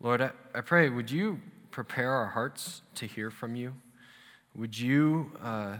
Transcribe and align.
Lord, 0.00 0.22
I, 0.22 0.30
I 0.54 0.62
pray, 0.62 0.88
would 0.88 1.10
you 1.10 1.38
prepare 1.70 2.10
our 2.10 2.28
hearts 2.28 2.80
to 2.94 3.06
hear 3.06 3.30
from 3.30 3.56
you? 3.56 3.74
Would 4.56 4.78
you, 4.78 5.32
uh, 5.42 5.76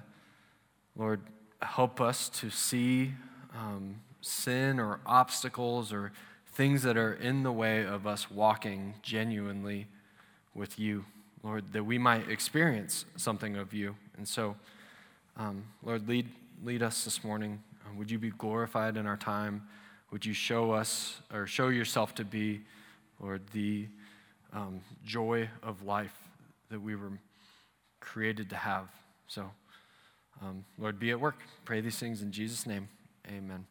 Lord, 0.96 1.22
help 1.62 1.98
us 1.98 2.28
to 2.28 2.50
see 2.50 3.14
um, 3.54 4.02
sin 4.20 4.78
or 4.78 5.00
obstacles 5.06 5.94
or 5.94 6.12
things 6.54 6.82
that 6.82 6.96
are 6.96 7.14
in 7.14 7.42
the 7.42 7.52
way 7.52 7.84
of 7.84 8.06
us 8.06 8.30
walking 8.30 8.94
genuinely 9.02 9.86
with 10.54 10.78
you, 10.78 11.04
Lord, 11.42 11.72
that 11.72 11.84
we 11.84 11.98
might 11.98 12.30
experience 12.30 13.04
something 13.16 13.56
of 13.56 13.74
you. 13.74 13.96
And 14.16 14.26
so, 14.26 14.54
um, 15.36 15.64
Lord, 15.82 16.08
lead, 16.08 16.28
lead 16.62 16.82
us 16.82 17.04
this 17.04 17.24
morning. 17.24 17.60
Uh, 17.84 17.90
would 17.98 18.10
you 18.10 18.18
be 18.18 18.30
glorified 18.30 18.96
in 18.96 19.06
our 19.06 19.16
time? 19.16 19.62
Would 20.12 20.24
you 20.24 20.32
show 20.32 20.70
us 20.70 21.20
or 21.32 21.46
show 21.46 21.68
yourself 21.68 22.14
to 22.16 22.24
be, 22.24 22.60
Lord, 23.20 23.42
the 23.52 23.88
um, 24.52 24.80
joy 25.04 25.50
of 25.62 25.82
life 25.82 26.16
that 26.70 26.80
we 26.80 26.94
were 26.94 27.10
created 27.98 28.48
to 28.50 28.56
have? 28.56 28.86
So, 29.26 29.50
um, 30.40 30.64
Lord, 30.78 31.00
be 31.00 31.10
at 31.10 31.18
work. 31.18 31.40
Pray 31.64 31.80
these 31.80 31.98
things 31.98 32.22
in 32.22 32.30
Jesus' 32.30 32.64
name. 32.64 32.88
Amen. 33.28 33.66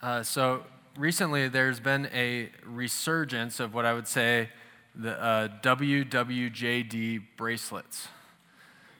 Uh, 0.00 0.22
so 0.22 0.62
recently, 0.96 1.48
there's 1.48 1.80
been 1.80 2.08
a 2.14 2.50
resurgence 2.64 3.58
of 3.58 3.74
what 3.74 3.84
I 3.84 3.94
would 3.94 4.06
say 4.06 4.48
the 4.94 5.20
uh, 5.20 5.48
WWJD 5.60 7.22
bracelets. 7.36 8.06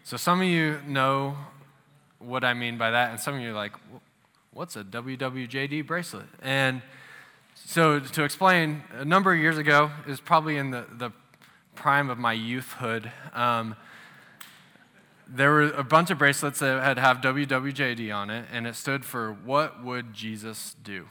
So 0.03 0.17
some 0.17 0.41
of 0.41 0.47
you 0.49 0.81
know 0.87 1.37
what 2.19 2.43
I 2.43 2.53
mean 2.55 2.79
by 2.79 2.91
that, 2.91 3.11
and 3.11 3.21
some 3.21 3.37
of 3.37 3.41
you 3.41 3.51
are 3.51 3.55
like, 3.55 3.75
"What's 4.51 4.75
a 4.75 4.83
WWJD 4.83 5.87
bracelet?" 5.87 6.27
And 6.43 6.83
so 7.55 8.01
to 8.01 8.25
explain, 8.25 8.83
a 8.93 9.05
number 9.05 9.33
of 9.33 9.39
years 9.39 9.57
ago, 9.57 9.93
it 10.05 10.11
was 10.11 10.21
probably 10.21 10.57
in 10.57 10.73
the, 10.73 10.85
the 10.91 11.13
prime 11.77 12.11
of 12.11 12.19
my 12.19 12.33
youthhood. 12.33 13.13
Um, 13.35 13.77
there 15.29 15.51
were 15.51 15.65
a 15.65 15.85
bunch 15.85 16.11
of 16.11 16.19
bracelets 16.19 16.59
that 16.61 16.83
had 16.83 16.99
have 16.99 17.19
WWJD 17.19 18.15
on 18.15 18.31
it, 18.31 18.47
and 18.51 18.67
it 18.67 18.75
stood 18.75 19.05
for 19.05 19.33
What 19.33 19.85
Would 19.85 20.15
Jesus 20.15 20.75
Do? 20.83 21.07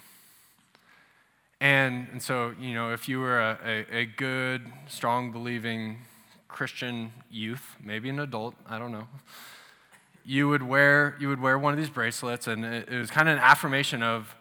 And, 1.59 2.07
and 2.11 2.21
so, 2.21 2.53
you 2.59 2.73
know, 2.73 2.93
if 2.93 3.07
you 3.09 3.19
were 3.19 3.39
a, 3.39 3.57
a, 3.65 3.97
a 3.97 4.05
good, 4.05 4.71
strong, 4.87 5.31
believing 5.31 5.99
Christian 6.47 7.11
youth, 7.31 7.75
maybe 7.83 8.09
an 8.09 8.19
adult, 8.19 8.55
I 8.67 8.77
don't 8.77 8.91
know, 8.91 9.07
you 10.23 10.49
would 10.49 10.63
wear, 10.63 11.15
you 11.19 11.29
would 11.29 11.41
wear 11.41 11.57
one 11.57 11.73
of 11.73 11.79
these 11.79 11.89
bracelets, 11.89 12.47
and 12.47 12.65
it, 12.65 12.89
it 12.89 12.97
was 12.97 13.09
kind 13.09 13.29
of 13.29 13.37
an 13.37 13.43
affirmation 13.43 14.03
of, 14.03 14.35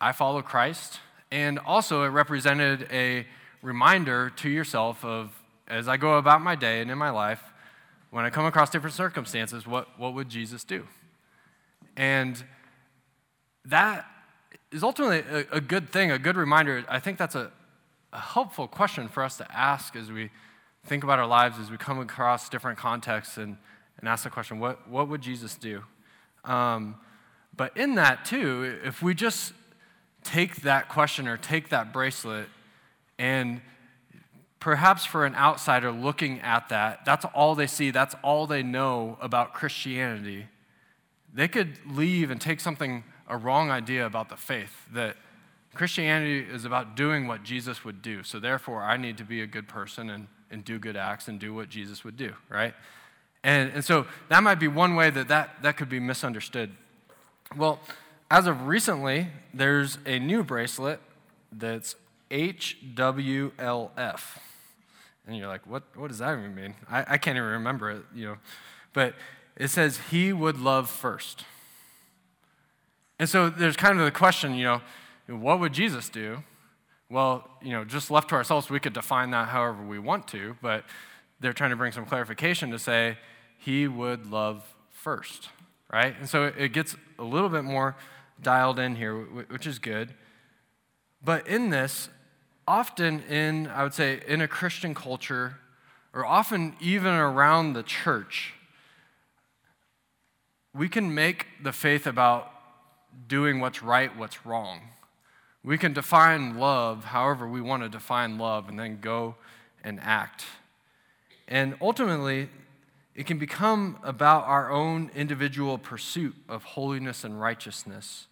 I 0.00 0.12
follow 0.12 0.42
Christ. 0.42 1.00
And 1.30 1.58
also, 1.58 2.04
it 2.04 2.08
represented 2.08 2.88
a 2.92 3.26
reminder 3.62 4.30
to 4.36 4.48
yourself 4.48 5.04
of, 5.04 5.30
as 5.66 5.88
I 5.88 5.96
go 5.96 6.18
about 6.18 6.40
my 6.40 6.54
day 6.54 6.80
and 6.80 6.90
in 6.90 6.98
my 6.98 7.10
life, 7.10 7.42
when 8.10 8.24
I 8.24 8.30
come 8.30 8.46
across 8.46 8.70
different 8.70 8.94
circumstances, 8.94 9.66
what, 9.66 9.98
what 9.98 10.14
would 10.14 10.28
Jesus 10.28 10.64
do? 10.64 10.86
And 11.96 12.42
that 13.64 14.06
is 14.72 14.82
ultimately 14.82 15.24
a, 15.30 15.56
a 15.56 15.60
good 15.60 15.90
thing, 15.90 16.10
a 16.10 16.18
good 16.18 16.36
reminder. 16.36 16.84
I 16.88 17.00
think 17.00 17.18
that's 17.18 17.34
a, 17.34 17.50
a 18.12 18.20
helpful 18.20 18.66
question 18.66 19.08
for 19.08 19.22
us 19.22 19.36
to 19.38 19.46
ask 19.56 19.94
as 19.96 20.10
we 20.10 20.30
think 20.86 21.04
about 21.04 21.18
our 21.18 21.26
lives, 21.26 21.58
as 21.58 21.70
we 21.70 21.76
come 21.76 21.98
across 21.98 22.48
different 22.48 22.78
contexts 22.78 23.36
and, 23.36 23.56
and 23.98 24.08
ask 24.08 24.24
the 24.24 24.30
question, 24.30 24.58
what, 24.58 24.88
what 24.88 25.08
would 25.08 25.20
Jesus 25.20 25.56
do? 25.56 25.82
Um, 26.44 26.96
but 27.56 27.76
in 27.76 27.96
that, 27.96 28.24
too, 28.24 28.78
if 28.84 29.02
we 29.02 29.14
just 29.14 29.52
take 30.24 30.62
that 30.62 30.88
question 30.88 31.28
or 31.28 31.36
take 31.36 31.68
that 31.70 31.92
bracelet 31.92 32.48
and 33.18 33.60
perhaps 34.60 35.04
for 35.04 35.24
an 35.24 35.34
outsider 35.34 35.92
looking 35.92 36.40
at 36.40 36.68
that, 36.68 37.04
that's 37.04 37.24
all 37.34 37.54
they 37.54 37.66
see, 37.66 37.90
that's 37.90 38.14
all 38.22 38.46
they 38.46 38.62
know 38.62 39.16
about 39.20 39.54
Christianity. 39.54 40.46
They 41.32 41.48
could 41.48 41.78
leave 41.86 42.30
and 42.30 42.40
take 42.40 42.60
something, 42.60 43.04
a 43.28 43.36
wrong 43.36 43.70
idea 43.70 44.04
about 44.06 44.28
the 44.28 44.36
faith, 44.36 44.88
that 44.92 45.16
Christianity 45.74 46.40
is 46.40 46.64
about 46.64 46.96
doing 46.96 47.28
what 47.28 47.44
Jesus 47.44 47.84
would 47.84 48.02
do. 48.02 48.22
So 48.22 48.40
therefore, 48.40 48.82
I 48.82 48.96
need 48.96 49.18
to 49.18 49.24
be 49.24 49.42
a 49.42 49.46
good 49.46 49.68
person 49.68 50.10
and, 50.10 50.26
and 50.50 50.64
do 50.64 50.78
good 50.78 50.96
acts 50.96 51.28
and 51.28 51.38
do 51.38 51.54
what 51.54 51.68
Jesus 51.68 52.02
would 52.04 52.16
do, 52.16 52.32
right? 52.48 52.74
And, 53.44 53.70
and 53.72 53.84
so 53.84 54.06
that 54.28 54.42
might 54.42 54.58
be 54.58 54.66
one 54.66 54.96
way 54.96 55.10
that, 55.10 55.28
that 55.28 55.62
that 55.62 55.76
could 55.76 55.88
be 55.88 56.00
misunderstood. 56.00 56.72
Well, 57.56 57.78
as 58.30 58.46
of 58.46 58.66
recently, 58.66 59.28
there's 59.54 59.98
a 60.04 60.18
new 60.18 60.42
bracelet 60.42 61.00
that's 61.52 61.94
HWLF. 62.30 64.20
And 65.28 65.36
you're 65.36 65.46
like, 65.46 65.66
what, 65.66 65.82
what 65.94 66.08
does 66.08 66.18
that 66.18 66.38
even 66.38 66.54
mean? 66.54 66.74
I, 66.90 67.04
I 67.06 67.18
can't 67.18 67.36
even 67.36 67.50
remember 67.50 67.90
it, 67.90 68.02
you 68.14 68.24
know. 68.24 68.36
But 68.94 69.14
it 69.56 69.68
says, 69.68 70.00
He 70.10 70.32
would 70.32 70.58
love 70.58 70.88
first. 70.88 71.44
And 73.18 73.28
so 73.28 73.50
there's 73.50 73.76
kind 73.76 73.98
of 73.98 74.04
the 74.06 74.10
question, 74.10 74.54
you 74.54 74.64
know, 74.64 74.80
what 75.26 75.60
would 75.60 75.74
Jesus 75.74 76.08
do? 76.08 76.42
Well, 77.10 77.46
you 77.62 77.72
know, 77.72 77.84
just 77.84 78.10
left 78.10 78.30
to 78.30 78.36
ourselves, 78.36 78.70
we 78.70 78.80
could 78.80 78.94
define 78.94 79.30
that 79.32 79.48
however 79.48 79.84
we 79.84 79.98
want 79.98 80.26
to, 80.28 80.56
but 80.62 80.84
they're 81.40 81.52
trying 81.52 81.70
to 81.70 81.76
bring 81.76 81.92
some 81.92 82.06
clarification 82.06 82.70
to 82.70 82.78
say, 82.78 83.18
He 83.58 83.86
would 83.86 84.30
love 84.30 84.74
first, 84.90 85.50
right? 85.92 86.14
And 86.18 86.26
so 86.26 86.44
it 86.44 86.72
gets 86.72 86.96
a 87.18 87.24
little 87.24 87.50
bit 87.50 87.64
more 87.64 87.96
dialed 88.40 88.78
in 88.78 88.96
here, 88.96 89.14
which 89.14 89.66
is 89.66 89.78
good. 89.78 90.14
But 91.22 91.46
in 91.46 91.68
this, 91.68 92.08
often 92.68 93.22
in, 93.30 93.66
I 93.68 93.82
would 93.82 93.94
say, 93.94 94.20
in 94.28 94.42
a 94.42 94.46
Christian 94.46 94.94
culture, 94.94 95.56
or 96.12 96.26
often 96.26 96.76
even 96.80 97.14
around 97.14 97.72
the 97.72 97.82
church, 97.82 98.52
we 100.74 100.86
can 100.86 101.14
make 101.14 101.46
the 101.62 101.72
faith 101.72 102.06
about 102.06 102.52
doing 103.26 103.58
what's 103.58 103.82
right, 103.82 104.14
what's 104.16 104.44
wrong. 104.44 104.80
We 105.64 105.78
can 105.78 105.94
define 105.94 106.58
love 106.58 107.04
however 107.04 107.48
we 107.48 107.62
want 107.62 107.82
to 107.84 107.88
define 107.88 108.36
love 108.36 108.68
and 108.68 108.78
then 108.78 109.00
go 109.00 109.36
and 109.82 109.98
act. 110.00 110.44
And 111.48 111.74
ultimately, 111.80 112.50
it 113.14 113.26
can 113.26 113.38
become 113.38 113.98
about 114.02 114.44
our 114.44 114.70
own 114.70 115.10
individual 115.16 115.78
pursuit 115.78 116.36
of 116.50 116.62
holiness 116.62 117.24
and 117.24 117.40
righteousness 117.40 118.27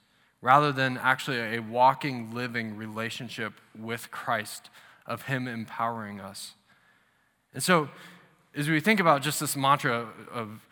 rather 0.46 0.70
than 0.70 0.96
actually 0.98 1.56
a 1.56 1.58
walking, 1.58 2.32
living 2.32 2.76
relationship 2.76 3.52
with 3.76 4.12
Christ, 4.12 4.70
of 5.04 5.22
Him 5.22 5.48
empowering 5.48 6.20
us. 6.20 6.52
And 7.52 7.60
so, 7.60 7.88
as 8.54 8.68
we 8.68 8.78
think 8.78 9.00
about 9.00 9.22
just 9.22 9.40
this 9.40 9.56
mantra 9.56 10.06
of 10.32 10.64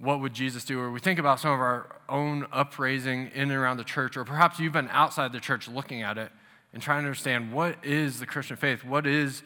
what 0.00 0.20
would 0.20 0.34
Jesus 0.34 0.64
do, 0.64 0.80
or 0.80 0.90
we 0.90 0.98
think 0.98 1.20
about 1.20 1.38
some 1.38 1.52
of 1.52 1.60
our 1.60 2.00
own 2.08 2.44
upraising 2.50 3.30
in 3.32 3.42
and 3.42 3.52
around 3.52 3.76
the 3.76 3.84
church, 3.84 4.16
or 4.16 4.24
perhaps 4.24 4.58
you've 4.58 4.72
been 4.72 4.88
outside 4.88 5.30
the 5.30 5.38
church 5.38 5.68
looking 5.68 6.02
at 6.02 6.18
it 6.18 6.32
and 6.72 6.82
trying 6.82 7.04
to 7.04 7.06
understand 7.06 7.52
what 7.52 7.76
is 7.84 8.18
the 8.18 8.26
Christian 8.26 8.56
faith, 8.56 8.84
what 8.84 9.06
is, 9.06 9.44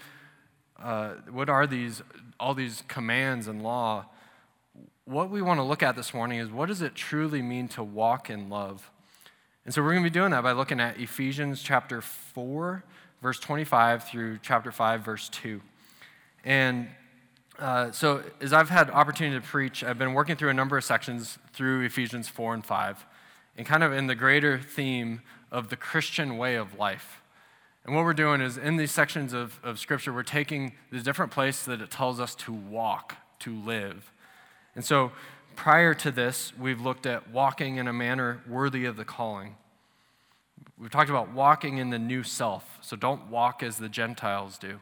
uh, 0.82 1.10
what 1.30 1.50
are 1.50 1.66
these, 1.66 2.00
all 2.40 2.54
these 2.54 2.82
commands 2.88 3.48
and 3.48 3.62
law. 3.62 4.06
What 5.04 5.28
we 5.28 5.42
want 5.42 5.58
to 5.58 5.64
look 5.64 5.82
at 5.82 5.94
this 5.94 6.14
morning 6.14 6.38
is 6.38 6.48
what 6.48 6.69
does 6.69 6.80
it 6.80 6.94
truly 6.94 7.42
mean 7.42 7.69
to 7.69 7.82
walk 7.82 8.30
in 8.30 8.48
love? 8.48 8.90
And 9.64 9.72
so 9.72 9.82
we're 9.82 9.93
going 9.93 10.05
to 10.05 10.11
be 10.11 10.12
doing 10.12 10.32
that 10.32 10.43
by 10.43 10.52
looking 10.52 10.78
at 10.78 11.00
Ephesians 11.00 11.62
chapter 11.62 12.02
4, 12.02 12.84
verse 13.22 13.40
25 13.40 14.05
through 14.05 14.38
chapter 14.43 14.70
5, 14.70 15.00
verse 15.00 15.31
2. 15.31 15.62
And 16.44 16.88
uh, 17.58 17.90
so, 17.90 18.22
as 18.43 18.52
I've 18.52 18.69
had 18.69 18.90
opportunity 18.90 19.40
to 19.40 19.46
preach, 19.46 19.82
I've 19.82 19.96
been 19.96 20.12
working 20.12 20.37
through 20.37 20.50
a 20.50 20.55
number 20.55 20.76
of 20.76 20.84
sections 20.84 21.38
through 21.55 21.82
Ephesians 21.82 22.28
4 22.28 22.52
and 22.52 22.66
5, 22.66 23.06
and 23.56 23.66
kind 23.66 23.82
of 23.82 23.93
in 23.94 24.06
the 24.06 24.14
greater 24.14 24.58
theme 24.58 25.22
of 25.50 25.70
the 25.70 25.76
Christian 25.76 26.37
way 26.37 26.56
of 26.56 26.78
life. 26.78 27.22
And 27.87 27.94
what 27.94 28.05
we're 28.05 28.12
doing 28.12 28.43
is 28.43 28.58
in 28.58 28.76
these 28.76 28.90
sections 28.90 29.32
of, 29.32 29.61
of 29.62 29.78
Scripture, 29.78 30.12
we're 30.12 30.25
taking 30.25 30.75
the 30.90 31.00
different 31.00 31.32
places 31.32 31.64
that 31.66 31.81
it 31.81 31.90
tells 31.90 32.20
us 32.20 32.34
to 32.34 32.52
walk, 32.52 33.16
to 33.40 33.55
live. 33.55 34.11
And 34.75 34.84
so 34.84 35.12
prior 35.56 35.94
to 35.94 36.10
this, 36.10 36.52
we've 36.58 36.80
looked 36.80 37.06
at 37.06 37.30
walking 37.30 37.76
in 37.76 37.88
a 37.88 37.92
manner 37.92 38.40
worthy 38.48 38.84
of 38.84 38.96
the 38.96 39.04
calling. 39.04 39.56
We've 40.78 40.90
talked 40.90 41.10
about 41.10 41.32
walking 41.32 41.78
in 41.78 41.90
the 41.90 41.98
new 41.98 42.22
self, 42.22 42.78
so 42.80 42.96
don't 42.96 43.28
walk 43.28 43.62
as 43.62 43.78
the 43.78 43.88
Gentiles 43.88 44.58
do. 44.58 44.80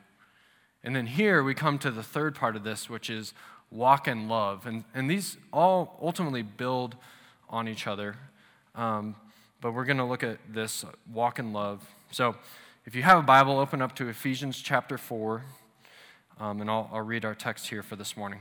And 0.85 0.97
then 0.97 1.07
here 1.07 1.43
we 1.43 1.55
come 1.55 1.79
to 1.81 1.91
the 1.91 2.03
third 2.03 2.35
part 2.35 2.57
of 2.57 2.65
this, 2.65 2.91
which 2.91 3.09
is 3.09 3.35
walk 3.71 4.09
in 4.09 4.29
love. 4.29 4.67
And, 4.67 4.85
and 4.95 5.11
these 5.11 5.37
all 5.53 5.99
ultimately 6.03 6.43
build 6.43 6.97
on 7.49 7.69
each 7.69 7.87
other. 7.87 8.17
Um, 8.75 9.15
but 9.61 9.73
we're 9.73 9.85
going 9.85 9.99
to 9.99 10.05
look 10.05 10.25
at 10.25 10.39
this 10.53 10.85
walk 11.13 11.39
in 11.39 11.53
love. 11.53 11.87
So 12.11 12.35
if 12.85 12.95
you 12.95 13.03
have 13.03 13.19
a 13.19 13.23
Bible, 13.23 13.59
open 13.59 13.81
up 13.81 13.95
to 13.97 14.09
Ephesians 14.09 14.61
chapter 14.61 14.99
4, 14.99 15.45
um, 16.41 16.61
and 16.61 16.69
I'll, 16.69 16.91
I'll 16.93 17.03
read 17.03 17.25
our 17.25 17.35
text 17.35 17.69
here 17.69 17.83
for 17.83 17.95
this 17.95 18.17
morning. 18.17 18.41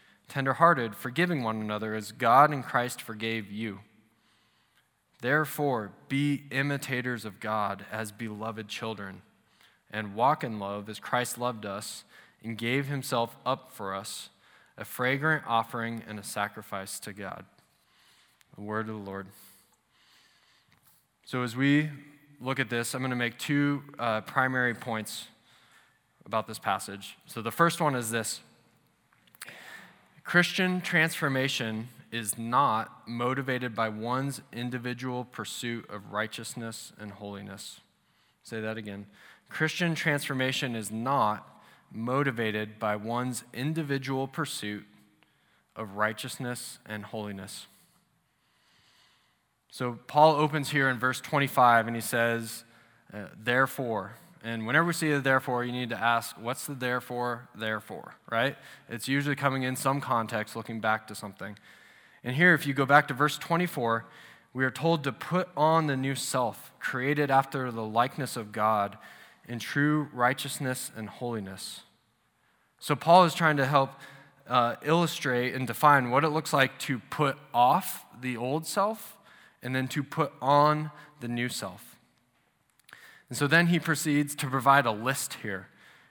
tenderhearted, 0.31 0.95
forgiving 0.95 1.43
one 1.43 1.59
another 1.59 1.93
as 1.93 2.13
God 2.13 2.51
and 2.51 2.63
Christ 2.63 3.01
forgave 3.01 3.51
you. 3.51 3.79
Therefore, 5.21 5.91
be 6.07 6.43
imitators 6.51 7.25
of 7.25 7.41
God 7.41 7.85
as 7.91 8.13
beloved 8.13 8.69
children, 8.69 9.23
and 9.91 10.15
walk 10.15 10.45
in 10.45 10.57
love 10.57 10.87
as 10.87 10.99
Christ 10.99 11.37
loved 11.37 11.65
us 11.65 12.05
and 12.41 12.57
gave 12.57 12.87
himself 12.87 13.35
up 13.45 13.73
for 13.73 13.93
us, 13.93 14.29
a 14.77 14.85
fragrant 14.85 15.43
offering 15.45 16.01
and 16.07 16.17
a 16.17 16.23
sacrifice 16.23 16.97
to 17.01 17.11
God. 17.11 17.43
The 18.55 18.61
word 18.61 18.87
of 18.87 18.95
the 18.95 19.11
Lord. 19.11 19.27
So, 21.25 21.43
as 21.43 21.57
we 21.57 21.89
look 22.39 22.59
at 22.59 22.69
this, 22.69 22.93
I'm 22.93 23.01
going 23.01 23.09
to 23.09 23.17
make 23.17 23.37
two 23.37 23.83
uh, 23.99 24.21
primary 24.21 24.75
points 24.75 25.27
about 26.25 26.47
this 26.47 26.57
passage. 26.57 27.17
So, 27.25 27.41
the 27.41 27.51
first 27.51 27.81
one 27.81 27.95
is 27.95 28.11
this 28.11 28.39
Christian 30.23 30.81
transformation 30.81 31.89
is 32.11 32.37
not 32.37 33.07
motivated 33.07 33.73
by 33.73 33.89
one's 33.89 34.41
individual 34.51 35.25
pursuit 35.25 35.89
of 35.89 36.11
righteousness 36.11 36.93
and 36.99 37.11
holiness. 37.11 37.79
Say 38.43 38.61
that 38.61 38.77
again. 38.77 39.07
Christian 39.49 39.95
transformation 39.95 40.75
is 40.75 40.91
not 40.91 41.47
motivated 41.91 42.79
by 42.79 42.95
one's 42.95 43.43
individual 43.53 44.27
pursuit 44.27 44.85
of 45.75 45.95
righteousness 45.95 46.79
and 46.85 47.05
holiness. 47.05 47.67
So 49.69 49.99
Paul 50.07 50.35
opens 50.35 50.69
here 50.69 50.89
in 50.89 50.99
verse 50.99 51.21
25 51.21 51.87
and 51.87 51.95
he 51.95 52.01
says, 52.01 52.65
uh, 53.13 53.27
Therefore, 53.41 54.13
and 54.43 54.65
whenever 54.65 54.87
we 54.87 54.93
see 54.93 55.11
the 55.11 55.19
therefore, 55.19 55.63
you 55.63 55.71
need 55.71 55.89
to 55.89 55.99
ask, 55.99 56.35
what's 56.39 56.65
the 56.65 56.73
therefore, 56.73 57.47
therefore, 57.53 58.15
right? 58.31 58.55
It's 58.89 59.07
usually 59.07 59.35
coming 59.35 59.63
in 59.63 59.75
some 59.75 60.01
context, 60.01 60.55
looking 60.55 60.79
back 60.79 61.07
to 61.07 61.15
something. 61.15 61.57
And 62.23 62.35
here, 62.35 62.53
if 62.53 62.65
you 62.65 62.73
go 62.73 62.85
back 62.85 63.07
to 63.09 63.13
verse 63.13 63.37
24, 63.37 64.05
we 64.53 64.65
are 64.65 64.71
told 64.71 65.03
to 65.03 65.11
put 65.11 65.49
on 65.55 65.87
the 65.87 65.95
new 65.95 66.15
self, 66.15 66.71
created 66.79 67.29
after 67.29 67.71
the 67.71 67.83
likeness 67.83 68.35
of 68.35 68.51
God 68.51 68.97
in 69.47 69.59
true 69.59 70.09
righteousness 70.11 70.91
and 70.95 71.07
holiness. 71.07 71.81
So, 72.79 72.95
Paul 72.95 73.25
is 73.25 73.33
trying 73.33 73.57
to 73.57 73.65
help 73.65 73.91
uh, 74.47 74.75
illustrate 74.83 75.53
and 75.53 75.67
define 75.67 76.09
what 76.09 76.23
it 76.23 76.29
looks 76.29 76.51
like 76.51 76.77
to 76.79 76.99
put 76.99 77.37
off 77.53 78.05
the 78.19 78.37
old 78.37 78.65
self 78.65 79.17
and 79.61 79.75
then 79.75 79.87
to 79.89 80.03
put 80.03 80.33
on 80.41 80.91
the 81.19 81.27
new 81.27 81.47
self. 81.47 81.90
And 83.31 83.37
so 83.37 83.47
then 83.47 83.67
he 83.67 83.79
proceeds 83.79 84.35
to 84.35 84.47
provide 84.47 84.85
a 84.85 84.91
list 84.91 85.35
here. 85.35 85.69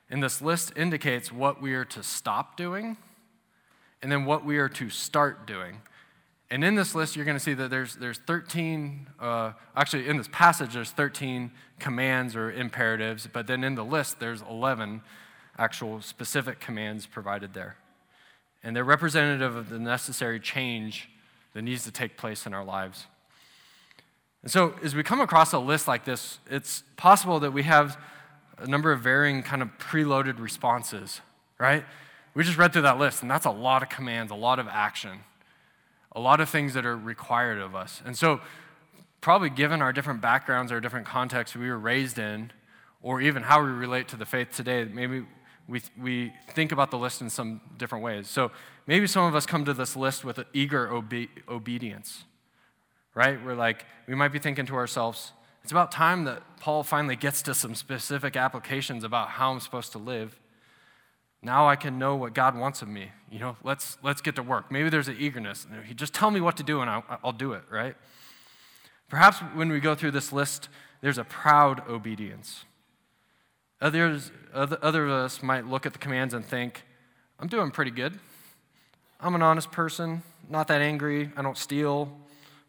And 0.09 0.23
this 0.23 0.41
list 0.41 0.73
indicates 0.75 1.31
what 1.31 1.61
we 1.61 1.75
are 1.75 1.85
to 1.85 2.03
stop 2.03 2.57
doing 2.57 2.97
and 4.01 4.11
then 4.11 4.25
what 4.25 4.43
we 4.43 4.57
are 4.57 4.71
to 4.71 4.89
start 4.89 5.47
doing. 5.47 5.83
And 6.51 6.65
in 6.65 6.77
this 6.77 6.95
list, 6.95 7.17
you're 7.17 7.27
going 7.27 7.37
to 7.37 7.45
see 7.45 7.53
that 7.53 7.69
there's, 7.69 7.97
there's 7.97 8.17
13, 8.21 9.07
uh, 9.21 9.53
actually, 9.77 10.09
in 10.09 10.17
this 10.17 10.31
passage, 10.33 10.73
there's 10.73 10.93
13 10.93 11.51
commands 11.79 12.35
or 12.35 12.51
imperatives, 12.51 13.29
but 13.31 13.47
then 13.47 13.65
in 13.65 13.75
the 13.75 13.85
list, 13.85 14.19
there's 14.19 14.41
11 14.41 15.03
actual 15.59 16.01
specific 16.01 16.59
commands 16.59 17.05
provided 17.05 17.53
there. 17.53 17.77
And 18.65 18.75
they're 18.75 18.83
representative 18.83 19.57
of 19.57 19.69
the 19.69 19.79
necessary 19.79 20.41
change 20.41 21.11
that 21.53 21.61
needs 21.61 21.85
to 21.85 21.93
take 21.93 22.17
place 22.17 22.47
in 22.47 22.55
our 22.55 22.65
lives. 22.65 23.09
And 24.43 24.51
so, 24.51 24.75
as 24.83 24.95
we 24.95 25.03
come 25.03 25.21
across 25.21 25.53
a 25.53 25.59
list 25.59 25.87
like 25.87 26.05
this, 26.05 26.39
it's 26.49 26.83
possible 26.97 27.41
that 27.41 27.53
we 27.53 27.63
have 27.65 27.99
a 28.59 28.67
number 28.67 28.91
of 28.91 29.01
varying 29.01 29.43
kind 29.43 29.61
of 29.61 29.69
preloaded 29.79 30.39
responses, 30.39 31.21
right? 31.59 31.85
We 32.35 32.45
just 32.45 32.57
read 32.57 32.73
through 32.73 32.83
that 32.83 32.99
list, 32.99 33.23
and 33.23 33.31
that's 33.31 33.45
a 33.45 33.51
lot 33.51 33.83
of 33.83 33.91
commands, 33.91 34.33
a 34.33 34.37
lot 34.37 34.59
of 34.59 34.67
action, 34.69 35.21
a 36.13 36.21
lot 36.21 36.41
of 36.41 36.49
things 36.49 36.73
that 36.75 36.87
are 36.87 36.97
required 36.97 37.59
of 37.59 37.75
us. 37.75 38.01
And 38.05 38.17
so, 38.17 38.41
probably 39.21 39.51
given 39.51 39.83
our 39.83 39.93
different 39.93 40.23
backgrounds, 40.23 40.73
our 40.73 40.81
different 40.81 41.07
contexts 41.07 41.55
we 41.55 41.69
were 41.69 41.79
raised 41.79 42.19
in, 42.19 42.51
or 43.03 43.21
even 43.21 43.43
how 43.43 43.63
we 43.63 43.71
relate 43.71 44.09
to 44.09 44.17
the 44.17 44.27
faith 44.27 44.53
today, 44.55 44.85
maybe 44.85 45.27
we, 45.69 45.83
we 46.01 46.33
think 46.55 46.73
about 46.73 46.91
the 46.91 46.99
list 46.99 47.21
in 47.21 47.29
some 47.29 47.61
different 47.77 48.03
ways. 48.03 48.27
So, 48.27 48.53
maybe 48.87 49.07
some 49.07 49.25
of 49.25 49.35
us 49.35 49.45
come 49.45 49.67
to 49.67 49.75
this 49.75 49.97
list 49.97 50.25
with 50.25 50.41
eager 50.55 50.91
obe- 50.91 51.29
obedience 51.47 52.25
right? 53.15 53.43
We're 53.45 53.55
like, 53.55 53.85
we 54.07 54.15
might 54.15 54.33
be 54.33 54.39
thinking 54.39 54.67
to 54.67 54.75
ourselves, 54.75 55.33
it's 55.63 55.73
about 55.73 55.93
time 55.93 56.25
that 56.25 56.43
Paul 56.59 56.83
finally 56.83 57.17
gets 57.17 57.43
to 57.43 57.55
some 57.55 57.75
specific 57.75 58.37
applications 58.37 59.05
about 59.05 59.31
how 59.31 59.53
I'm 59.53 59.61
supposed 59.61 59.93
to 59.93 59.99
live. 59.99 60.39
Now 61.43 61.69
I 61.69 61.77
can 61.77 61.99
know 61.99 62.17
what 62.17 62.35
God 62.35 62.57
wants 62.57 62.83
of 62.83 62.89
me. 62.89 63.11
You 63.31 63.39
know, 63.39 63.57
let's, 63.63 63.99
let's 64.03 64.21
get 64.21 64.37
to 64.37 64.43
work. 64.43 64.71
Maybe 64.71 64.91
there's 64.91 65.09
an 65.09 65.17
eagerness. 65.19 65.67
He 65.87 65.95
just 65.95 66.15
tell 66.15 66.31
me 66.31 66.41
what 66.41 66.57
to 66.59 66.63
do 66.63 66.81
and 66.81 66.91
I'll, 66.91 67.05
I'll 67.25 67.33
do 67.33 67.53
it, 67.53 67.63
right? 67.71 67.95
Perhaps 69.09 69.39
when 69.55 69.71
we 69.71 69.81
go 69.81 69.95
through 69.95 70.13
this 70.13 70.33
list, 70.33 70.69
there's 71.01 71.19
a 71.19 71.25
proud 71.25 71.89
obedience. 71.89 72.65
Others, 73.81 74.31
other, 74.53 74.79
other 74.83 75.07
of 75.07 75.13
us 75.13 75.43
might 75.43 75.67
look 75.67 75.87
at 75.87 75.93
the 75.93 75.99
commands 75.99 76.35
and 76.35 76.45
think, 76.45 76.85
I'm 77.39 77.49
doing 77.49 77.71
pretty 77.71 77.91
good. 77.91 78.19
I'm 79.19 79.35
an 79.35 79.43
honest 79.43 79.73
person, 79.73 80.23
not 80.49 80.69
that 80.69 80.83
angry. 80.83 81.31
I 81.37 81.43
don't 81.43 81.57
steal. 81.57 82.15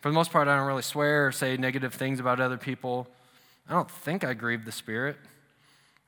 For 0.02 0.10
the 0.10 0.16
most 0.16 0.32
part, 0.32 0.48
I 0.48 0.58
don't 0.58 0.66
really 0.66 0.82
swear 0.82 1.28
or 1.28 1.32
say 1.32 1.58
negative 1.58 1.94
things 1.94 2.20
about 2.20 2.40
other 2.40 2.58
people. 2.58 3.08
I 3.70 3.74
don't 3.74 3.90
think 3.90 4.24
I 4.24 4.34
grieve 4.34 4.66
the 4.66 4.72
Spirit. 4.72 5.16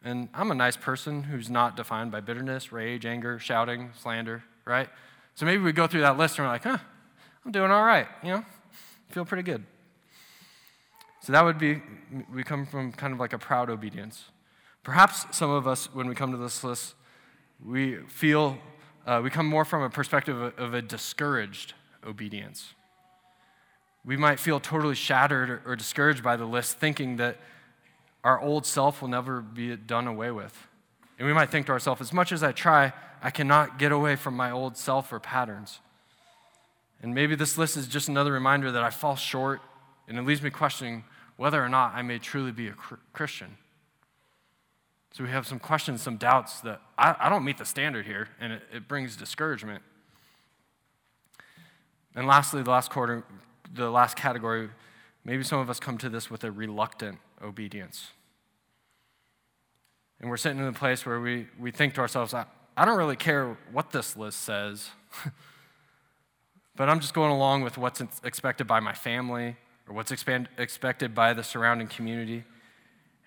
And 0.03 0.29
I'm 0.33 0.49
a 0.49 0.55
nice 0.55 0.75
person 0.75 1.23
who's 1.23 1.47
not 1.47 1.77
defined 1.77 2.11
by 2.11 2.19
bitterness, 2.19 2.71
rage, 2.71 3.05
anger, 3.05 3.37
shouting, 3.37 3.91
slander, 3.95 4.43
right? 4.65 4.89
So 5.35 5.45
maybe 5.45 5.61
we 5.61 5.71
go 5.71 5.85
through 5.85 6.01
that 6.01 6.17
list 6.17 6.39
and 6.39 6.47
we're 6.47 6.51
like, 6.51 6.63
huh, 6.63 6.79
I'm 7.45 7.51
doing 7.51 7.69
all 7.69 7.83
right, 7.83 8.07
you 8.23 8.31
know, 8.31 8.45
feel 9.09 9.25
pretty 9.25 9.43
good. 9.43 9.63
So 11.21 11.31
that 11.31 11.45
would 11.45 11.59
be, 11.59 11.81
we 12.33 12.43
come 12.43 12.65
from 12.65 12.91
kind 12.91 13.13
of 13.13 13.19
like 13.19 13.31
a 13.31 13.37
proud 13.37 13.69
obedience. 13.69 14.25
Perhaps 14.83 15.37
some 15.37 15.51
of 15.51 15.67
us, 15.67 15.93
when 15.93 16.07
we 16.07 16.15
come 16.15 16.31
to 16.31 16.37
this 16.37 16.63
list, 16.63 16.95
we 17.63 17.97
feel, 18.07 18.57
uh, 19.05 19.21
we 19.23 19.29
come 19.29 19.45
more 19.45 19.63
from 19.63 19.83
a 19.83 19.89
perspective 19.89 20.41
of, 20.41 20.57
of 20.57 20.73
a 20.73 20.81
discouraged 20.81 21.75
obedience 22.05 22.73
we 24.05 24.17
might 24.17 24.39
feel 24.39 24.59
totally 24.59 24.95
shattered 24.95 25.61
or, 25.65 25.75
discouraged 25.75 26.23
by 26.23 26.35
the 26.35 26.45
list, 26.45 26.77
thinking 26.77 27.17
that 27.17 27.37
our 28.23 28.39
old 28.39 28.65
self 28.65 29.01
will 29.01 29.09
never 29.09 29.41
be 29.41 29.75
done 29.75 30.07
away 30.07 30.31
with. 30.31 30.67
And 31.17 31.27
we 31.27 31.33
might 31.33 31.49
think 31.49 31.67
to 31.67 31.71
ourselves, 31.71 32.01
as 32.01 32.11
much 32.11 32.31
as 32.31 32.43
I 32.43 32.51
try, 32.51 32.91
I 33.21 33.29
cannot 33.29 33.79
get 33.79 33.91
away 33.91 34.15
from 34.15 34.35
my 34.35 34.51
old 34.51 34.75
self 34.75 35.13
or 35.13 35.19
patterns. 35.19 35.79
And 37.01 37.13
maybe 37.13 37.35
this 37.35 37.57
list 37.57 37.77
is 37.77 37.87
just 37.87 38.07
another 38.07 38.31
reminder 38.31 38.71
that 38.71 38.83
I 38.83 38.89
fall 38.89 39.15
short, 39.15 39.61
and 40.07 40.17
it 40.17 40.23
leaves 40.23 40.41
me 40.41 40.49
questioning 40.49 41.03
whether 41.37 41.63
or 41.63 41.69
not 41.69 41.93
I 41.95 42.01
may 42.01 42.19
truly 42.19 42.51
be 42.51 42.67
a 42.67 42.73
Christian. 43.13 43.57
So 45.11 45.23
we 45.23 45.29
have 45.29 45.45
some 45.45 45.59
questions, 45.59 46.01
some 46.01 46.17
doubts 46.17 46.61
that 46.61 46.81
I, 46.97 47.15
I 47.19 47.29
don't 47.29 47.45
meet 47.45 47.57
the 47.57 47.65
standard 47.65 48.05
here, 48.05 48.29
and 48.39 48.53
it, 48.53 48.63
it 48.73 48.87
brings 48.87 49.15
discouragement. 49.15 49.83
And 52.15 52.27
lastly, 52.27 52.63
the 52.63 52.71
last 52.71 52.89
quarter, 52.89 53.23
the 53.73 53.89
last 53.89 54.15
category, 54.15 54.69
maybe 55.25 55.43
some 55.43 55.59
of 55.59 55.69
us 55.69 55.79
come 55.79 55.97
to 55.97 56.09
this 56.09 56.29
with 56.29 56.43
a 56.43 56.51
reluctant 56.51 57.19
obedience. 57.41 58.11
And 60.19 60.29
we're 60.29 60.37
sitting 60.37 60.59
in 60.59 60.65
a 60.65 60.73
place 60.73 61.05
where 61.05 61.19
we, 61.19 61.47
we 61.59 61.71
think 61.71 61.95
to 61.95 62.01
ourselves, 62.01 62.33
I, 62.33 62.45
I 62.77 62.85
don't 62.85 62.97
really 62.97 63.15
care 63.15 63.57
what 63.71 63.91
this 63.91 64.15
list 64.15 64.41
says, 64.41 64.89
but 66.75 66.89
I'm 66.89 66.99
just 66.99 67.13
going 67.13 67.31
along 67.31 67.63
with 67.63 67.77
what's 67.77 68.01
expected 68.23 68.65
by 68.65 68.79
my 68.79 68.93
family 68.93 69.57
or 69.87 69.93
what's 69.93 70.11
expand, 70.11 70.49
expected 70.57 71.13
by 71.13 71.33
the 71.33 71.43
surrounding 71.43 71.87
community. 71.87 72.43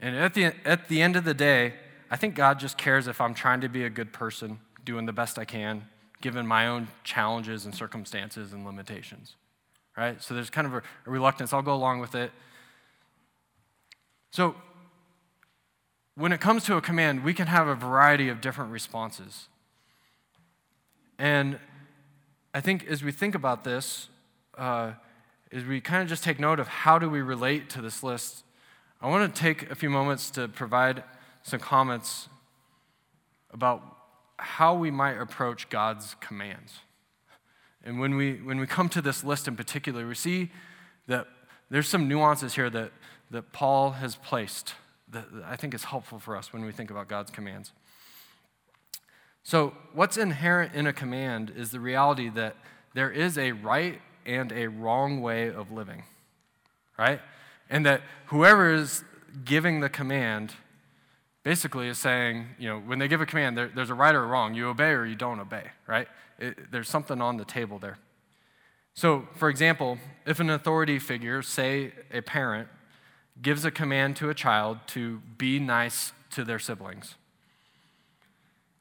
And 0.00 0.16
at 0.16 0.34
the, 0.34 0.52
at 0.64 0.88
the 0.88 1.02
end 1.02 1.16
of 1.16 1.24
the 1.24 1.34
day, 1.34 1.74
I 2.10 2.16
think 2.16 2.34
God 2.34 2.58
just 2.58 2.78
cares 2.78 3.08
if 3.08 3.20
I'm 3.20 3.34
trying 3.34 3.60
to 3.62 3.68
be 3.68 3.84
a 3.84 3.90
good 3.90 4.12
person, 4.12 4.60
doing 4.84 5.06
the 5.06 5.12
best 5.12 5.38
I 5.38 5.44
can, 5.44 5.86
given 6.20 6.46
my 6.46 6.66
own 6.66 6.88
challenges 7.04 7.66
and 7.66 7.74
circumstances 7.74 8.52
and 8.52 8.64
limitations. 8.64 9.36
Right? 9.96 10.22
So 10.22 10.34
there's 10.34 10.50
kind 10.50 10.66
of 10.66 10.74
a, 10.74 10.82
a 11.06 11.10
reluctance. 11.10 11.52
I'll 11.52 11.62
go 11.62 11.74
along 11.74 12.00
with 12.00 12.14
it. 12.14 12.30
So 14.30 14.54
when 16.16 16.32
it 16.32 16.40
comes 16.40 16.64
to 16.64 16.76
a 16.76 16.80
command, 16.80 17.24
we 17.24 17.34
can 17.34 17.46
have 17.46 17.68
a 17.68 17.74
variety 17.74 18.28
of 18.28 18.40
different 18.40 18.72
responses. 18.72 19.48
And 21.18 21.58
I 22.52 22.60
think 22.60 22.86
as 22.86 23.02
we 23.02 23.12
think 23.12 23.34
about 23.34 23.64
this, 23.64 24.08
uh, 24.56 24.92
as 25.52 25.64
we 25.64 25.80
kind 25.80 26.02
of 26.02 26.08
just 26.08 26.24
take 26.24 26.40
note 26.40 26.58
of 26.58 26.68
how 26.68 26.98
do 26.98 27.08
we 27.08 27.20
relate 27.20 27.70
to 27.70 27.80
this 27.80 28.02
list, 28.02 28.44
I 29.00 29.08
want 29.08 29.34
to 29.34 29.40
take 29.40 29.70
a 29.70 29.74
few 29.74 29.90
moments 29.90 30.30
to 30.32 30.48
provide 30.48 31.04
some 31.42 31.60
comments 31.60 32.28
about 33.52 33.82
how 34.38 34.74
we 34.74 34.90
might 34.90 35.18
approach 35.18 35.68
God's 35.68 36.16
commands. 36.20 36.80
And 37.86 38.00
when 38.00 38.16
we, 38.16 38.34
when 38.34 38.58
we 38.58 38.66
come 38.66 38.88
to 38.90 39.00
this 39.00 39.22
list 39.22 39.46
in 39.46 39.54
particular, 39.54 40.06
we 40.06 40.16
see 40.16 40.50
that 41.06 41.28
there's 41.70 41.88
some 41.88 42.08
nuances 42.08 42.54
here 42.54 42.68
that, 42.68 42.90
that 43.30 43.52
Paul 43.52 43.92
has 43.92 44.16
placed 44.16 44.74
that 45.12 45.26
I 45.44 45.54
think 45.54 45.72
is 45.72 45.84
helpful 45.84 46.18
for 46.18 46.36
us 46.36 46.52
when 46.52 46.64
we 46.64 46.72
think 46.72 46.90
about 46.90 47.06
God's 47.06 47.30
commands. 47.30 47.72
So, 49.44 49.74
what's 49.94 50.16
inherent 50.16 50.74
in 50.74 50.88
a 50.88 50.92
command 50.92 51.52
is 51.56 51.70
the 51.70 51.78
reality 51.78 52.28
that 52.30 52.56
there 52.94 53.10
is 53.10 53.38
a 53.38 53.52
right 53.52 54.00
and 54.24 54.50
a 54.50 54.66
wrong 54.66 55.22
way 55.22 55.46
of 55.48 55.70
living, 55.70 56.02
right? 56.98 57.20
And 57.70 57.86
that 57.86 58.00
whoever 58.26 58.74
is 58.74 59.04
giving 59.44 59.78
the 59.78 59.88
command 59.88 60.54
basically 61.46 61.86
is 61.86 61.96
saying, 61.96 62.44
you 62.58 62.68
know, 62.68 62.80
when 62.80 62.98
they 62.98 63.06
give 63.06 63.20
a 63.20 63.26
command, 63.26 63.56
there, 63.56 63.70
there's 63.72 63.88
a 63.88 63.94
right 63.94 64.16
or 64.16 64.24
a 64.24 64.26
wrong. 64.26 64.52
You 64.52 64.66
obey 64.66 64.90
or 64.90 65.06
you 65.06 65.14
don't 65.14 65.38
obey, 65.38 65.62
right? 65.86 66.08
It, 66.40 66.72
there's 66.72 66.88
something 66.88 67.22
on 67.22 67.36
the 67.36 67.44
table 67.44 67.78
there. 67.78 67.98
So, 68.94 69.28
for 69.36 69.48
example, 69.48 69.98
if 70.26 70.40
an 70.40 70.50
authority 70.50 70.98
figure, 70.98 71.42
say 71.42 71.92
a 72.12 72.20
parent, 72.20 72.66
gives 73.40 73.64
a 73.64 73.70
command 73.70 74.16
to 74.16 74.28
a 74.28 74.34
child 74.34 74.78
to 74.88 75.20
be 75.38 75.60
nice 75.60 76.12
to 76.30 76.42
their 76.42 76.58
siblings, 76.58 77.14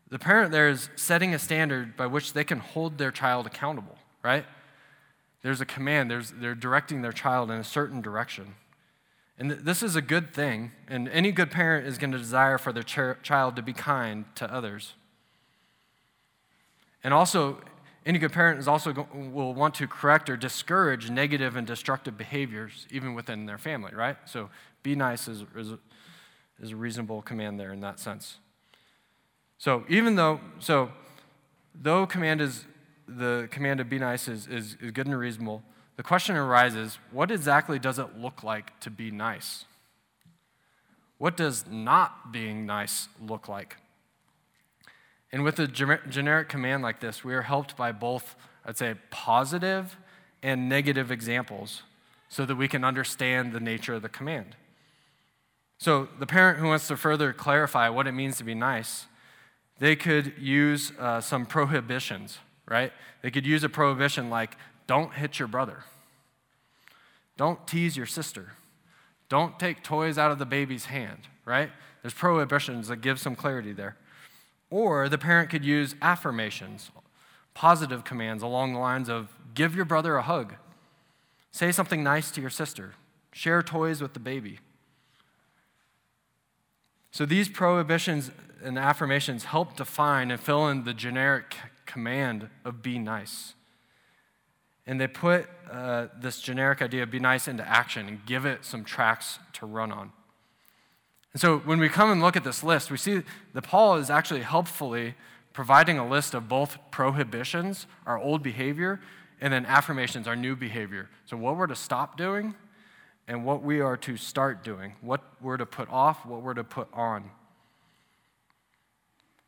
the 0.10 0.18
parent 0.18 0.52
there 0.52 0.68
is 0.68 0.90
setting 0.96 1.36
a 1.36 1.40
standard 1.40 1.96
by 1.96 2.08
which 2.08 2.34
they 2.34 2.44
can 2.44 2.58
hold 2.58 2.98
their 2.98 3.12
child 3.12 3.46
accountable, 3.46 4.00
right? 4.24 4.46
There's 5.44 5.62
a 5.62 5.68
command, 5.68 6.10
there's, 6.10 6.32
they're 6.32 6.56
directing 6.56 7.04
their 7.04 7.14
child 7.14 7.52
in 7.52 7.60
a 7.60 7.64
certain 7.64 8.02
direction. 8.02 8.56
And 9.38 9.52
this 9.52 9.84
is 9.84 9.98
a 9.98 10.02
good 10.02 10.34
thing, 10.34 10.72
and 10.88 11.10
any 11.10 11.32
good 11.32 11.52
parent 11.52 11.86
is 11.86 11.98
going 11.98 12.14
to 12.14 12.18
desire 12.18 12.58
for 12.58 12.72
their 12.72 12.84
ch- 12.84 13.22
child 13.22 13.58
to 13.58 13.62
be 13.62 13.74
kind 13.74 14.26
to 14.36 14.52
others. 14.52 14.94
And 17.04 17.14
also, 17.14 17.62
any 18.06 18.18
good 18.18 18.32
parent 18.32 18.60
is 18.60 18.68
also 18.68 19.08
will 19.14 19.54
want 19.54 19.76
to 19.76 19.88
correct 19.88 20.30
or 20.30 20.38
discourage 20.38 21.10
negative 21.10 21.58
and 21.58 21.68
destructive 21.68 22.18
behaviors, 22.18 22.88
even 22.92 23.14
within 23.14 23.46
their 23.46 23.58
family, 23.58 23.92
right? 23.94 24.16
So, 24.26 24.50
be 24.84 24.96
nice 24.96 25.28
is, 25.28 25.44
is, 25.56 25.74
is 26.62 26.72
a 26.72 26.76
reasonable 26.76 27.22
command 27.22 27.60
there 27.60 27.74
in 27.74 27.82
that 27.82 28.00
sense. 28.00 28.38
So, 29.58 29.84
even 29.90 30.16
though, 30.16 30.40
so, 30.60 30.92
though 31.74 32.06
command 32.06 32.40
is, 32.40 32.66
the 33.08 33.50
command 33.52 33.80
to 33.80 33.86
be 33.86 34.00
nice 34.00 34.30
is, 34.30 34.48
is, 34.48 34.78
is 34.80 34.92
good 34.92 35.08
and 35.08 35.18
reasonable, 35.18 35.62
the 35.98 36.04
question 36.04 36.36
arises 36.36 37.00
what 37.12 37.32
exactly 37.32 37.80
does 37.80 38.00
it 38.00 38.18
look 38.18 38.44
like 38.44 38.80
to 38.82 38.90
be 38.90 39.12
nice? 39.12 39.66
What 41.18 41.38
does 41.38 41.66
not 41.70 42.32
being 42.32 42.66
nice 42.66 43.08
look 43.22 43.48
like? 43.48 43.78
And 45.32 45.44
with 45.44 45.60
a 45.60 45.68
generic 45.68 46.50
command 46.50 46.84
like 46.84 47.00
this, 47.00 47.24
we 47.24 47.34
are 47.34 47.42
helped 47.42 47.76
by 47.76 47.92
both, 47.92 48.36
I'd 48.66 48.78
say, 48.78 48.96
positive 49.10 49.98
and 50.44 50.70
negative 50.70 51.12
examples 51.12 51.84
so 52.30 52.46
that 52.46 52.56
we 52.56 52.68
can 52.68 52.84
understand 52.84 53.54
the 53.54 53.60
nature 53.60 53.96
of 53.96 54.02
the 54.02 54.10
command. 54.10 54.56
So, 55.78 56.08
the 56.20 56.26
parent 56.26 56.60
who 56.60 56.68
wants 56.68 56.88
to 56.88 56.96
further 56.96 57.34
clarify 57.34 57.90
what 57.90 58.08
it 58.08 58.14
means 58.14 58.38
to 58.38 58.44
be 58.44 58.56
nice, 58.56 59.08
they 59.80 59.96
could 59.96 60.34
use 60.40 60.94
uh, 60.98 61.20
some 61.20 61.46
prohibitions, 61.46 62.40
right? 62.68 62.94
They 63.22 63.32
could 63.32 63.46
use 63.46 63.64
a 63.64 63.70
prohibition 63.70 64.30
like 64.30 64.58
don't 64.88 65.14
hit 65.14 65.40
your 65.40 65.48
brother. 65.48 65.84
Don't 67.38 67.66
tease 67.68 67.98
your 67.98 68.06
sister. 68.06 68.54
Don't 69.28 69.60
take 69.60 69.84
toys 69.84 70.18
out 70.18 70.32
of 70.32 70.40
the 70.40 70.46
baby's 70.46 70.86
hand, 70.86 71.28
right? 71.44 71.70
There's 72.02 72.14
prohibitions 72.14 72.88
that 72.88 72.98
give 72.98 73.20
some 73.20 73.36
clarity 73.36 73.74
there. 73.74 73.98
Or 74.70 75.10
the 75.10 75.18
parent 75.18 75.50
could 75.50 75.66
use 75.66 75.96
affirmations, 76.02 76.92
positive 77.54 78.04
commands 78.04 78.44
along 78.44 78.74
the 78.74 78.80
lines 78.80 79.10
of 79.10 79.30
give 79.54 79.76
your 79.76 79.86
brother 79.86 80.16
a 80.16 80.22
hug, 80.22 80.56
say 81.52 81.72
something 81.72 82.04
nice 82.04 82.32
to 82.32 82.42
your 82.42 82.50
sister, 82.50 82.94
share 83.32 83.64
toys 83.64 84.02
with 84.02 84.14
the 84.14 84.20
baby. 84.20 84.60
So 87.12 87.26
these 87.26 87.50
prohibitions 87.50 88.32
and 88.64 88.78
affirmations 88.78 89.46
help 89.46 89.78
define 89.78 90.32
and 90.32 90.40
fill 90.40 90.68
in 90.68 90.84
the 90.84 90.94
generic 90.94 91.56
command 91.86 92.50
of 92.64 92.82
be 92.82 93.00
nice 93.00 93.54
and 94.88 95.00
they 95.00 95.08
put 95.08 95.48
uh, 95.72 96.08
this 96.20 96.40
generic 96.42 96.82
idea 96.82 97.04
of 97.04 97.12
be 97.12 97.20
nice 97.20 97.48
into 97.48 97.68
action 97.68 98.08
and 98.08 98.26
give 98.26 98.46
it 98.46 98.64
some 98.64 98.84
tracks 98.84 99.40
to 99.54 99.66
run 99.66 99.92
on. 99.92 100.12
And 101.34 101.42
so 101.42 101.58
when 101.60 101.80
we 101.80 101.90
come 101.90 102.12
and 102.12 102.22
look 102.22 102.38
at 102.38 102.44
this 102.44 102.64
list, 102.64 102.92
we 102.92 102.98
see 102.98 103.24
that 103.54 103.62
Paul 103.64 103.96
is 103.96 104.10
actually 104.10 104.42
helpfully 104.42 105.16
providing 105.54 105.98
a 105.98 106.08
list 106.08 106.34
of 106.34 106.48
both 106.48 106.78
prohibitions, 106.92 107.88
our 108.06 108.18
old 108.18 108.44
behavior, 108.44 109.02
and 109.42 109.52
then 109.52 109.66
affirmations, 109.66 110.28
our 110.28 110.36
new 110.36 110.56
behavior. 110.56 111.10
So 111.26 111.36
what 111.36 111.58
we're 111.58 111.68
to 111.68 111.76
stop 111.76 112.18
doing 112.18 112.56
and 113.28 113.44
what 113.44 113.64
we 113.64 113.82
are 113.82 113.98
to 113.98 114.18
start 114.18 114.64
doing, 114.64 114.94
what 115.02 115.22
we're 115.42 115.58
to 115.58 115.66
put 115.66 115.90
off, 115.90 116.26
what 116.26 116.42
we're 116.42 116.54
to 116.54 116.64
put 116.64 116.88
on. 116.94 117.32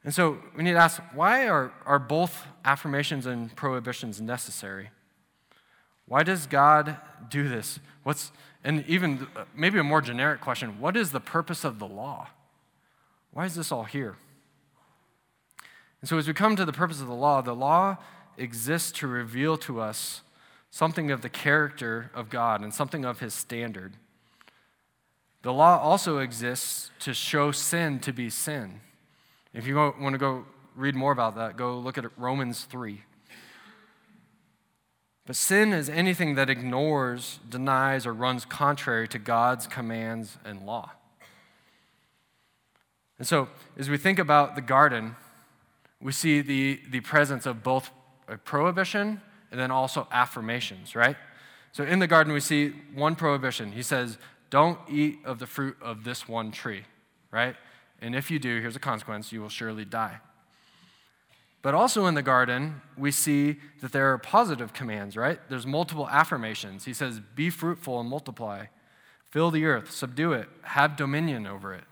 And 0.03 0.13
so 0.13 0.39
we 0.55 0.63
need 0.63 0.73
to 0.73 0.77
ask 0.77 1.01
why 1.13 1.47
are, 1.47 1.71
are 1.85 1.99
both 1.99 2.47
affirmations 2.65 3.25
and 3.25 3.55
prohibitions 3.55 4.19
necessary? 4.19 4.89
Why 6.07 6.23
does 6.23 6.47
God 6.47 6.97
do 7.29 7.47
this? 7.47 7.79
What's, 8.03 8.31
and 8.63 8.85
even 8.87 9.27
uh, 9.35 9.43
maybe 9.55 9.77
a 9.77 9.83
more 9.83 10.01
generic 10.01 10.41
question 10.41 10.79
what 10.79 10.95
is 10.95 11.11
the 11.11 11.19
purpose 11.19 11.63
of 11.63 11.79
the 11.79 11.87
law? 11.87 12.29
Why 13.31 13.45
is 13.45 13.55
this 13.55 13.71
all 13.71 13.83
here? 13.83 14.15
And 16.01 16.09
so, 16.09 16.17
as 16.17 16.27
we 16.27 16.33
come 16.33 16.55
to 16.55 16.65
the 16.65 16.73
purpose 16.73 17.01
of 17.01 17.07
the 17.07 17.13
law, 17.13 17.41
the 17.41 17.55
law 17.55 17.97
exists 18.37 18.91
to 18.93 19.07
reveal 19.07 19.57
to 19.57 19.81
us 19.81 20.21
something 20.69 21.11
of 21.11 21.21
the 21.21 21.29
character 21.29 22.11
of 22.13 22.29
God 22.29 22.61
and 22.61 22.73
something 22.73 23.03
of 23.03 23.19
his 23.19 23.33
standard. 23.33 23.93
The 25.41 25.53
law 25.53 25.79
also 25.79 26.19
exists 26.19 26.91
to 26.99 27.13
show 27.13 27.51
sin 27.51 27.99
to 27.99 28.13
be 28.13 28.29
sin. 28.29 28.81
If 29.53 29.65
you 29.65 29.75
want 29.75 30.13
to 30.13 30.17
go 30.17 30.45
read 30.75 30.95
more 30.95 31.11
about 31.11 31.35
that, 31.35 31.57
go 31.57 31.77
look 31.77 31.97
at 31.97 32.05
Romans 32.17 32.63
3. 32.65 33.01
But 35.27 35.35
sin 35.35 35.73
is 35.73 35.89
anything 35.89 36.35
that 36.35 36.49
ignores, 36.49 37.39
denies, 37.49 38.07
or 38.07 38.13
runs 38.13 38.45
contrary 38.45 39.09
to 39.09 39.19
God's 39.19 39.67
commands 39.67 40.37
and 40.45 40.65
law. 40.65 40.91
And 43.19 43.27
so, 43.27 43.49
as 43.77 43.89
we 43.89 43.97
think 43.97 44.19
about 44.19 44.55
the 44.55 44.61
garden, 44.61 45.17
we 46.01 46.13
see 46.13 46.39
the, 46.39 46.79
the 46.89 47.01
presence 47.01 47.45
of 47.45 47.61
both 47.61 47.91
a 48.29 48.37
prohibition 48.37 49.21
and 49.51 49.59
then 49.59 49.69
also 49.69 50.07
affirmations, 50.13 50.95
right? 50.95 51.17
So, 51.73 51.83
in 51.83 51.99
the 51.99 52.07
garden, 52.07 52.31
we 52.31 52.39
see 52.39 52.69
one 52.93 53.15
prohibition. 53.15 53.73
He 53.73 53.83
says, 53.83 54.17
Don't 54.49 54.79
eat 54.89 55.19
of 55.25 55.39
the 55.39 55.47
fruit 55.47 55.75
of 55.81 56.05
this 56.05 56.29
one 56.29 56.51
tree, 56.51 56.83
right? 57.31 57.57
And 58.01 58.15
if 58.15 58.31
you 58.31 58.39
do, 58.39 58.61
here's 58.61 58.77
a 58.77 58.79
consequence 58.79 59.33
you 59.33 59.41
will 59.41 59.49
surely 59.49 59.83
die. 59.83 60.19
But 61.61 61.73
also 61.73 62.05
in 62.05 62.13
the 62.13 62.21
garden, 62.21 62.81
we 62.97 63.11
see 63.11 63.57
that 63.81 63.91
there 63.91 64.13
are 64.13 64.17
positive 64.17 64.73
commands, 64.73 65.17
right? 65.17 65.39
There's 65.49 65.65
multiple 65.65 66.07
affirmations. 66.07 66.85
He 66.85 66.93
says, 66.93 67.19
Be 67.35 67.49
fruitful 67.49 67.99
and 67.99 68.09
multiply, 68.09 68.67
fill 69.31 69.51
the 69.51 69.65
earth, 69.65 69.91
subdue 69.91 70.33
it, 70.33 70.47
have 70.63 70.95
dominion 70.95 71.47
over 71.47 71.73
it. 71.73 71.83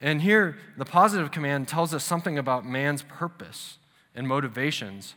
And 0.00 0.22
here, 0.22 0.58
the 0.76 0.84
positive 0.84 1.30
command 1.30 1.68
tells 1.68 1.94
us 1.94 2.04
something 2.04 2.36
about 2.36 2.66
man's 2.66 3.02
purpose 3.02 3.78
and 4.14 4.28
motivations, 4.28 5.14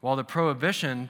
while 0.00 0.16
the 0.16 0.24
prohibition 0.24 1.08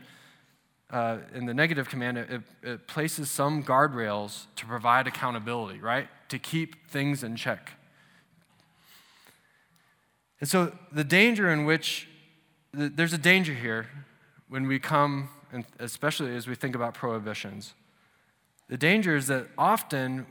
uh, 0.91 1.19
in 1.35 1.45
the 1.45 1.53
negative 1.53 1.89
command, 1.89 2.19
it, 2.19 2.43
it 2.63 2.87
places 2.87 3.31
some 3.31 3.63
guardrails 3.63 4.47
to 4.57 4.65
provide 4.65 5.07
accountability, 5.07 5.81
right? 5.81 6.09
To 6.31 6.39
keep 6.39 6.89
things 6.91 7.23
in 7.23 7.37
check. 7.37 7.73
And 10.41 10.49
so, 10.49 10.73
the 10.93 11.05
danger 11.05 11.51
in 11.51 11.65
which 11.65 12.09
there's 12.73 13.13
a 13.13 13.19
danger 13.19 13.55
here 13.55 13.87
when 14.49 14.67
we 14.67 14.79
come, 14.79 15.29
and 15.53 15.65
especially 15.79 16.35
as 16.37 16.47
we 16.47 16.55
think 16.55 16.75
about 16.75 16.95
prohibitions. 16.95 17.75
The 18.69 18.77
danger 18.77 19.17
is 19.17 19.27
that 19.29 19.47
often 19.57 20.27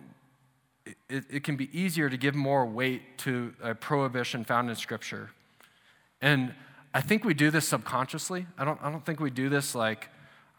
it, 1.10 1.26
it 1.30 1.44
can 1.44 1.56
be 1.56 1.70
easier 1.78 2.10
to 2.10 2.18
give 2.18 2.36
more 2.36 2.66
weight 2.66 3.18
to 3.20 3.54
a 3.62 3.76
prohibition 3.76 4.44
found 4.44 4.70
in 4.70 4.76
Scripture. 4.76 5.32
And 6.22 6.54
I 6.94 7.02
think 7.02 7.26
we 7.26 7.34
do 7.34 7.52
this 7.52 7.68
subconsciously. 7.68 8.46
I 8.58 8.66
don't, 8.66 8.80
I 8.82 8.92
don't 8.92 9.06
think 9.06 9.20
we 9.20 9.30
do 9.30 9.50
this 9.50 9.76
like, 9.76 10.10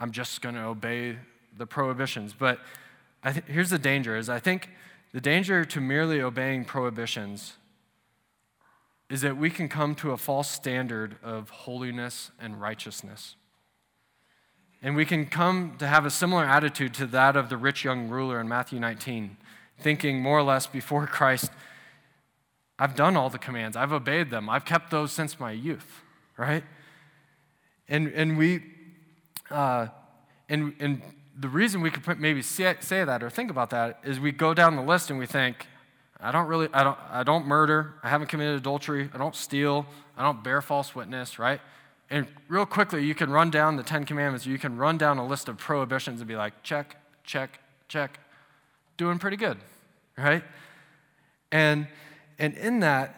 I'm 0.00 0.11
just 0.11 0.43
going 0.43 0.55
to 0.55 0.62
obey 0.62 1.17
the 1.57 1.67
prohibitions. 1.67 2.35
But 2.38 2.61
th- 3.25 3.45
here's 3.47 3.71
the 3.71 3.78
danger 3.78 4.17
is 4.17 4.28
I 4.28 4.38
think 4.38 4.71
the 5.12 5.21
danger 5.21 5.64
to 5.64 5.81
merely 5.81 6.21
obeying 6.21 6.64
prohibitions 6.64 7.55
is 9.11 9.23
that 9.23 9.37
we 9.37 9.50
can 9.50 9.69
come 9.69 9.95
to 9.97 10.11
a 10.11 10.17
false 10.17 10.50
standard 10.50 11.17
of 11.23 11.50
holiness 11.50 12.31
and 12.41 12.61
righteousness. 12.61 13.37
And 14.83 14.95
we 14.95 15.05
can 15.05 15.27
come 15.27 15.77
to 15.79 15.87
have 15.87 16.05
a 16.05 16.11
similar 16.11 16.45
attitude 16.45 16.95
to 16.95 17.07
that 17.07 17.37
of 17.37 17.49
the 17.49 17.57
rich 17.57 17.85
young 17.85 18.09
ruler 18.09 18.41
in 18.41 18.49
Matthew 18.49 18.79
19 18.79 19.37
thinking 19.81 20.21
more 20.21 20.38
or 20.38 20.43
less 20.43 20.67
before 20.67 21.07
Christ, 21.07 21.50
I've 22.79 22.95
done 22.95 23.17
all 23.17 23.31
the 23.31 23.38
commands, 23.38 23.77
I've 23.77 23.93
obeyed 23.93 24.31
them, 24.31 24.49
I've 24.49 24.65
kept 24.65 24.91
those 24.91 25.12
since 25.12 25.38
my 25.41 25.53
youth, 25.53 26.03
right? 26.37 26.65
And, 27.88 28.09
and 28.09 28.37
we, 28.37 28.62
uh, 29.50 29.88
and, 30.49 30.75
and 30.79 31.03
the 31.38 31.49
reason 31.49 31.81
we 31.81 31.91
could 31.91 32.21
maybe 32.21 32.43
say, 32.43 32.77
say 32.81 33.05
that 33.05 33.23
or 33.23 33.31
think 33.31 33.50
about 33.50 33.71
that 33.71 34.00
is 34.05 34.21
we 34.21 34.33
go 34.33 34.55
down 34.55 34.77
the 34.77 34.83
list 34.83 35.11
and 35.11 35.19
we 35.19 35.27
think, 35.27 35.67
I 36.21 36.33
don't 36.33 36.47
really, 36.47 36.69
I 36.73 36.83
don't, 36.83 36.99
I 37.11 37.23
don't 37.23 37.47
murder, 37.47 37.95
I 38.03 38.09
haven't 38.09 38.29
committed 38.29 38.57
adultery, 38.57 39.09
I 39.15 39.19
don't 39.19 39.37
steal, 39.37 39.87
I 40.17 40.23
don't 40.23 40.43
bear 40.43 40.61
false 40.61 40.95
witness, 40.95 41.39
right? 41.39 41.61
And 42.11 42.27
real 42.49 42.67
quickly, 42.67 43.05
you 43.05 43.15
can 43.15 43.31
run 43.31 43.51
down 43.51 43.77
the 43.77 43.83
Ten 43.83 44.05
Commandments, 44.05 44.45
you 44.45 44.59
can 44.59 44.77
run 44.77 44.99
down 44.99 45.19
a 45.19 45.27
list 45.27 45.49
of 45.49 45.59
prohibitions 45.59 46.21
and 46.21 46.27
be 46.27 46.35
like, 46.35 46.63
check, 46.63 46.97
check, 47.23 47.61
check, 47.87 48.19
doing 48.97 49.19
pretty 49.19 49.37
good, 49.37 49.59
right? 50.17 50.43
And, 51.53 51.87
and 52.39 52.55
in 52.55 52.81
that, 52.81 53.15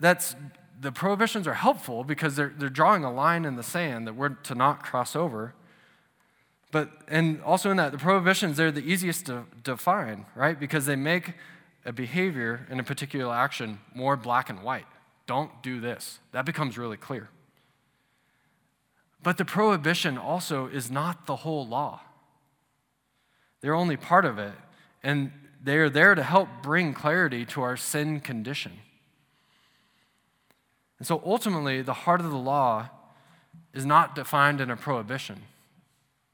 that's, 0.00 0.34
the 0.80 0.92
prohibitions 0.92 1.46
are 1.46 1.54
helpful 1.54 2.02
because 2.02 2.34
they're, 2.36 2.52
they're 2.56 2.68
drawing 2.68 3.04
a 3.04 3.12
line 3.12 3.44
in 3.44 3.56
the 3.56 3.62
sand 3.62 4.06
that 4.06 4.14
we're 4.14 4.30
to 4.30 4.54
not 4.54 4.82
cross 4.82 5.14
over. 5.14 5.54
But, 6.70 6.90
and 7.08 7.40
also 7.42 7.70
in 7.70 7.78
that, 7.78 7.92
the 7.92 7.98
prohibitions, 7.98 8.56
they're 8.56 8.70
the 8.70 8.82
easiest 8.82 9.26
to 9.26 9.44
define, 9.62 10.26
right? 10.34 10.58
Because 10.58 10.86
they 10.86 10.96
make 10.96 11.32
a 11.84 11.92
behavior 11.92 12.66
in 12.70 12.78
a 12.78 12.82
particular 12.82 13.34
action 13.34 13.80
more 13.94 14.16
black 14.16 14.50
and 14.50 14.62
white. 14.62 14.84
Don't 15.26 15.62
do 15.62 15.80
this. 15.80 16.18
That 16.32 16.44
becomes 16.44 16.76
really 16.76 16.96
clear. 16.96 17.30
But 19.22 19.38
the 19.38 19.44
prohibition 19.44 20.18
also 20.18 20.66
is 20.66 20.90
not 20.90 21.26
the 21.26 21.36
whole 21.36 21.66
law. 21.66 22.00
They're 23.60 23.74
only 23.74 23.96
part 23.96 24.24
of 24.24 24.38
it. 24.38 24.52
And 25.02 25.32
they're 25.62 25.90
there 25.90 26.14
to 26.14 26.22
help 26.22 26.48
bring 26.62 26.94
clarity 26.94 27.44
to 27.46 27.62
our 27.62 27.76
sin 27.76 28.20
condition. 28.20 28.72
And 30.98 31.06
so 31.06 31.22
ultimately, 31.24 31.82
the 31.82 31.92
heart 31.92 32.20
of 32.20 32.30
the 32.30 32.36
law 32.36 32.88
is 33.72 33.86
not 33.86 34.14
defined 34.14 34.60
in 34.60 34.70
a 34.70 34.76
prohibition. 34.76 35.42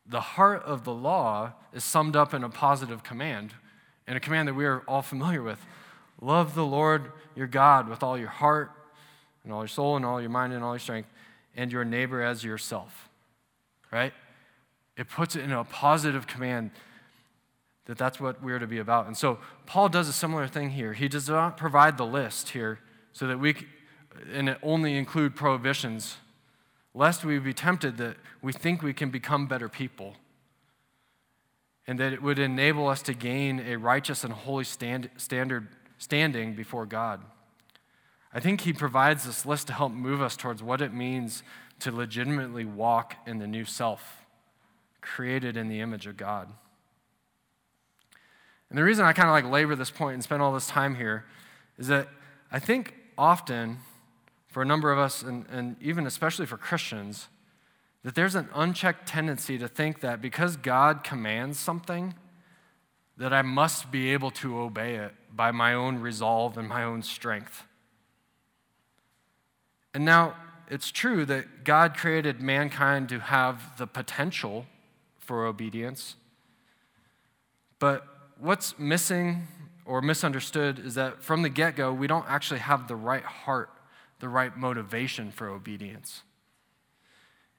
The 0.07 0.21
heart 0.21 0.63
of 0.65 0.85
the 0.85 0.93
law 0.93 1.53
is 1.73 1.83
summed 1.83 2.17
up 2.17 2.35
in 2.35 2.45
a 2.45 2.49
positive 2.49 3.03
command, 3.03 3.55
and 4.07 4.17
a 4.17 4.21
command 4.21 4.49
that 4.49 4.55
we 4.55 4.67
are 4.67 4.83
all 4.87 5.03
familiar 5.03 5.43
with 5.43 5.65
love 6.21 6.55
the 6.55 6.65
Lord 6.65 7.13
your 7.35 7.47
God 7.47 7.89
with 7.89 8.03
all 8.03 8.17
your 8.17 8.29
heart, 8.29 8.71
and 9.43 9.53
all 9.53 9.61
your 9.61 9.69
soul, 9.69 9.97
and 9.97 10.05
all 10.05 10.21
your 10.21 10.31
mind, 10.31 10.53
and 10.53 10.63
all 10.65 10.75
your 10.75 10.79
strength, 10.79 11.09
and 11.57 11.73
your 11.73 11.85
neighbor 11.85 12.23
as 12.23 12.45
yourself. 12.45 13.09
Right? 13.93 14.13
It 14.97 15.09
puts 15.09 15.37
it 15.37 15.43
in 15.43 15.53
a 15.53 15.65
positive 15.65 16.27
command 16.27 16.71
that 17.87 17.99
that's 17.99 18.19
what 18.19 18.43
we're 18.43 18.59
to 18.59 18.67
be 18.67 18.79
about. 18.79 19.07
And 19.07 19.17
so 19.17 19.39
Paul 19.67 19.89
does 19.89 20.09
a 20.09 20.13
similar 20.13 20.47
thing 20.47 20.71
here. 20.71 20.95
He 20.95 21.09
does 21.09 21.29
not 21.29 21.57
provide 21.57 21.99
the 21.99 22.07
list 22.07 22.51
here 22.51 22.79
so 23.13 23.27
that 23.27 23.39
we, 23.39 23.55
and 24.33 24.57
only 24.63 24.97
include 24.97 25.35
prohibitions, 25.35 26.17
lest 26.95 27.25
we 27.25 27.39
be 27.39 27.53
tempted 27.53 27.97
that 27.99 28.17
we 28.41 28.53
think 28.53 28.83
we 28.83 28.95
can 28.95 29.11
become 29.11 29.47
better 29.47 29.69
people 29.69 30.15
and 31.87 31.99
that 31.99 32.13
it 32.13 32.23
would 32.23 32.39
enable 32.39 32.89
us 32.89 33.03
to 33.03 33.13
gain 33.13 33.61
a 33.61 33.77
righteous 33.77 34.25
and 34.25 34.33
holy 34.33 34.65
stand, 34.65 35.11
standard 35.17 35.69
standing 35.99 36.55
before 36.55 36.87
God. 36.87 37.21
I 38.33 38.41
think 38.41 38.63
he 38.63 38.73
provides 38.73 39.25
this 39.25 39.45
list 39.45 39.67
to 39.67 39.75
help 39.75 39.93
move 39.93 40.23
us 40.23 40.37
towards 40.37 40.63
what 40.63 40.81
it 40.81 40.95
means 40.95 41.43
to 41.81 41.93
legitimately 41.93 42.65
walk 42.65 43.17
in 43.27 43.39
the 43.39 43.47
new 43.47 43.65
self, 43.65 44.25
created 45.01 45.57
in 45.57 45.69
the 45.69 45.81
image 45.81 46.07
of 46.07 46.17
God. 46.17 46.49
And 48.71 48.79
the 48.79 48.85
reason 48.85 49.05
I 49.05 49.13
kind 49.13 49.29
of 49.29 49.35
like 49.35 49.53
labor 49.53 49.77
this 49.77 49.91
point 49.91 50.15
and 50.15 50.23
spend 50.23 50.43
all 50.43 50.53
this 50.53 50.67
time 50.67 50.95
here 50.95 51.25
is 51.79 51.89
that 51.89 52.09
I 52.51 52.59
think 52.59 52.95
often 53.19 53.79
for 54.55 54.63
a 54.63 54.65
number 54.65 54.93
of 54.93 55.01
us, 55.01 55.21
and, 55.21 55.47
and 55.51 55.75
even 55.83 56.07
especially 56.07 56.47
for 56.47 56.57
Christians, 56.57 57.27
that 58.05 58.15
there's 58.15 58.37
an 58.37 58.49
unchecked 58.55 59.09
tendency 59.09 59.59
to 59.59 59.67
think 59.67 59.99
that 59.99 60.23
because 60.23 60.57
God 60.57 61.03
commands 61.03 61.59
something, 61.59 62.15
that 63.17 63.33
I 63.33 63.43
must 63.43 63.91
be 63.91 64.13
able 64.13 64.31
to 64.31 64.61
obey 64.61 64.95
it 64.95 65.13
by 65.35 65.51
my 65.51 65.75
own 65.75 65.99
resolve 65.99 66.57
and 66.57 66.69
my 66.69 66.85
own 66.85 67.03
strength. 67.03 67.65
And 69.93 70.05
now, 70.05 70.37
it's 70.71 70.93
true 70.93 71.25
that 71.27 71.65
God 71.65 71.97
created 71.97 72.41
mankind 72.41 73.09
to 73.09 73.19
have 73.19 73.77
the 73.77 73.89
potential 73.89 74.67
for 75.19 75.47
obedience, 75.47 76.15
but 77.81 78.07
what's 78.39 78.79
missing 78.79 79.49
or 79.85 80.01
misunderstood 80.01 80.79
is 80.79 80.95
that 80.95 81.25
from 81.25 81.43
the 81.43 81.49
get 81.49 81.75
go, 81.75 81.93
we 81.93 82.07
don't 82.07 82.27
actually 82.29 82.61
have 82.61 82.87
the 82.87 82.95
right 82.95 83.25
heart, 83.25 83.69
the 84.21 84.29
right 84.29 84.57
motivation 84.57 85.31
for 85.31 85.49
obedience. 85.49 86.23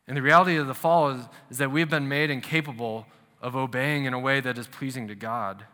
And 0.08 0.16
the 0.16 0.22
reality 0.22 0.56
of 0.58 0.68
the 0.68 0.76
fall 0.76 1.10
is, 1.10 1.26
is 1.50 1.58
that 1.58 1.72
we've 1.72 1.90
been 1.90 2.08
made 2.08 2.30
incapable 2.30 3.08
of 3.42 3.56
obeying 3.56 4.06
in 4.06 4.14
a 4.14 4.20
way 4.20 4.40
that 4.40 4.58
is 4.58 4.68
pleasing 4.68 5.08
to 5.08 5.16
God. 5.16 5.66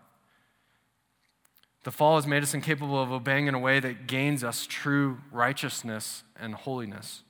The 1.83 1.91
fall 1.91 2.15
has 2.15 2.27
made 2.27 2.43
us 2.43 2.53
incapable 2.53 3.01
of 3.01 3.11
obeying 3.11 3.47
in 3.47 3.55
a 3.55 3.59
way 3.59 3.79
that 3.79 4.07
gains 4.07 4.43
us 4.43 4.67
true 4.67 5.19
righteousness 5.31 6.23
and 6.39 6.53
holiness. 6.53 7.23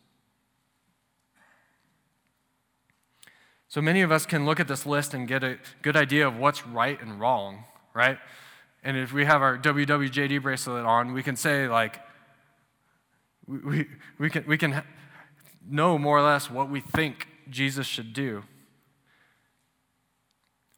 So 3.69 3.81
many 3.81 4.01
of 4.01 4.11
us 4.11 4.25
can 4.25 4.45
look 4.45 4.59
at 4.59 4.67
this 4.67 4.85
list 4.85 5.13
and 5.13 5.27
get 5.27 5.43
a 5.43 5.57
good 5.81 5.95
idea 5.95 6.27
of 6.27 6.37
what's 6.37 6.67
right 6.67 7.01
and 7.01 7.19
wrong, 7.21 7.63
right? 7.93 8.17
And 8.83 8.97
if 8.97 9.13
we 9.13 9.23
have 9.23 9.41
our 9.41 9.57
WWJD 9.57 10.41
bracelet 10.41 10.85
on, 10.85 11.13
we 11.13 11.23
can 11.23 11.37
say, 11.37 11.69
like, 11.69 12.01
we, 13.59 13.87
we, 14.17 14.29
can, 14.29 14.45
we 14.47 14.57
can 14.57 14.83
know 15.69 15.97
more 15.97 16.17
or 16.17 16.21
less 16.21 16.49
what 16.49 16.69
we 16.69 16.79
think 16.79 17.27
Jesus 17.49 17.85
should 17.85 18.13
do. 18.13 18.43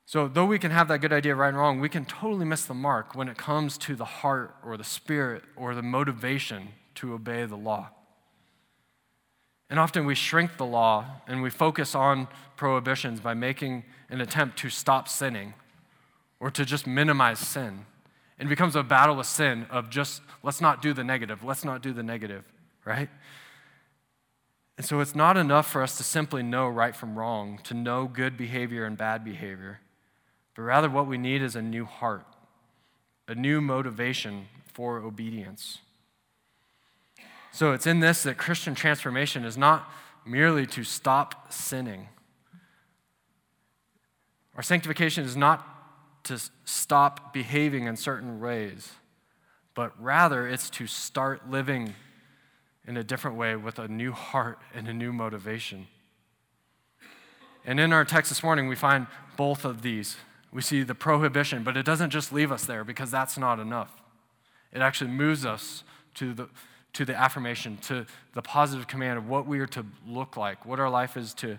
So, 0.05 0.27
though 0.27 0.45
we 0.45 0.59
can 0.59 0.71
have 0.71 0.87
that 0.89 0.99
good 0.99 1.13
idea 1.13 1.33
right 1.33 1.49
and 1.49 1.57
wrong, 1.57 1.79
we 1.79 1.89
can 1.89 2.05
totally 2.05 2.45
miss 2.45 2.65
the 2.65 2.73
mark 2.73 3.15
when 3.15 3.27
it 3.27 3.37
comes 3.37 3.77
to 3.79 3.95
the 3.95 4.05
heart 4.05 4.55
or 4.63 4.77
the 4.77 4.83
spirit 4.83 5.43
or 5.55 5.73
the 5.73 5.81
motivation 5.81 6.69
to 6.95 7.13
obey 7.13 7.45
the 7.45 7.55
law. 7.55 7.89
And 9.69 9.79
often 9.79 10.05
we 10.05 10.13
shrink 10.13 10.57
the 10.57 10.65
law 10.65 11.05
and 11.25 11.41
we 11.41 11.49
focus 11.49 11.95
on 11.95 12.27
prohibitions 12.57 13.21
by 13.21 13.33
making 13.33 13.85
an 14.09 14.21
attempt 14.21 14.59
to 14.59 14.69
stop 14.69 15.07
sinning 15.07 15.55
or 16.39 16.51
to 16.51 16.63
just 16.63 16.85
minimize 16.85 17.39
sin. 17.39 17.85
It 18.37 18.49
becomes 18.49 18.75
a 18.75 18.83
battle 18.83 19.15
with 19.15 19.25
sin 19.25 19.65
of 19.71 19.89
just, 19.89 20.21
let's 20.43 20.61
not 20.61 20.81
do 20.81 20.93
the 20.93 21.03
negative, 21.03 21.43
let's 21.43 21.65
not 21.65 21.81
do 21.81 21.93
the 21.93 22.03
negative, 22.03 22.43
right? 22.85 23.09
And 24.77 24.85
so 24.85 24.99
it's 24.99 25.15
not 25.15 25.37
enough 25.37 25.69
for 25.71 25.83
us 25.83 25.97
to 25.97 26.03
simply 26.03 26.41
know 26.41 26.67
right 26.67 26.95
from 26.95 27.17
wrong, 27.17 27.59
to 27.63 27.73
know 27.73 28.07
good 28.07 28.37
behavior 28.37 28.85
and 28.85 28.97
bad 28.97 29.23
behavior. 29.23 29.79
but 30.55 30.63
rather 30.63 30.89
what 30.89 31.07
we 31.07 31.17
need 31.17 31.41
is 31.41 31.55
a 31.55 31.61
new 31.61 31.85
heart, 31.85 32.25
a 33.27 33.35
new 33.35 33.59
motivation 33.59 34.47
for 34.71 34.97
obedience. 34.99 35.79
So 37.51 37.71
it's 37.71 37.87
in 37.87 37.99
this 37.99 38.23
that 38.23 38.37
Christian 38.37 38.75
transformation 38.75 39.45
is 39.45 39.57
not 39.57 39.89
merely 40.25 40.65
to 40.67 40.83
stop 40.83 41.51
sinning. 41.51 42.07
Our 44.55 44.63
sanctification 44.63 45.23
is 45.23 45.35
not 45.35 46.23
to 46.25 46.39
stop 46.65 47.33
behaving 47.33 47.85
in 47.85 47.95
certain 47.95 48.39
ways, 48.39 48.93
but 49.75 49.91
rather 50.01 50.47
it's 50.47 50.69
to 50.71 50.87
start 50.87 51.49
living 51.49 51.93
in 52.87 52.97
a 52.97 53.03
different 53.03 53.37
way 53.37 53.55
with 53.55 53.79
a 53.79 53.87
new 53.87 54.11
heart 54.11 54.59
and 54.73 54.87
a 54.87 54.93
new 54.93 55.13
motivation. 55.13 55.87
And 57.65 57.79
in 57.79 57.93
our 57.93 58.03
text 58.03 58.29
this 58.29 58.43
morning, 58.43 58.67
we 58.67 58.75
find 58.75 59.07
both 59.37 59.63
of 59.63 59.81
these. 59.81 60.17
We 60.51 60.61
see 60.61 60.83
the 60.83 60.95
prohibition, 60.95 61.63
but 61.63 61.77
it 61.77 61.85
doesn't 61.85 62.09
just 62.09 62.33
leave 62.33 62.51
us 62.51 62.65
there 62.65 62.83
because 62.83 63.09
that's 63.09 63.37
not 63.37 63.59
enough. 63.59 64.01
It 64.73 64.81
actually 64.81 65.11
moves 65.11 65.45
us 65.45 65.83
to 66.15 66.33
the, 66.33 66.49
to 66.93 67.05
the 67.05 67.15
affirmation, 67.15 67.77
to 67.83 68.05
the 68.33 68.41
positive 68.41 68.87
command 68.87 69.17
of 69.17 69.29
what 69.29 69.47
we 69.47 69.59
are 69.59 69.67
to 69.67 69.85
look 70.05 70.35
like, 70.35 70.65
what 70.65 70.79
our 70.79 70.89
life 70.89 71.15
is 71.15 71.33
to, 71.35 71.57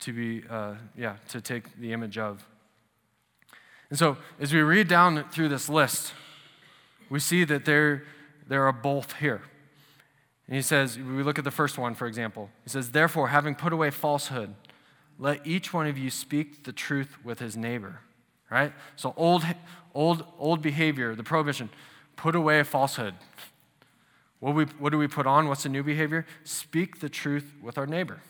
to 0.00 0.12
be, 0.12 0.42
uh, 0.48 0.74
yeah, 0.96 1.16
to 1.28 1.40
take 1.40 1.76
the 1.78 1.92
image 1.92 2.16
of. 2.16 2.46
And 3.90 3.98
so, 3.98 4.16
as 4.40 4.52
we 4.52 4.60
read 4.60 4.88
down 4.88 5.24
through 5.30 5.48
this 5.48 5.68
list, 5.68 6.12
we 7.08 7.20
see 7.20 7.44
that 7.44 7.64
there, 7.64 8.04
there 8.48 8.66
are 8.66 8.72
both 8.72 9.14
here. 9.14 9.42
And 10.48 10.56
he 10.56 10.62
says, 10.62 10.96
we 10.96 11.22
look 11.22 11.38
at 11.38 11.44
the 11.44 11.50
first 11.50 11.76
one, 11.76 11.94
for 11.94 12.06
example. 12.06 12.50
He 12.62 12.70
says, 12.70 12.92
Therefore, 12.92 13.28
having 13.28 13.54
put 13.54 13.72
away 13.72 13.90
falsehood, 13.90 14.54
let 15.18 15.44
each 15.46 15.72
one 15.72 15.86
of 15.86 15.98
you 15.98 16.10
speak 16.10 16.64
the 16.64 16.72
truth 16.72 17.16
with 17.24 17.40
his 17.40 17.56
neighbor. 17.56 18.00
Right? 18.50 18.72
So, 18.94 19.12
old, 19.16 19.44
old, 19.94 20.24
old 20.38 20.62
behavior, 20.62 21.14
the 21.16 21.24
prohibition, 21.24 21.68
put 22.14 22.36
away 22.36 22.62
falsehood. 22.62 23.14
What, 24.38 24.54
we, 24.54 24.64
what 24.78 24.90
do 24.90 24.98
we 24.98 25.08
put 25.08 25.26
on? 25.26 25.48
What's 25.48 25.64
the 25.64 25.68
new 25.68 25.82
behavior? 25.82 26.26
Speak 26.44 27.00
the 27.00 27.08
truth 27.08 27.54
with 27.60 27.76
our 27.76 27.86
neighbor. 27.86 28.20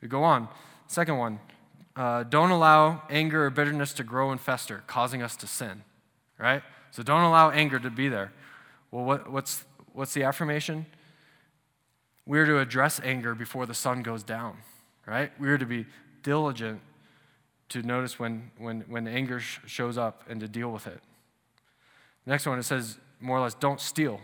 We 0.00 0.08
go 0.08 0.24
on. 0.24 0.48
Second 0.88 1.18
one, 1.18 1.38
uh, 1.94 2.24
don't 2.24 2.50
allow 2.50 3.02
anger 3.10 3.46
or 3.46 3.50
bitterness 3.50 3.92
to 3.94 4.04
grow 4.04 4.30
and 4.30 4.40
fester, 4.40 4.82
causing 4.86 5.22
us 5.22 5.36
to 5.36 5.46
sin. 5.46 5.82
Right? 6.38 6.62
So 6.90 7.02
don't 7.02 7.22
allow 7.22 7.50
anger 7.50 7.78
to 7.78 7.90
be 7.90 8.08
there. 8.08 8.32
Well, 8.90 9.04
what, 9.04 9.30
what's, 9.30 9.64
what's 9.92 10.14
the 10.14 10.22
affirmation? 10.24 10.86
We're 12.28 12.44
to 12.44 12.58
address 12.58 13.00
anger 13.02 13.34
before 13.34 13.64
the 13.64 13.72
sun 13.72 14.02
goes 14.02 14.22
down, 14.22 14.58
right? 15.06 15.32
We're 15.40 15.56
to 15.56 15.64
be 15.64 15.86
diligent 16.22 16.82
to 17.70 17.82
notice 17.82 18.18
when, 18.18 18.50
when, 18.58 18.82
when 18.82 19.08
anger 19.08 19.40
sh- 19.40 19.60
shows 19.64 19.96
up 19.96 20.24
and 20.28 20.38
to 20.40 20.46
deal 20.46 20.70
with 20.70 20.86
it. 20.86 21.00
Next 22.26 22.44
one, 22.44 22.58
it 22.58 22.64
says 22.64 22.98
more 23.18 23.38
or 23.38 23.40
less, 23.40 23.54
don't 23.54 23.80
steal. 23.80 24.20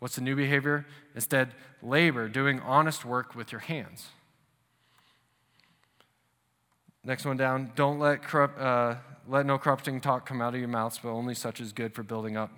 What's 0.00 0.16
the 0.16 0.22
new 0.22 0.34
behavior? 0.34 0.86
Instead, 1.14 1.54
labor, 1.82 2.28
doing 2.28 2.58
honest 2.60 3.04
work 3.04 3.36
with 3.36 3.52
your 3.52 3.60
hands. 3.60 4.08
Next 7.04 7.24
one 7.24 7.36
down, 7.36 7.70
don't 7.76 8.00
let, 8.00 8.24
corrupt, 8.24 8.58
uh, 8.60 8.96
let 9.28 9.46
no 9.46 9.56
corrupting 9.56 10.00
talk 10.00 10.26
come 10.26 10.42
out 10.42 10.54
of 10.54 10.58
your 10.58 10.68
mouths, 10.68 10.98
but 11.00 11.10
only 11.10 11.36
such 11.36 11.60
as 11.60 11.72
good 11.72 11.94
for 11.94 12.02
building 12.02 12.36
up 12.36 12.50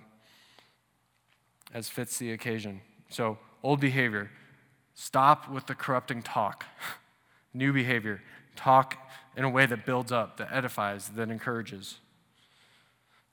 as 1.71 1.89
fits 1.89 2.17
the 2.17 2.31
occasion. 2.31 2.81
So, 3.09 3.37
old 3.61 3.79
behavior, 3.79 4.31
stop 4.95 5.49
with 5.49 5.67
the 5.67 5.75
corrupting 5.75 6.21
talk. 6.23 6.65
New 7.53 7.71
behavior, 7.71 8.21
talk 8.55 8.97
in 9.35 9.43
a 9.43 9.49
way 9.49 9.65
that 9.65 9.85
builds 9.85 10.11
up, 10.11 10.37
that 10.37 10.49
edifies, 10.51 11.09
that 11.09 11.29
encourages. 11.29 11.97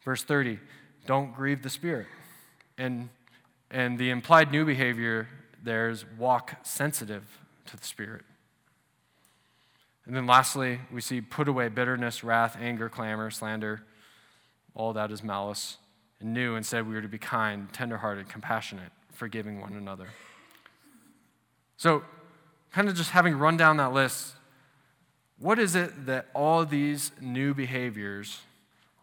Verse 0.05 0.23
30, 0.23 0.59
don't 1.07 1.35
grieve 1.35 1.63
the 1.63 1.71
Spirit. 1.71 2.07
And, 2.79 3.09
and 3.71 3.99
the 3.99 4.11
implied 4.11 4.51
new 4.51 4.65
behavior 4.65 5.29
there 5.63 5.91
is 5.91 6.05
walk 6.19 6.57
sensitive 6.63 7.25
to 7.67 7.77
the 7.77 7.85
Spirit. 7.85 8.23
And 10.07 10.17
then 10.17 10.27
lastly, 10.27 10.81
we 10.93 11.01
see 11.01 11.21
put 11.21 11.49
away 11.49 11.69
bitterness, 11.69 12.25
wrath, 12.25 12.57
anger, 12.61 12.89
clamor, 12.89 13.31
slander. 13.31 13.83
All 14.75 14.93
that 14.95 15.11
is 15.11 15.23
malice. 15.23 15.77
And 16.21 16.35
new, 16.35 16.57
instead, 16.57 16.89
we 16.89 16.97
are 16.97 17.03
to 17.03 17.09
be 17.09 17.19
kind, 17.19 17.73
tenderhearted, 17.73 18.29
compassionate, 18.29 18.93
forgiving 19.13 19.61
one 19.61 19.75
another. 19.75 20.09
So, 21.81 22.03
kind 22.73 22.91
of 22.91 22.95
just 22.95 23.13
having 23.13 23.39
run 23.39 23.57
down 23.57 23.79
that 23.79 23.95
list, 23.95 24.35
what 25.39 25.59
is 25.59 25.75
it 25.75 26.05
that 26.05 26.27
all 26.35 26.67
these 26.67 27.11
new 27.23 27.55
behaviors, 27.55 28.43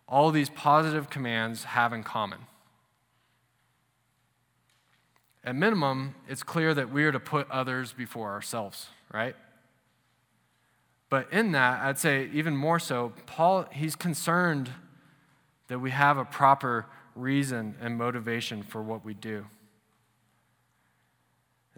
all 0.08 0.30
these 0.30 0.52
positive 0.52 1.10
commands 1.10 1.64
have 1.64 1.92
in 1.92 2.04
common? 2.04 2.38
At 5.44 5.56
minimum, 5.56 6.14
it's 6.30 6.44
clear 6.44 6.76
that 6.76 6.92
we 6.92 7.04
are 7.04 7.12
to 7.12 7.20
put 7.20 7.50
others 7.50 7.94
before 7.94 8.30
ourselves, 8.30 8.90
right? 9.12 9.36
But 11.10 11.34
in 11.34 11.54
that, 11.54 11.82
I'd 11.82 11.98
say 11.98 12.30
even 12.32 12.56
more 12.56 12.78
so, 12.78 13.12
Paul, 13.26 13.66
he's 13.72 13.96
concerned 13.96 14.70
that 15.68 15.80
we 15.80 15.90
have 15.90 16.20
a 16.20 16.26
proper 16.26 16.86
reason 17.16 17.74
and 17.82 17.98
motivation 17.98 18.62
for 18.62 18.84
what 18.84 19.04
we 19.04 19.16
do. 19.16 19.48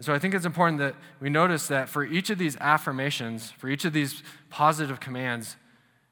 And 0.00 0.06
so 0.06 0.14
I 0.14 0.18
think 0.18 0.32
it's 0.32 0.46
important 0.46 0.78
that 0.78 0.94
we 1.20 1.28
notice 1.28 1.66
that 1.66 1.90
for 1.90 2.02
each 2.02 2.30
of 2.30 2.38
these 2.38 2.56
affirmations, 2.56 3.50
for 3.50 3.68
each 3.68 3.84
of 3.84 3.92
these 3.92 4.22
positive 4.48 4.98
commands, 4.98 5.56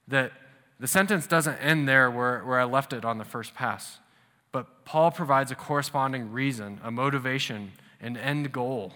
that 0.08 0.30
the 0.78 0.86
sentence 0.86 1.26
doesn't 1.26 1.56
end 1.56 1.88
there 1.88 2.10
where, 2.10 2.40
where 2.40 2.60
I 2.60 2.64
left 2.64 2.92
it 2.92 3.06
on 3.06 3.16
the 3.16 3.24
first 3.24 3.54
pass. 3.54 3.98
But 4.52 4.84
Paul 4.84 5.10
provides 5.10 5.50
a 5.50 5.54
corresponding 5.54 6.32
reason, 6.32 6.82
a 6.84 6.90
motivation, 6.90 7.72
an 7.98 8.18
end 8.18 8.52
goal 8.52 8.92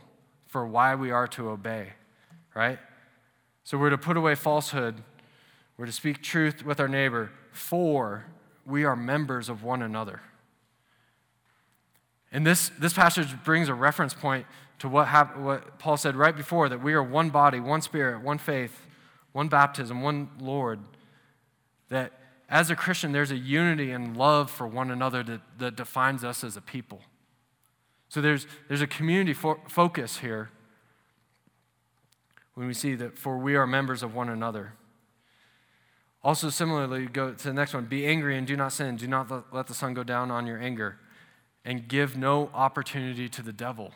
for 0.46 0.66
why 0.66 0.94
we 0.94 1.10
are 1.10 1.26
to 1.28 1.48
obey, 1.48 1.94
right? 2.54 2.78
So 3.64 3.78
we're 3.78 3.88
to 3.88 3.96
put 3.96 4.18
away 4.18 4.34
falsehood. 4.34 5.02
We're 5.78 5.86
to 5.86 5.92
speak 5.92 6.22
truth 6.22 6.66
with 6.66 6.78
our 6.78 6.88
neighbor, 6.88 7.30
for 7.50 8.26
we 8.66 8.84
are 8.84 8.94
members 8.94 9.48
of 9.48 9.64
one 9.64 9.80
another. 9.80 10.20
And 12.30 12.46
this, 12.46 12.70
this 12.78 12.92
passage 12.92 13.42
brings 13.42 13.70
a 13.70 13.74
reference 13.74 14.12
point 14.12 14.44
to 14.82 14.88
what, 14.88 15.06
hap- 15.06 15.36
what 15.36 15.78
Paul 15.78 15.96
said 15.96 16.16
right 16.16 16.36
before 16.36 16.68
that 16.68 16.82
we 16.82 16.92
are 16.92 17.04
one 17.04 17.30
body, 17.30 17.60
one 17.60 17.82
spirit, 17.82 18.20
one 18.20 18.36
faith, 18.36 18.88
one 19.30 19.46
baptism, 19.46 20.02
one 20.02 20.28
Lord. 20.40 20.80
That 21.88 22.12
as 22.48 22.68
a 22.68 22.74
Christian, 22.74 23.12
there's 23.12 23.30
a 23.30 23.36
unity 23.36 23.92
and 23.92 24.16
love 24.16 24.50
for 24.50 24.66
one 24.66 24.90
another 24.90 25.22
that, 25.22 25.40
that 25.58 25.76
defines 25.76 26.24
us 26.24 26.42
as 26.42 26.56
a 26.56 26.60
people. 26.60 27.00
So 28.08 28.20
there's, 28.20 28.48
there's 28.66 28.80
a 28.80 28.88
community 28.88 29.34
fo- 29.34 29.60
focus 29.68 30.18
here 30.18 30.50
when 32.54 32.66
we 32.66 32.74
see 32.74 32.96
that 32.96 33.16
for 33.16 33.38
we 33.38 33.54
are 33.54 33.68
members 33.68 34.02
of 34.02 34.16
one 34.16 34.28
another. 34.28 34.72
Also, 36.24 36.50
similarly, 36.50 37.06
go 37.06 37.32
to 37.32 37.44
the 37.44 37.54
next 37.54 37.72
one 37.72 37.84
be 37.84 38.04
angry 38.04 38.36
and 38.36 38.48
do 38.48 38.56
not 38.56 38.72
sin. 38.72 38.96
Do 38.96 39.06
not 39.06 39.54
let 39.54 39.68
the 39.68 39.74
sun 39.74 39.94
go 39.94 40.02
down 40.02 40.32
on 40.32 40.44
your 40.44 40.58
anger, 40.58 40.98
and 41.64 41.86
give 41.86 42.16
no 42.16 42.50
opportunity 42.52 43.28
to 43.28 43.42
the 43.42 43.52
devil. 43.52 43.92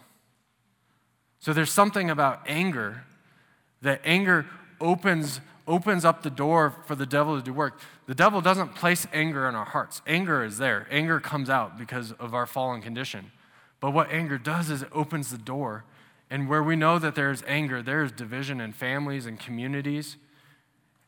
So 1.47 1.53
there's 1.53 1.71
something 1.71 2.11
about 2.11 2.41
anger 2.49 3.05
that 3.81 4.01
anger 4.05 4.47
opens 4.81 5.41
opens 5.69 6.05
up 6.05 6.25
the 6.25 6.31
door 6.31 6.75
for 6.87 6.97
the 6.97 7.07
devil 7.07 7.37
to 7.37 7.45
do 7.45 7.53
work. 7.53 7.79
The 8.07 8.17
devil 8.17 8.41
doesn't 8.41 8.75
place 8.75 9.07
anger 9.13 9.49
in 9.49 9.55
our 9.55 9.65
hearts. 9.65 10.03
Anger 10.09 10.43
is 10.43 10.59
there. 10.59 10.89
Anger 10.91 11.21
comes 11.21 11.49
out 11.49 11.79
because 11.79 12.11
of 12.11 12.35
our 12.35 12.47
fallen 12.47 12.83
condition. 12.83 13.31
But 13.79 13.93
what 13.93 14.11
anger 14.11 14.39
does 14.39 14.71
is 14.71 14.83
it 14.83 14.89
opens 14.91 15.31
the 15.31 15.39
door 15.39 15.85
and 16.31 16.49
where 16.49 16.65
we 16.65 16.75
know 16.75 16.99
that 16.99 17.15
there's 17.15 17.45
anger, 17.47 17.81
there's 17.81 18.11
division 18.11 18.61
in 18.61 18.73
families 18.73 19.25
and 19.25 19.39
communities, 19.39 20.17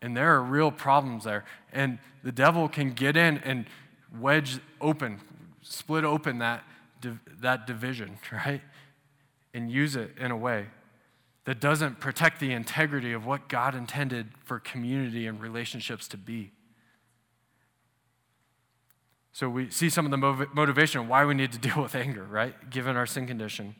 and 0.01 0.17
there 0.17 0.37
are 0.37 0.43
real 0.43 0.71
problems 0.71 1.25
there. 1.25 1.47
And 1.73 1.99
the 2.23 2.31
devil 2.31 2.69
can 2.69 2.93
get 2.93 3.17
in 3.17 3.39
and 3.39 3.67
wedge 4.21 4.61
open, 4.81 5.19
split 5.63 6.05
open 6.05 6.39
that, 6.39 6.63
that 7.41 7.67
division, 7.67 8.19
right? 8.33 8.61
And 9.55 9.71
use 9.71 9.97
it 9.97 10.13
in 10.19 10.31
a 10.31 10.37
way 10.37 10.67
that 11.45 11.61
doesn't 11.61 11.99
protect 11.99 12.41
the 12.41 12.53
integrity 12.53 13.13
of 13.13 13.25
what 13.25 13.49
God 13.49 13.75
intended 13.75 14.29
for 14.45 14.61
community 14.61 15.27
and 15.27 15.41
relationships 15.41 16.07
to 16.09 16.19
be. 16.19 16.53
So 19.33 19.49
we 19.49 19.71
see 19.71 19.89
some 19.89 20.05
of 20.05 20.11
the 20.11 20.49
motivation 20.53 21.09
why 21.09 21.25
we 21.25 21.33
need 21.33 21.53
to 21.53 21.59
deal 21.71 21.81
with 21.81 21.95
anger, 21.95 22.25
right? 22.25 22.69
Given 22.71 22.97
our 22.97 23.07
sin 23.07 23.27
condition. 23.27 23.77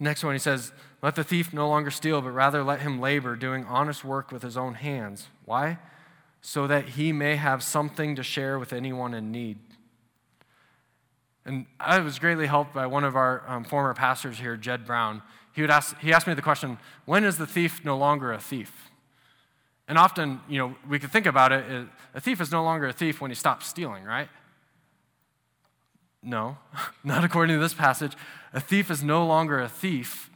Next 0.00 0.24
one, 0.24 0.34
he 0.34 0.38
says, 0.38 0.72
Let 1.00 1.14
the 1.14 1.24
thief 1.24 1.52
no 1.52 1.68
longer 1.68 1.90
steal, 1.90 2.20
but 2.20 2.32
rather 2.32 2.62
let 2.62 2.80
him 2.80 3.00
labor, 3.00 3.36
doing 3.36 3.64
honest 3.64 4.04
work 4.04 4.32
with 4.32 4.42
his 4.42 4.56
own 4.56 4.74
hands. 4.74 5.28
Why? 5.44 5.78
So 6.42 6.66
that 6.66 6.90
he 6.90 7.12
may 7.12 7.36
have 7.36 7.62
something 7.62 8.16
to 8.16 8.22
share 8.22 8.58
with 8.58 8.72
anyone 8.72 9.14
in 9.14 9.30
need. 9.30 9.58
And 11.46 11.66
I 11.78 11.98
was 11.98 12.18
greatly 12.18 12.46
helped 12.46 12.72
by 12.72 12.86
one 12.86 13.04
of 13.04 13.16
our 13.16 13.42
um, 13.46 13.64
former 13.64 13.92
pastors 13.94 14.38
here, 14.38 14.56
Jed 14.56 14.86
Brown. 14.86 15.22
He, 15.52 15.60
would 15.60 15.70
ask, 15.70 15.98
he 16.00 16.12
asked 16.12 16.26
me 16.26 16.34
the 16.34 16.42
question 16.42 16.78
when 17.04 17.24
is 17.24 17.38
the 17.38 17.46
thief 17.46 17.84
no 17.84 17.96
longer 17.96 18.32
a 18.32 18.40
thief? 18.40 18.90
And 19.86 19.98
often, 19.98 20.40
you 20.48 20.58
know, 20.58 20.74
we 20.88 20.98
could 20.98 21.12
think 21.12 21.26
about 21.26 21.52
it, 21.52 21.64
a 22.14 22.20
thief 22.20 22.40
is 22.40 22.50
no 22.50 22.64
longer 22.64 22.86
a 22.86 22.92
thief 22.92 23.20
when 23.20 23.30
he 23.30 23.34
stops 23.34 23.66
stealing, 23.66 24.04
right? 24.04 24.28
No, 26.22 26.56
not 27.04 27.22
according 27.22 27.56
to 27.56 27.60
this 27.60 27.74
passage. 27.74 28.14
A 28.54 28.60
thief 28.60 28.90
is 28.90 29.02
no 29.02 29.26
longer 29.26 29.60
a 29.60 29.68
thief 29.68 30.30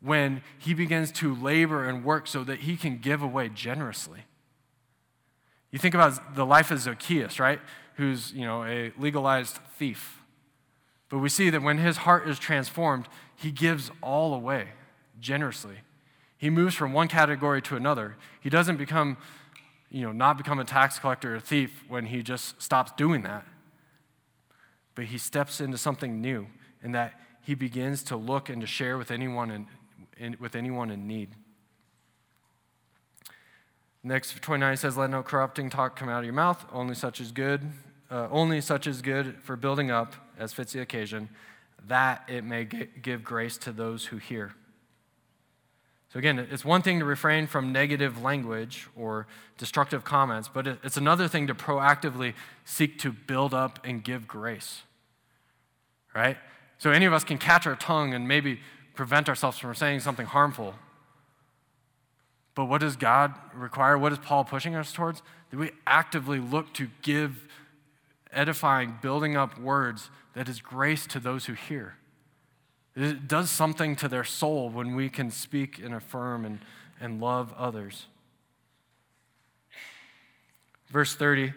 when 0.00 0.42
he 0.58 0.74
begins 0.74 1.10
to 1.10 1.34
labor 1.34 1.88
and 1.88 2.04
work 2.04 2.26
so 2.26 2.44
that 2.44 2.60
he 2.60 2.76
can 2.76 2.98
give 2.98 3.22
away 3.22 3.48
generously. 3.48 4.20
You 5.70 5.78
think 5.78 5.94
about 5.94 6.34
the 6.34 6.46
life 6.46 6.70
of 6.70 6.78
Zacchaeus, 6.78 7.40
right? 7.40 7.60
Who's, 7.96 8.32
you 8.32 8.44
know, 8.44 8.64
a 8.64 8.92
legalized 8.98 9.56
thief. 9.76 10.17
But 11.08 11.18
we 11.18 11.28
see 11.28 11.50
that 11.50 11.62
when 11.62 11.78
his 11.78 11.98
heart 11.98 12.28
is 12.28 12.38
transformed, 12.38 13.08
he 13.34 13.50
gives 13.50 13.90
all 14.02 14.34
away 14.34 14.68
generously. 15.20 15.78
He 16.36 16.50
moves 16.50 16.74
from 16.74 16.92
one 16.92 17.08
category 17.08 17.62
to 17.62 17.76
another. 17.76 18.16
He 18.40 18.50
doesn't 18.50 18.76
become, 18.76 19.16
you 19.90 20.02
know, 20.02 20.12
not 20.12 20.36
become 20.36 20.58
a 20.58 20.64
tax 20.64 20.98
collector 20.98 21.32
or 21.32 21.36
a 21.36 21.40
thief 21.40 21.84
when 21.88 22.06
he 22.06 22.22
just 22.22 22.60
stops 22.60 22.92
doing 22.96 23.22
that. 23.22 23.44
But 24.94 25.06
he 25.06 25.18
steps 25.18 25.60
into 25.60 25.78
something 25.78 26.20
new 26.20 26.46
in 26.82 26.92
that 26.92 27.14
he 27.42 27.54
begins 27.54 28.02
to 28.04 28.16
look 28.16 28.48
and 28.48 28.60
to 28.60 28.66
share 28.66 28.98
with 28.98 29.10
anyone 29.10 29.50
in, 29.50 29.66
in 30.16 30.36
with 30.38 30.54
anyone 30.54 30.90
in 30.90 31.06
need. 31.06 31.30
Next, 34.04 34.40
29 34.40 34.76
says, 34.76 34.96
Let 34.96 35.10
no 35.10 35.22
corrupting 35.22 35.70
talk 35.70 35.96
come 35.96 36.08
out 36.08 36.20
of 36.20 36.24
your 36.24 36.34
mouth, 36.34 36.64
only 36.72 36.94
such 36.94 37.20
is 37.20 37.32
good, 37.32 37.62
uh, 38.10 38.28
only 38.30 38.60
such 38.60 38.86
is 38.86 39.02
good 39.02 39.38
for 39.42 39.56
building 39.56 39.90
up 39.90 40.14
as 40.38 40.52
fits 40.52 40.72
the 40.72 40.80
occasion, 40.80 41.28
that 41.86 42.24
it 42.28 42.44
may 42.44 42.64
give 42.64 43.22
grace 43.22 43.56
to 43.58 43.72
those 43.72 44.06
who 44.06 44.18
hear. 44.18 44.54
So, 46.12 46.18
again, 46.18 46.38
it's 46.38 46.64
one 46.64 46.80
thing 46.80 47.00
to 47.00 47.04
refrain 47.04 47.46
from 47.46 47.70
negative 47.70 48.22
language 48.22 48.88
or 48.96 49.26
destructive 49.58 50.04
comments, 50.04 50.48
but 50.48 50.66
it's 50.66 50.96
another 50.96 51.28
thing 51.28 51.46
to 51.48 51.54
proactively 51.54 52.32
seek 52.64 52.98
to 53.00 53.12
build 53.12 53.52
up 53.52 53.78
and 53.84 54.02
give 54.02 54.26
grace. 54.26 54.82
Right? 56.14 56.38
So, 56.78 56.90
any 56.90 57.04
of 57.04 57.12
us 57.12 57.24
can 57.24 57.36
catch 57.36 57.66
our 57.66 57.76
tongue 57.76 58.14
and 58.14 58.26
maybe 58.26 58.60
prevent 58.94 59.28
ourselves 59.28 59.58
from 59.58 59.74
saying 59.74 60.00
something 60.00 60.26
harmful. 60.26 60.74
But 62.54 62.64
what 62.64 62.80
does 62.80 62.96
God 62.96 63.34
require? 63.54 63.96
What 63.98 64.10
is 64.10 64.18
Paul 64.18 64.44
pushing 64.44 64.74
us 64.74 64.92
towards? 64.92 65.22
That 65.50 65.58
we 65.58 65.70
actively 65.86 66.40
look 66.40 66.72
to 66.74 66.88
give 67.02 67.46
edifying, 68.32 68.98
building 69.00 69.36
up 69.36 69.58
words 69.58 70.10
that 70.34 70.48
is 70.48 70.60
grace 70.60 71.06
to 71.08 71.20
those 71.20 71.46
who 71.46 71.54
hear. 71.54 71.96
It 72.94 73.28
does 73.28 73.50
something 73.50 73.94
to 73.96 74.08
their 74.08 74.24
soul 74.24 74.70
when 74.70 74.94
we 74.96 75.08
can 75.08 75.30
speak 75.30 75.78
and 75.78 75.94
affirm 75.94 76.44
and, 76.44 76.60
and 77.00 77.20
love 77.20 77.54
others. 77.56 78.06
Verse 80.88 81.14
30 81.14 81.52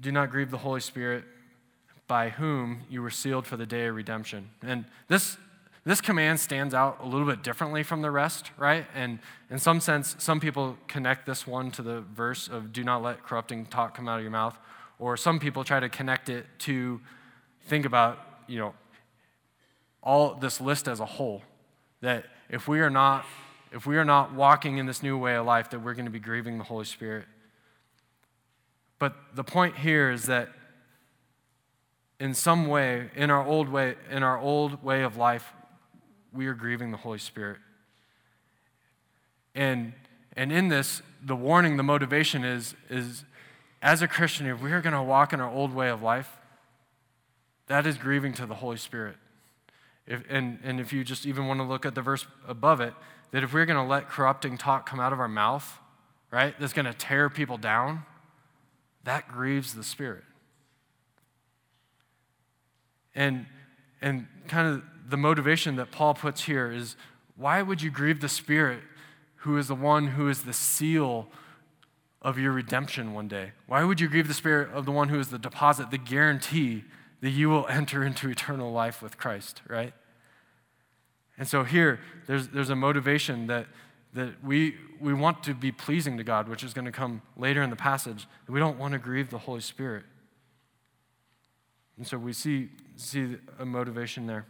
Do 0.00 0.12
not 0.12 0.30
grieve 0.30 0.50
the 0.50 0.58
Holy 0.58 0.80
Spirit, 0.80 1.24
by 2.06 2.28
whom 2.28 2.82
you 2.88 3.02
were 3.02 3.10
sealed 3.10 3.46
for 3.46 3.56
the 3.56 3.66
day 3.66 3.86
of 3.86 3.96
redemption. 3.96 4.50
And 4.62 4.84
this, 5.08 5.38
this 5.84 6.00
command 6.00 6.38
stands 6.38 6.74
out 6.74 6.98
a 7.02 7.06
little 7.06 7.26
bit 7.26 7.42
differently 7.42 7.82
from 7.82 8.02
the 8.02 8.10
rest, 8.10 8.50
right? 8.56 8.86
And 8.94 9.18
in 9.50 9.58
some 9.58 9.80
sense, 9.80 10.14
some 10.18 10.38
people 10.38 10.76
connect 10.86 11.26
this 11.26 11.46
one 11.46 11.70
to 11.72 11.82
the 11.82 12.02
verse 12.02 12.46
of 12.48 12.72
do 12.72 12.84
not 12.84 13.02
let 13.02 13.22
corrupting 13.22 13.66
talk 13.66 13.96
come 13.96 14.08
out 14.08 14.18
of 14.18 14.22
your 14.22 14.30
mouth. 14.30 14.56
Or 14.98 15.16
some 15.16 15.40
people 15.40 15.64
try 15.64 15.80
to 15.80 15.88
connect 15.88 16.28
it 16.28 16.46
to 16.60 17.00
think 17.66 17.84
about, 17.84 18.18
you 18.46 18.58
know, 18.58 18.74
all 20.02 20.34
this 20.34 20.60
list 20.60 20.86
as 20.88 21.00
a 21.00 21.06
whole. 21.06 21.42
That 22.00 22.26
if 22.48 22.68
we 22.68 22.80
are 22.80 22.90
not 22.90 23.24
if 23.72 23.86
we 23.86 23.96
are 23.96 24.04
not 24.04 24.32
walking 24.32 24.78
in 24.78 24.86
this 24.86 25.02
new 25.02 25.18
way 25.18 25.34
of 25.34 25.44
life, 25.46 25.70
that 25.70 25.80
we're 25.80 25.94
going 25.94 26.04
to 26.04 26.10
be 26.10 26.20
grieving 26.20 26.58
the 26.58 26.64
Holy 26.64 26.84
Spirit. 26.84 27.26
But 29.00 29.16
the 29.34 29.42
point 29.42 29.78
here 29.78 30.12
is 30.12 30.26
that 30.26 30.48
in 32.20 32.34
some 32.34 32.68
way, 32.68 33.10
in 33.16 33.30
our 33.30 33.44
old 33.44 33.68
way, 33.68 33.96
in 34.10 34.22
our 34.22 34.38
old 34.38 34.84
way 34.84 35.02
of 35.02 35.16
life, 35.16 35.52
we 36.32 36.46
are 36.46 36.54
grieving 36.54 36.92
the 36.92 36.96
Holy 36.98 37.18
Spirit. 37.18 37.58
And 39.56 39.92
and 40.36 40.52
in 40.52 40.68
this, 40.68 41.02
the 41.22 41.36
warning, 41.36 41.76
the 41.76 41.82
motivation 41.82 42.44
is, 42.44 42.74
is 42.90 43.24
as 43.84 44.00
a 44.00 44.08
Christian, 44.08 44.46
if 44.46 44.62
we 44.62 44.72
are 44.72 44.80
going 44.80 44.94
to 44.94 45.02
walk 45.02 45.34
in 45.34 45.40
our 45.42 45.50
old 45.50 45.74
way 45.74 45.90
of 45.90 46.02
life, 46.02 46.38
that 47.66 47.86
is 47.86 47.98
grieving 47.98 48.32
to 48.32 48.46
the 48.46 48.54
Holy 48.54 48.78
Spirit. 48.78 49.16
If, 50.06 50.22
and, 50.30 50.58
and 50.64 50.80
if 50.80 50.90
you 50.90 51.04
just 51.04 51.26
even 51.26 51.46
want 51.46 51.60
to 51.60 51.64
look 51.64 51.84
at 51.84 51.94
the 51.94 52.00
verse 52.00 52.26
above 52.48 52.80
it, 52.80 52.94
that 53.30 53.42
if 53.42 53.52
we're 53.52 53.66
going 53.66 53.76
to 53.76 53.88
let 53.88 54.08
corrupting 54.08 54.56
talk 54.56 54.88
come 54.88 55.00
out 55.00 55.12
of 55.12 55.20
our 55.20 55.28
mouth, 55.28 55.80
right, 56.30 56.58
that's 56.58 56.72
going 56.72 56.86
to 56.86 56.94
tear 56.94 57.28
people 57.28 57.58
down, 57.58 58.04
that 59.04 59.28
grieves 59.28 59.74
the 59.74 59.84
Spirit. 59.84 60.24
And, 63.14 63.44
and 64.00 64.26
kind 64.48 64.66
of 64.66 64.82
the 65.10 65.18
motivation 65.18 65.76
that 65.76 65.90
Paul 65.90 66.14
puts 66.14 66.44
here 66.44 66.72
is 66.72 66.96
why 67.36 67.60
would 67.60 67.82
you 67.82 67.90
grieve 67.90 68.20
the 68.20 68.30
Spirit 68.30 68.80
who 69.36 69.58
is 69.58 69.68
the 69.68 69.74
one 69.74 70.06
who 70.08 70.30
is 70.30 70.44
the 70.44 70.54
seal 70.54 71.28
of 72.24 72.38
your 72.38 72.50
redemption 72.50 73.12
one 73.12 73.28
day? 73.28 73.52
Why 73.66 73.84
would 73.84 74.00
you 74.00 74.08
grieve 74.08 74.26
the 74.26 74.34
Spirit 74.34 74.72
of 74.72 74.86
the 74.86 74.90
one 74.90 75.10
who 75.10 75.20
is 75.20 75.28
the 75.28 75.38
deposit, 75.38 75.90
the 75.90 75.98
guarantee 75.98 76.84
that 77.20 77.30
you 77.30 77.48
will 77.50 77.66
enter 77.68 78.02
into 78.02 78.28
eternal 78.28 78.72
life 78.72 79.02
with 79.02 79.18
Christ, 79.18 79.62
right? 79.68 79.92
And 81.38 81.46
so 81.46 81.64
here, 81.64 82.00
there's, 82.26 82.48
there's 82.48 82.70
a 82.70 82.76
motivation 82.76 83.46
that, 83.48 83.66
that 84.14 84.42
we, 84.42 84.76
we 85.00 85.12
want 85.12 85.42
to 85.44 85.54
be 85.54 85.70
pleasing 85.70 86.16
to 86.16 86.24
God, 86.24 86.48
which 86.48 86.64
is 86.64 86.72
going 86.72 86.86
to 86.86 86.92
come 86.92 87.22
later 87.36 87.62
in 87.62 87.70
the 87.70 87.76
passage. 87.76 88.26
We 88.48 88.58
don't 88.58 88.78
want 88.78 88.92
to 88.92 88.98
grieve 88.98 89.30
the 89.30 89.38
Holy 89.38 89.60
Spirit. 89.60 90.04
And 91.96 92.06
so 92.06 92.18
we 92.18 92.32
see, 92.32 92.70
see 92.96 93.36
a 93.58 93.66
motivation 93.66 94.26
there. 94.26 94.46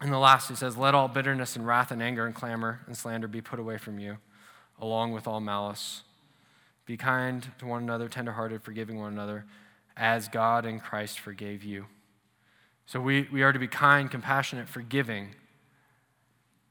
And 0.00 0.12
the 0.12 0.18
last, 0.18 0.48
he 0.48 0.54
says, 0.54 0.76
Let 0.76 0.94
all 0.94 1.08
bitterness 1.08 1.56
and 1.56 1.66
wrath 1.66 1.90
and 1.90 2.02
anger 2.02 2.26
and 2.26 2.34
clamor 2.34 2.80
and 2.86 2.96
slander 2.96 3.28
be 3.28 3.40
put 3.40 3.58
away 3.58 3.78
from 3.78 3.98
you, 3.98 4.18
along 4.80 5.12
with 5.12 5.26
all 5.26 5.40
malice. 5.40 6.02
Be 6.86 6.96
kind 6.96 7.50
to 7.58 7.66
one 7.66 7.82
another, 7.82 8.08
tenderhearted, 8.08 8.62
forgiving 8.62 8.98
one 8.98 9.12
another 9.12 9.44
as 9.96 10.28
God 10.28 10.66
and 10.66 10.82
Christ 10.82 11.18
forgave 11.18 11.62
you. 11.62 11.86
So 12.86 13.00
we, 13.00 13.28
we 13.32 13.42
are 13.42 13.52
to 13.52 13.58
be 13.58 13.68
kind, 13.68 14.10
compassionate, 14.10 14.68
forgiving, 14.68 15.34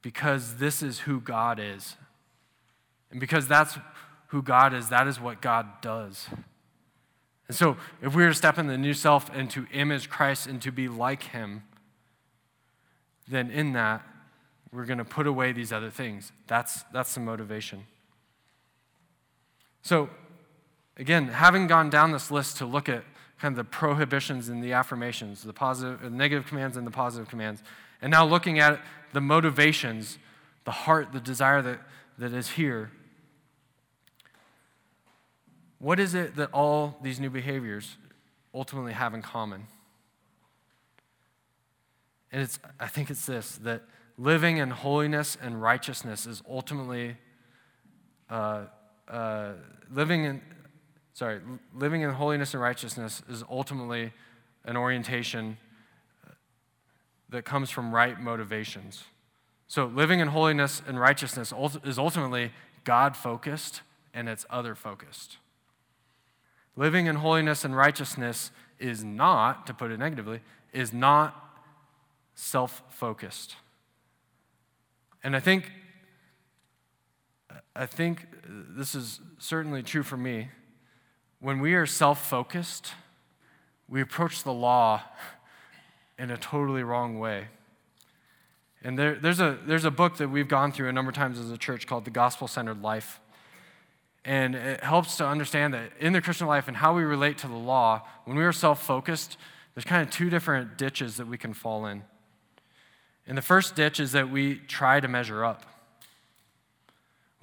because 0.02 0.56
this 0.56 0.82
is 0.82 1.00
who 1.00 1.20
God 1.20 1.58
is. 1.58 1.96
And 3.10 3.18
because 3.18 3.48
that's 3.48 3.78
who 4.28 4.42
God 4.42 4.74
is, 4.74 4.88
that 4.90 5.06
is 5.08 5.20
what 5.20 5.40
God 5.40 5.80
does. 5.80 6.28
And 7.48 7.56
so 7.56 7.76
if 8.02 8.14
we 8.14 8.22
were 8.22 8.30
to 8.30 8.34
step 8.34 8.58
in 8.58 8.66
the 8.66 8.78
new 8.78 8.94
self 8.94 9.30
and 9.34 9.50
to 9.50 9.66
image 9.72 10.08
Christ 10.08 10.46
and 10.46 10.62
to 10.62 10.70
be 10.70 10.88
like 10.88 11.24
him, 11.24 11.62
then 13.28 13.50
in 13.50 13.72
that, 13.72 14.02
we're 14.72 14.84
going 14.84 14.98
to 14.98 15.04
put 15.04 15.26
away 15.26 15.52
these 15.52 15.72
other 15.72 15.90
things. 15.90 16.32
That's, 16.46 16.82
that's 16.92 17.14
the 17.14 17.20
motivation. 17.20 17.86
So, 19.84 20.08
again, 20.96 21.28
having 21.28 21.66
gone 21.66 21.90
down 21.90 22.10
this 22.10 22.30
list 22.30 22.56
to 22.56 22.66
look 22.66 22.88
at 22.88 23.04
kind 23.38 23.52
of 23.52 23.56
the 23.56 23.70
prohibitions 23.70 24.48
and 24.48 24.64
the 24.64 24.72
affirmations, 24.72 25.42
the 25.42 25.52
positive, 25.52 26.00
the 26.00 26.08
negative 26.08 26.46
commands 26.46 26.78
and 26.78 26.86
the 26.86 26.90
positive 26.90 27.28
commands. 27.28 27.62
And 28.00 28.10
now 28.10 28.24
looking 28.24 28.58
at 28.58 28.80
the 29.12 29.20
motivations, 29.20 30.18
the 30.64 30.70
heart, 30.70 31.12
the 31.12 31.20
desire 31.20 31.60
that, 31.60 31.80
that 32.16 32.32
is 32.32 32.52
here. 32.52 32.92
What 35.78 36.00
is 36.00 36.14
it 36.14 36.34
that 36.36 36.48
all 36.54 36.96
these 37.02 37.20
new 37.20 37.28
behaviors 37.28 37.98
ultimately 38.54 38.94
have 38.94 39.12
in 39.12 39.20
common? 39.20 39.66
And 42.32 42.40
it's, 42.40 42.58
I 42.80 42.86
think 42.86 43.10
it's 43.10 43.26
this 43.26 43.56
that 43.56 43.82
living 44.16 44.56
in 44.56 44.70
holiness 44.70 45.36
and 45.42 45.60
righteousness 45.60 46.24
is 46.24 46.42
ultimately 46.48 47.18
uh, 48.30 48.62
uh, 49.08 49.52
living 49.90 50.24
in 50.24 50.40
sorry, 51.12 51.40
living 51.74 52.02
in 52.02 52.10
holiness 52.10 52.54
and 52.54 52.62
righteousness 52.62 53.22
is 53.28 53.44
ultimately 53.48 54.12
an 54.64 54.76
orientation 54.76 55.56
that 57.30 57.44
comes 57.44 57.70
from 57.70 57.94
right 57.94 58.20
motivations. 58.20 59.04
So, 59.66 59.86
living 59.86 60.20
in 60.20 60.28
holiness 60.28 60.82
and 60.86 61.00
righteousness 61.00 61.52
is 61.84 61.98
ultimately 61.98 62.52
God 62.84 63.16
focused 63.16 63.80
and 64.12 64.28
it's 64.28 64.46
other 64.50 64.74
focused. 64.74 65.38
Living 66.76 67.06
in 67.06 67.16
holiness 67.16 67.64
and 67.64 67.76
righteousness 67.76 68.50
is 68.78 69.02
not, 69.04 69.66
to 69.66 69.74
put 69.74 69.90
it 69.90 69.98
negatively, 69.98 70.40
is 70.72 70.92
not 70.92 71.58
self 72.34 72.82
focused. 72.90 73.56
And 75.22 75.34
I 75.34 75.40
think, 75.40 75.72
I 77.76 77.86
think 77.86 78.26
this 78.46 78.94
is 78.94 79.20
certainly 79.38 79.82
true 79.82 80.02
for 80.02 80.16
me 80.16 80.48
when 81.44 81.60
we 81.60 81.74
are 81.74 81.84
self 81.84 82.26
focused, 82.26 82.92
we 83.86 84.00
approach 84.00 84.44
the 84.44 84.52
law 84.52 85.02
in 86.18 86.30
a 86.30 86.38
totally 86.38 86.82
wrong 86.82 87.18
way. 87.18 87.48
And 88.82 88.98
there, 88.98 89.14
there's, 89.16 89.40
a, 89.40 89.58
there's 89.66 89.84
a 89.84 89.90
book 89.90 90.16
that 90.16 90.28
we've 90.28 90.48
gone 90.48 90.72
through 90.72 90.88
a 90.88 90.92
number 90.92 91.10
of 91.10 91.14
times 91.14 91.38
as 91.38 91.50
a 91.50 91.58
church 91.58 91.86
called 91.86 92.06
The 92.06 92.10
Gospel 92.10 92.48
Centered 92.48 92.80
Life. 92.80 93.20
And 94.24 94.54
it 94.54 94.82
helps 94.82 95.18
to 95.18 95.26
understand 95.26 95.74
that 95.74 95.92
in 96.00 96.14
the 96.14 96.22
Christian 96.22 96.46
life 96.46 96.66
and 96.66 96.76
how 96.78 96.94
we 96.94 97.02
relate 97.02 97.36
to 97.38 97.46
the 97.46 97.54
law, 97.54 98.02
when 98.24 98.38
we 98.38 98.44
are 98.44 98.52
self 98.52 98.82
focused, 98.82 99.36
there's 99.74 99.84
kind 99.84 100.02
of 100.02 100.10
two 100.10 100.30
different 100.30 100.78
ditches 100.78 101.18
that 101.18 101.26
we 101.26 101.36
can 101.36 101.52
fall 101.52 101.84
in. 101.84 102.04
And 103.26 103.36
the 103.36 103.42
first 103.42 103.74
ditch 103.74 104.00
is 104.00 104.12
that 104.12 104.30
we 104.30 104.56
try 104.56 104.98
to 105.00 105.08
measure 105.08 105.44
up. 105.44 105.73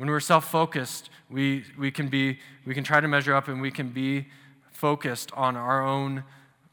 When 0.02 0.10
we're 0.10 0.20
self 0.20 0.50
focused, 0.50 1.12
we, 1.30 1.64
we, 1.78 1.92
can 1.92 2.08
be, 2.08 2.40
we 2.66 2.74
can 2.74 2.84
try 2.84 3.00
to 3.00 3.08
measure 3.08 3.36
up 3.36 3.48
and 3.48 3.62
we 3.62 3.70
can 3.70 3.90
be 3.90 4.26
focused 4.72 5.32
on 5.34 5.56
our 5.56 5.86
own 5.86 6.24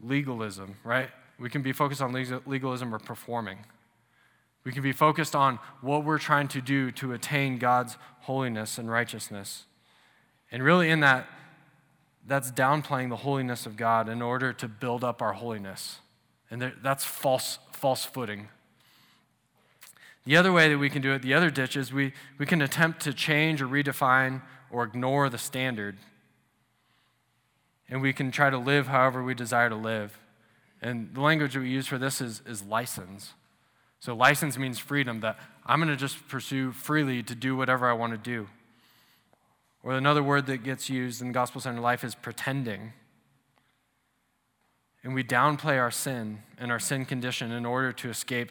legalism, 0.02 0.76
right? 0.82 1.10
We 1.38 1.50
can 1.50 1.60
be 1.60 1.72
focused 1.74 2.00
on 2.00 2.14
legalism 2.14 2.94
or 2.94 2.98
performing. 2.98 3.58
We 4.64 4.72
can 4.72 4.82
be 4.82 4.92
focused 4.92 5.36
on 5.36 5.58
what 5.82 6.06
we're 6.06 6.16
trying 6.16 6.48
to 6.48 6.62
do 6.62 6.90
to 6.92 7.12
attain 7.12 7.58
God's 7.58 7.98
holiness 8.20 8.78
and 8.78 8.90
righteousness. 8.90 9.66
And 10.50 10.62
really, 10.62 10.88
in 10.88 11.00
that, 11.00 11.28
that's 12.26 12.50
downplaying 12.50 13.10
the 13.10 13.16
holiness 13.16 13.66
of 13.66 13.76
God 13.76 14.08
in 14.08 14.22
order 14.22 14.54
to 14.54 14.66
build 14.66 15.04
up 15.04 15.20
our 15.20 15.34
holiness. 15.34 15.98
And 16.50 16.72
that's 16.82 17.04
false, 17.04 17.58
false 17.72 18.06
footing. 18.06 18.48
The 20.28 20.36
other 20.36 20.52
way 20.52 20.68
that 20.68 20.76
we 20.76 20.90
can 20.90 21.00
do 21.00 21.14
it, 21.14 21.22
the 21.22 21.32
other 21.32 21.48
ditch, 21.48 21.74
is 21.74 21.90
we, 21.90 22.12
we 22.36 22.44
can 22.44 22.60
attempt 22.60 23.00
to 23.04 23.14
change 23.14 23.62
or 23.62 23.66
redefine 23.66 24.42
or 24.70 24.84
ignore 24.84 25.30
the 25.30 25.38
standard. 25.38 25.96
And 27.88 28.02
we 28.02 28.12
can 28.12 28.30
try 28.30 28.50
to 28.50 28.58
live 28.58 28.88
however 28.88 29.24
we 29.24 29.32
desire 29.32 29.70
to 29.70 29.74
live. 29.74 30.20
And 30.82 31.14
the 31.14 31.22
language 31.22 31.54
that 31.54 31.60
we 31.60 31.70
use 31.70 31.86
for 31.86 31.96
this 31.96 32.20
is, 32.20 32.42
is 32.46 32.62
license. 32.62 33.32
So, 34.00 34.14
license 34.14 34.58
means 34.58 34.78
freedom, 34.78 35.20
that 35.20 35.38
I'm 35.64 35.80
going 35.80 35.88
to 35.88 35.96
just 35.96 36.28
pursue 36.28 36.72
freely 36.72 37.22
to 37.22 37.34
do 37.34 37.56
whatever 37.56 37.88
I 37.88 37.94
want 37.94 38.12
to 38.12 38.18
do. 38.18 38.48
Or 39.82 39.92
another 39.92 40.22
word 40.22 40.44
that 40.48 40.58
gets 40.58 40.90
used 40.90 41.22
in 41.22 41.32
gospel 41.32 41.62
centered 41.62 41.80
life 41.80 42.04
is 42.04 42.14
pretending. 42.14 42.92
And 45.02 45.14
we 45.14 45.24
downplay 45.24 45.78
our 45.78 45.90
sin 45.90 46.42
and 46.58 46.70
our 46.70 46.78
sin 46.78 47.06
condition 47.06 47.50
in 47.50 47.64
order 47.64 47.92
to 47.92 48.10
escape 48.10 48.50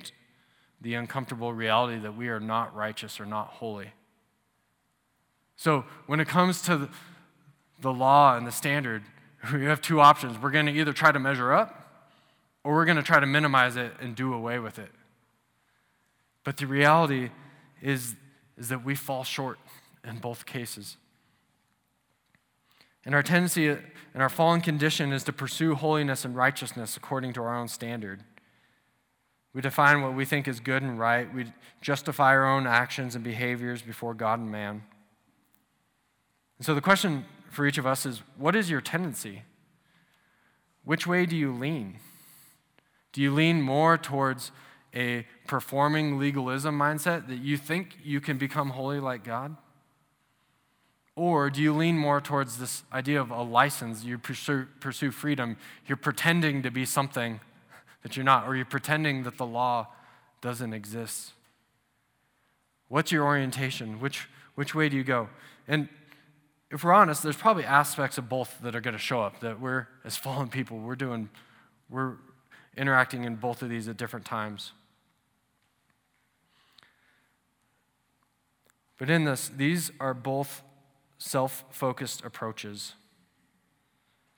the 0.81 0.93
uncomfortable 0.93 1.53
reality 1.53 1.99
that 1.99 2.15
we 2.15 2.27
are 2.29 2.39
not 2.39 2.75
righteous 2.75 3.19
or 3.19 3.25
not 3.25 3.47
holy. 3.47 3.91
So, 5.55 5.85
when 6.05 6.19
it 6.19 6.27
comes 6.27 6.61
to 6.63 6.89
the 7.81 7.91
law 7.91 8.37
and 8.37 8.45
the 8.45 8.51
standard, 8.51 9.03
we 9.53 9.65
have 9.65 9.81
two 9.81 9.99
options. 9.99 10.37
We're 10.39 10.51
going 10.51 10.67
to 10.67 10.71
either 10.71 10.93
try 10.93 11.11
to 11.11 11.19
measure 11.19 11.51
up 11.51 11.83
or 12.63 12.73
we're 12.73 12.85
going 12.85 12.97
to 12.97 13.03
try 13.03 13.19
to 13.19 13.25
minimize 13.25 13.75
it 13.75 13.93
and 13.99 14.15
do 14.15 14.33
away 14.33 14.59
with 14.59 14.77
it. 14.77 14.91
But 16.43 16.57
the 16.57 16.67
reality 16.67 17.29
is, 17.81 18.15
is 18.57 18.69
that 18.69 18.83
we 18.83 18.95
fall 18.95 19.23
short 19.23 19.59
in 20.07 20.19
both 20.19 20.45
cases. 20.45 20.97
And 23.05 23.15
our 23.15 23.23
tendency 23.23 23.69
and 23.69 23.79
our 24.15 24.29
fallen 24.29 24.61
condition 24.61 25.13
is 25.13 25.23
to 25.23 25.33
pursue 25.33 25.75
holiness 25.75 26.25
and 26.25 26.35
righteousness 26.35 26.97
according 26.97 27.33
to 27.33 27.41
our 27.41 27.55
own 27.55 27.67
standard. 27.67 28.21
We 29.57 29.61
define 29.61 30.03
what 30.03 30.13
we 30.13 30.23
think 30.23 30.47
is 30.47 30.59
good 30.59 30.83
and 30.83 30.99
right. 30.99 31.33
We 31.33 31.51
justify 31.81 32.35
our 32.35 32.45
own 32.45 32.67
actions 32.67 33.15
and 33.15 33.23
behaviors 33.23 33.81
before 33.81 34.13
God 34.13 34.37
and 34.37 34.51
man. 34.51 34.83
And 36.59 36.65
so 36.67 36.75
the 36.75 36.81
question 36.81 37.25
for 37.49 37.65
each 37.65 37.79
of 37.79 37.87
us 37.87 38.05
is 38.05 38.21
what 38.37 38.55
is 38.55 38.69
your 38.69 38.81
tendency? 38.81 39.41
Which 40.83 41.07
way 41.07 41.25
do 41.25 41.35
you 41.35 41.51
lean? 41.51 41.97
Do 43.13 43.19
you 43.19 43.33
lean 43.33 43.63
more 43.63 43.97
towards 43.97 44.51
a 44.93 45.25
performing 45.47 46.19
legalism 46.19 46.77
mindset 46.77 47.27
that 47.27 47.39
you 47.39 47.57
think 47.57 47.97
you 48.03 48.21
can 48.21 48.37
become 48.37 48.69
holy 48.69 48.99
like 48.99 49.23
God? 49.23 49.57
Or 51.15 51.49
do 51.49 51.63
you 51.63 51.73
lean 51.73 51.97
more 51.97 52.21
towards 52.21 52.59
this 52.59 52.83
idea 52.93 53.19
of 53.19 53.31
a 53.31 53.41
license? 53.41 54.03
You 54.03 54.19
pursue, 54.19 54.67
pursue 54.79 55.09
freedom. 55.09 55.57
You're 55.87 55.97
pretending 55.97 56.61
to 56.61 56.69
be 56.69 56.85
something 56.85 57.39
that 58.03 58.15
you're 58.15 58.25
not, 58.25 58.47
or 58.47 58.55
you're 58.55 58.65
pretending 58.65 59.23
that 59.23 59.37
the 59.37 59.45
law 59.45 59.87
doesn't 60.41 60.73
exist. 60.73 61.33
What's 62.87 63.11
your 63.11 63.25
orientation? 63.25 63.99
Which, 63.99 64.29
which 64.55 64.73
way 64.73 64.89
do 64.89 64.95
you 64.95 65.03
go? 65.03 65.29
And 65.67 65.89
if 66.69 66.83
we're 66.83 66.93
honest, 66.93 67.23
there's 67.23 67.37
probably 67.37 67.65
aspects 67.65 68.17
of 68.17 68.29
both 68.29 68.57
that 68.61 68.75
are 68.75 68.81
going 68.81 68.93
to 68.93 68.99
show 68.99 69.21
up 69.21 69.39
that 69.41 69.59
we're, 69.59 69.87
as 70.03 70.17
fallen 70.17 70.49
people, 70.49 70.79
we're 70.79 70.95
doing, 70.95 71.29
we're 71.89 72.15
interacting 72.75 73.23
in 73.23 73.35
both 73.35 73.61
of 73.61 73.69
these 73.69 73.87
at 73.87 73.97
different 73.97 74.25
times. 74.25 74.71
But 78.97 79.09
in 79.09 79.25
this, 79.25 79.49
these 79.49 79.91
are 79.99 80.13
both 80.13 80.63
self 81.17 81.65
focused 81.69 82.23
approaches 82.23 82.93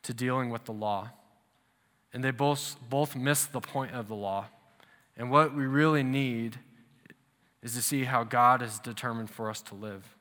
to 0.03 0.13
dealing 0.13 0.49
with 0.49 0.65
the 0.65 0.73
law 0.73 1.09
and 2.13 2.23
they 2.23 2.31
both, 2.31 2.75
both 2.89 3.15
miss 3.15 3.45
the 3.45 3.61
point 3.61 3.93
of 3.93 4.07
the 4.07 4.15
law. 4.15 4.45
And 5.17 5.29
what 5.29 5.55
we 5.55 5.65
really 5.65 6.03
need 6.03 6.57
is 7.61 7.73
to 7.75 7.81
see 7.81 8.05
how 8.05 8.23
God 8.23 8.61
is 8.61 8.79
determined 8.79 9.29
for 9.29 9.49
us 9.49 9.61
to 9.63 9.75
live. 9.75 10.15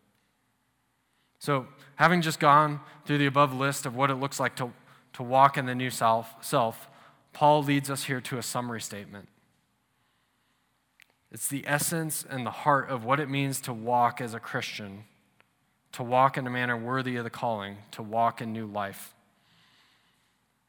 So, 1.38 1.68
having 1.94 2.20
just 2.20 2.40
gone 2.40 2.80
through 3.06 3.18
the 3.18 3.26
above 3.26 3.54
list 3.54 3.86
of 3.86 3.94
what 3.94 4.10
it 4.10 4.16
looks 4.16 4.40
like 4.40 4.56
to, 4.56 4.72
to 5.12 5.22
walk 5.22 5.56
in 5.56 5.66
the 5.66 5.74
new 5.74 5.90
self, 5.90 6.34
self, 6.44 6.88
Paul 7.32 7.62
leads 7.62 7.90
us 7.90 8.04
here 8.04 8.20
to 8.22 8.38
a 8.38 8.42
summary 8.42 8.80
statement. 8.80 9.28
It's 11.30 11.46
the 11.46 11.62
essence 11.66 12.24
and 12.28 12.44
the 12.44 12.50
heart 12.50 12.88
of 12.88 13.04
what 13.04 13.20
it 13.20 13.28
means 13.28 13.60
to 13.62 13.72
walk 13.72 14.20
as 14.20 14.34
a 14.34 14.40
Christian, 14.40 15.04
to 15.92 16.02
walk 16.02 16.36
in 16.36 16.46
a 16.46 16.50
manner 16.50 16.76
worthy 16.76 17.16
of 17.16 17.24
the 17.24 17.30
calling, 17.30 17.76
to 17.92 18.02
walk 18.02 18.40
in 18.40 18.52
new 18.52 18.66
life. 18.66 19.14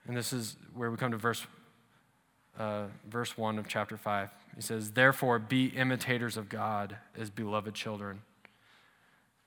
And 0.09 0.17
this 0.17 0.33
is 0.33 0.57
where 0.73 0.89
we 0.89 0.97
come 0.97 1.11
to 1.11 1.17
verse, 1.17 1.45
uh, 2.57 2.85
verse 3.07 3.37
1 3.37 3.59
of 3.59 3.67
chapter 3.67 3.95
5. 3.95 4.29
He 4.55 4.61
says, 4.63 4.89
Therefore, 4.93 5.37
be 5.37 5.67
imitators 5.67 6.35
of 6.35 6.49
God 6.49 6.97
as 7.15 7.29
beloved 7.29 7.75
children, 7.75 8.23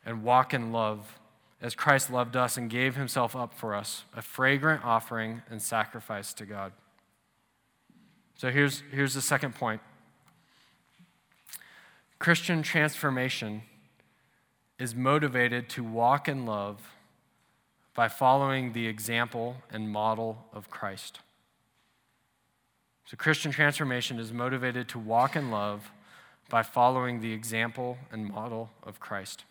and 0.07 0.23
walk 0.23 0.55
in 0.55 0.71
love 0.71 1.19
as 1.61 1.75
Christ 1.75 2.13
loved 2.13 2.37
us 2.37 2.57
and 2.57 2.71
gave 2.71 2.95
himself 2.95 3.35
up 3.35 3.53
for 3.53 3.75
us, 3.75 4.05
a 4.17 4.23
fragrant 4.23 4.85
offering 4.85 5.43
and 5.51 5.61
sacrifice 5.61 6.33
to 6.35 6.47
God. 6.47 6.71
So 8.37 8.53
here's, 8.53 8.85
here's 8.93 9.15
the 9.15 9.21
second 9.21 9.57
point 9.57 9.81
Christian 12.21 12.63
transformation 12.63 13.63
is 14.79 14.95
motivated 14.95 15.69
to 15.71 15.83
walk 15.83 16.29
in 16.29 16.47
love 16.47 16.79
by 17.95 18.09
following 18.09 18.73
the 18.73 18.87
example 18.87 19.57
and 19.71 19.91
model 19.91 20.47
of 20.53 20.71
Christ. 20.71 21.21
So, 23.05 23.17
Christian 23.17 23.53
transformation 23.53 24.19
is 24.19 24.33
motivated 24.33 24.89
to 24.91 24.99
walk 24.99 25.37
in 25.37 25.51
love 25.51 25.91
by 26.49 26.63
following 26.63 27.21
the 27.21 27.33
example 27.33 27.99
and 28.11 28.29
model 28.29 28.71
of 28.83 29.01
Christ. 29.01 29.45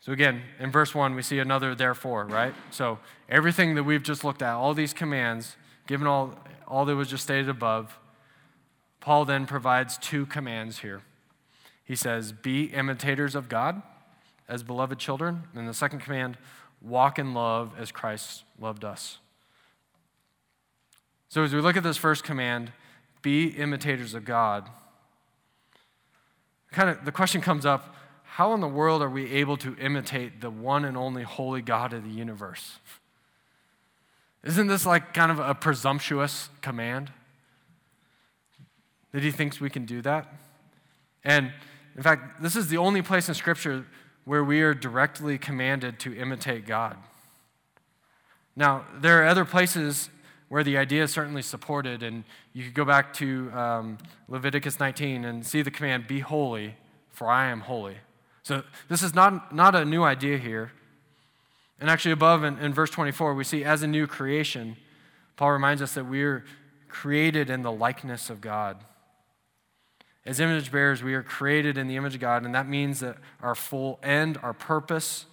So, 0.00 0.12
again, 0.12 0.42
in 0.60 0.70
verse 0.70 0.94
1, 0.94 1.14
we 1.14 1.22
see 1.22 1.38
another 1.38 1.74
therefore, 1.74 2.26
right? 2.26 2.54
So, 2.70 2.98
everything 3.28 3.74
that 3.74 3.84
we've 3.84 4.02
just 4.02 4.22
looked 4.22 4.42
at, 4.42 4.54
all 4.54 4.74
these 4.74 4.92
commands, 4.92 5.56
given 5.86 6.06
all, 6.06 6.36
all 6.68 6.84
that 6.84 6.94
was 6.94 7.08
just 7.08 7.24
stated 7.24 7.48
above, 7.48 7.98
Paul 9.00 9.24
then 9.24 9.46
provides 9.46 9.98
two 9.98 10.26
commands 10.26 10.80
here. 10.80 11.02
He 11.84 11.96
says, 11.96 12.32
Be 12.32 12.64
imitators 12.64 13.34
of 13.34 13.48
God 13.48 13.82
as 14.52 14.62
beloved 14.62 14.98
children. 14.98 15.44
And 15.54 15.66
the 15.66 15.72
second 15.72 16.00
command, 16.00 16.36
walk 16.82 17.18
in 17.18 17.32
love 17.32 17.72
as 17.78 17.90
Christ 17.90 18.44
loved 18.60 18.84
us. 18.84 19.18
So 21.30 21.42
as 21.42 21.54
we 21.54 21.60
look 21.62 21.76
at 21.76 21.82
this 21.82 21.96
first 21.96 22.22
command, 22.22 22.70
be 23.22 23.46
imitators 23.46 24.12
of 24.12 24.26
God, 24.26 24.68
kind 26.70 26.90
of 26.90 27.04
the 27.06 27.12
question 27.12 27.40
comes 27.40 27.64
up, 27.64 27.96
how 28.24 28.52
in 28.52 28.60
the 28.60 28.68
world 28.68 29.00
are 29.00 29.08
we 29.08 29.30
able 29.32 29.56
to 29.58 29.74
imitate 29.76 30.42
the 30.42 30.50
one 30.50 30.84
and 30.84 30.96
only 30.96 31.22
holy 31.22 31.62
God 31.62 31.94
of 31.94 32.04
the 32.04 32.10
universe? 32.10 32.78
Isn't 34.44 34.66
this 34.66 34.84
like 34.84 35.14
kind 35.14 35.32
of 35.32 35.38
a 35.38 35.54
presumptuous 35.54 36.50
command? 36.60 37.10
That 39.12 39.22
he 39.22 39.30
thinks 39.30 39.60
we 39.60 39.70
can 39.70 39.86
do 39.86 40.02
that? 40.02 40.30
And 41.24 41.52
in 41.96 42.02
fact, 42.02 42.42
this 42.42 42.56
is 42.56 42.68
the 42.68 42.78
only 42.78 43.00
place 43.00 43.28
in 43.28 43.34
Scripture 43.34 43.86
where 44.24 44.44
we 44.44 44.60
are 44.62 44.74
directly 44.74 45.38
commanded 45.38 45.98
to 46.00 46.16
imitate 46.16 46.66
God. 46.66 46.96
Now, 48.54 48.84
there 48.94 49.22
are 49.22 49.26
other 49.26 49.44
places 49.44 50.10
where 50.48 50.62
the 50.62 50.76
idea 50.76 51.02
is 51.02 51.10
certainly 51.10 51.42
supported, 51.42 52.02
and 52.02 52.24
you 52.52 52.64
could 52.64 52.74
go 52.74 52.84
back 52.84 53.14
to 53.14 53.50
um, 53.52 53.98
Leviticus 54.28 54.78
19 54.78 55.24
and 55.24 55.46
see 55.46 55.62
the 55.62 55.70
command, 55.70 56.06
Be 56.06 56.20
holy, 56.20 56.76
for 57.10 57.30
I 57.30 57.46
am 57.46 57.60
holy. 57.60 57.96
So, 58.42 58.62
this 58.88 59.02
is 59.02 59.14
not, 59.14 59.54
not 59.54 59.74
a 59.74 59.84
new 59.84 60.02
idea 60.02 60.36
here. 60.36 60.72
And 61.80 61.88
actually, 61.88 62.12
above 62.12 62.44
in, 62.44 62.58
in 62.58 62.74
verse 62.74 62.90
24, 62.90 63.34
we 63.34 63.44
see 63.44 63.64
as 63.64 63.82
a 63.82 63.86
new 63.86 64.06
creation, 64.06 64.76
Paul 65.36 65.52
reminds 65.52 65.80
us 65.80 65.94
that 65.94 66.04
we're 66.04 66.44
created 66.88 67.48
in 67.48 67.62
the 67.62 67.72
likeness 67.72 68.28
of 68.28 68.40
God. 68.40 68.76
As 70.24 70.38
image 70.38 70.70
bearers, 70.70 71.02
we 71.02 71.14
are 71.14 71.22
created 71.22 71.76
in 71.76 71.88
the 71.88 71.96
image 71.96 72.14
of 72.14 72.20
God, 72.20 72.44
and 72.44 72.54
that 72.54 72.68
means 72.68 73.00
that 73.00 73.16
our 73.40 73.54
full 73.54 73.98
end, 74.02 74.38
our 74.42 74.52
purpose, 74.52 75.26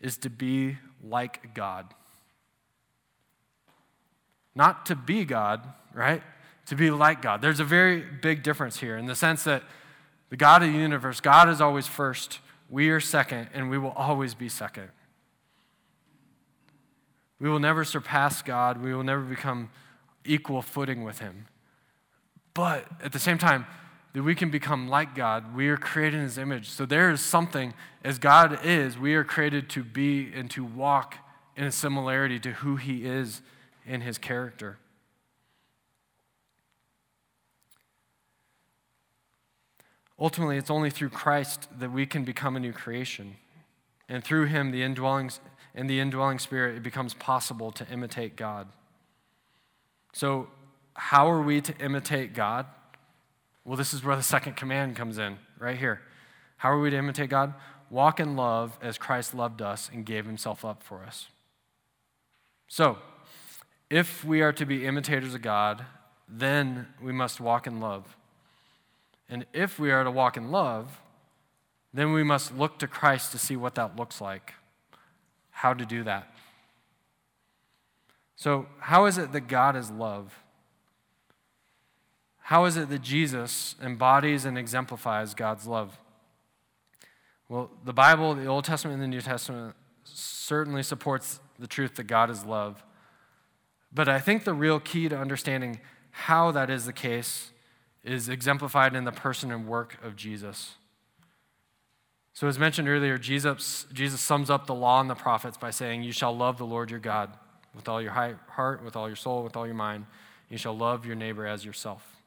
is 0.00 0.16
to 0.18 0.30
be 0.30 0.78
like 1.02 1.54
God. 1.54 1.92
Not 4.54 4.86
to 4.86 4.96
be 4.96 5.24
God, 5.24 5.66
right? 5.94 6.22
To 6.66 6.74
be 6.74 6.90
like 6.90 7.20
God. 7.20 7.42
There's 7.42 7.60
a 7.60 7.64
very 7.64 8.00
big 8.00 8.42
difference 8.42 8.78
here 8.78 8.96
in 8.96 9.06
the 9.06 9.14
sense 9.14 9.44
that 9.44 9.62
the 10.30 10.36
God 10.36 10.62
of 10.62 10.72
the 10.72 10.78
universe, 10.78 11.20
God 11.20 11.48
is 11.48 11.60
always 11.60 11.86
first, 11.86 12.40
we 12.70 12.88
are 12.90 13.00
second, 13.00 13.48
and 13.54 13.70
we 13.70 13.78
will 13.78 13.92
always 13.92 14.34
be 14.34 14.48
second. 14.48 14.88
We 17.40 17.48
will 17.48 17.60
never 17.60 17.84
surpass 17.84 18.42
God, 18.42 18.82
we 18.82 18.92
will 18.94 19.04
never 19.04 19.22
become 19.22 19.70
equal 20.24 20.62
footing 20.62 21.04
with 21.04 21.20
Him. 21.20 21.46
But 22.52 22.86
at 23.02 23.12
the 23.12 23.18
same 23.18 23.38
time, 23.38 23.66
that 24.12 24.22
we 24.22 24.34
can 24.34 24.50
become 24.50 24.88
like 24.88 25.14
God. 25.14 25.54
We 25.54 25.68
are 25.68 25.76
created 25.76 26.18
in 26.18 26.22
His 26.22 26.38
image. 26.38 26.68
So 26.68 26.86
there 26.86 27.10
is 27.10 27.20
something, 27.20 27.74
as 28.02 28.18
God 28.18 28.64
is, 28.64 28.98
we 28.98 29.14
are 29.14 29.24
created 29.24 29.68
to 29.70 29.84
be 29.84 30.32
and 30.34 30.50
to 30.52 30.64
walk 30.64 31.16
in 31.56 31.64
a 31.64 31.72
similarity 31.72 32.38
to 32.40 32.52
who 32.52 32.76
He 32.76 33.04
is 33.04 33.42
in 33.86 34.00
His 34.00 34.18
character. 34.18 34.78
Ultimately, 40.18 40.56
it's 40.56 40.70
only 40.70 40.90
through 40.90 41.10
Christ 41.10 41.68
that 41.78 41.92
we 41.92 42.04
can 42.06 42.24
become 42.24 42.56
a 42.56 42.60
new 42.60 42.72
creation. 42.72 43.36
And 44.08 44.24
through 44.24 44.46
Him, 44.46 44.72
the 44.72 44.82
indwelling, 44.82 45.30
and 45.74 45.88
the 45.88 46.00
indwelling 46.00 46.38
Spirit, 46.38 46.76
it 46.76 46.82
becomes 46.82 47.14
possible 47.14 47.70
to 47.72 47.86
imitate 47.88 48.34
God. 48.34 48.68
So, 50.12 50.48
how 50.94 51.30
are 51.30 51.42
we 51.42 51.60
to 51.60 51.76
imitate 51.78 52.34
God? 52.34 52.66
Well, 53.68 53.76
this 53.76 53.92
is 53.92 54.02
where 54.02 54.16
the 54.16 54.22
second 54.22 54.56
command 54.56 54.96
comes 54.96 55.18
in, 55.18 55.36
right 55.58 55.76
here. 55.76 56.00
How 56.56 56.72
are 56.72 56.80
we 56.80 56.88
to 56.88 56.96
imitate 56.96 57.28
God? 57.28 57.52
Walk 57.90 58.18
in 58.18 58.34
love 58.34 58.78
as 58.80 58.96
Christ 58.96 59.34
loved 59.34 59.60
us 59.60 59.90
and 59.92 60.06
gave 60.06 60.24
himself 60.24 60.64
up 60.64 60.82
for 60.82 61.04
us. 61.04 61.28
So, 62.66 62.96
if 63.90 64.24
we 64.24 64.40
are 64.40 64.54
to 64.54 64.64
be 64.64 64.86
imitators 64.86 65.34
of 65.34 65.42
God, 65.42 65.84
then 66.26 66.86
we 67.02 67.12
must 67.12 67.40
walk 67.40 67.66
in 67.66 67.78
love. 67.78 68.16
And 69.28 69.44
if 69.52 69.78
we 69.78 69.90
are 69.90 70.02
to 70.02 70.10
walk 70.10 70.38
in 70.38 70.50
love, 70.50 71.02
then 71.92 72.14
we 72.14 72.24
must 72.24 72.56
look 72.56 72.78
to 72.78 72.86
Christ 72.86 73.32
to 73.32 73.38
see 73.38 73.54
what 73.54 73.74
that 73.74 73.96
looks 73.96 74.18
like, 74.18 74.54
how 75.50 75.74
to 75.74 75.84
do 75.84 76.02
that. 76.04 76.34
So, 78.34 78.64
how 78.78 79.04
is 79.04 79.18
it 79.18 79.32
that 79.32 79.42
God 79.42 79.76
is 79.76 79.90
love? 79.90 80.32
How 82.48 82.64
is 82.64 82.78
it 82.78 82.88
that 82.88 83.02
Jesus 83.02 83.74
embodies 83.82 84.46
and 84.46 84.56
exemplifies 84.56 85.34
God's 85.34 85.66
love? 85.66 85.98
Well, 87.46 87.70
the 87.84 87.92
Bible, 87.92 88.34
the 88.34 88.46
Old 88.46 88.64
Testament 88.64 88.94
and 88.94 89.02
the 89.02 89.06
New 89.06 89.20
Testament, 89.20 89.76
certainly 90.04 90.82
supports 90.82 91.40
the 91.58 91.66
truth 91.66 91.96
that 91.96 92.04
God 92.04 92.30
is 92.30 92.46
love. 92.46 92.82
But 93.92 94.08
I 94.08 94.18
think 94.18 94.44
the 94.44 94.54
real 94.54 94.80
key 94.80 95.10
to 95.10 95.18
understanding 95.18 95.80
how 96.10 96.50
that 96.52 96.70
is 96.70 96.86
the 96.86 96.92
case 96.94 97.50
is 98.02 98.30
exemplified 98.30 98.96
in 98.96 99.04
the 99.04 99.12
person 99.12 99.52
and 99.52 99.68
work 99.68 100.02
of 100.02 100.16
Jesus. 100.16 100.76
So, 102.32 102.48
as 102.48 102.58
mentioned 102.58 102.88
earlier, 102.88 103.18
Jesus, 103.18 103.84
Jesus 103.92 104.22
sums 104.22 104.48
up 104.48 104.64
the 104.64 104.74
law 104.74 105.02
and 105.02 105.10
the 105.10 105.14
prophets 105.14 105.58
by 105.58 105.70
saying, 105.70 106.02
You 106.02 106.12
shall 106.12 106.34
love 106.34 106.56
the 106.56 106.64
Lord 106.64 106.90
your 106.90 106.98
God 106.98 107.28
with 107.74 107.90
all 107.90 108.00
your 108.00 108.12
heart, 108.12 108.82
with 108.82 108.96
all 108.96 109.06
your 109.06 109.16
soul, 109.16 109.44
with 109.44 109.54
all 109.54 109.66
your 109.66 109.74
mind. 109.74 110.06
You 110.48 110.56
shall 110.56 110.74
love 110.74 111.04
your 111.04 111.14
neighbor 111.14 111.46
as 111.46 111.62
yourself. 111.62 112.17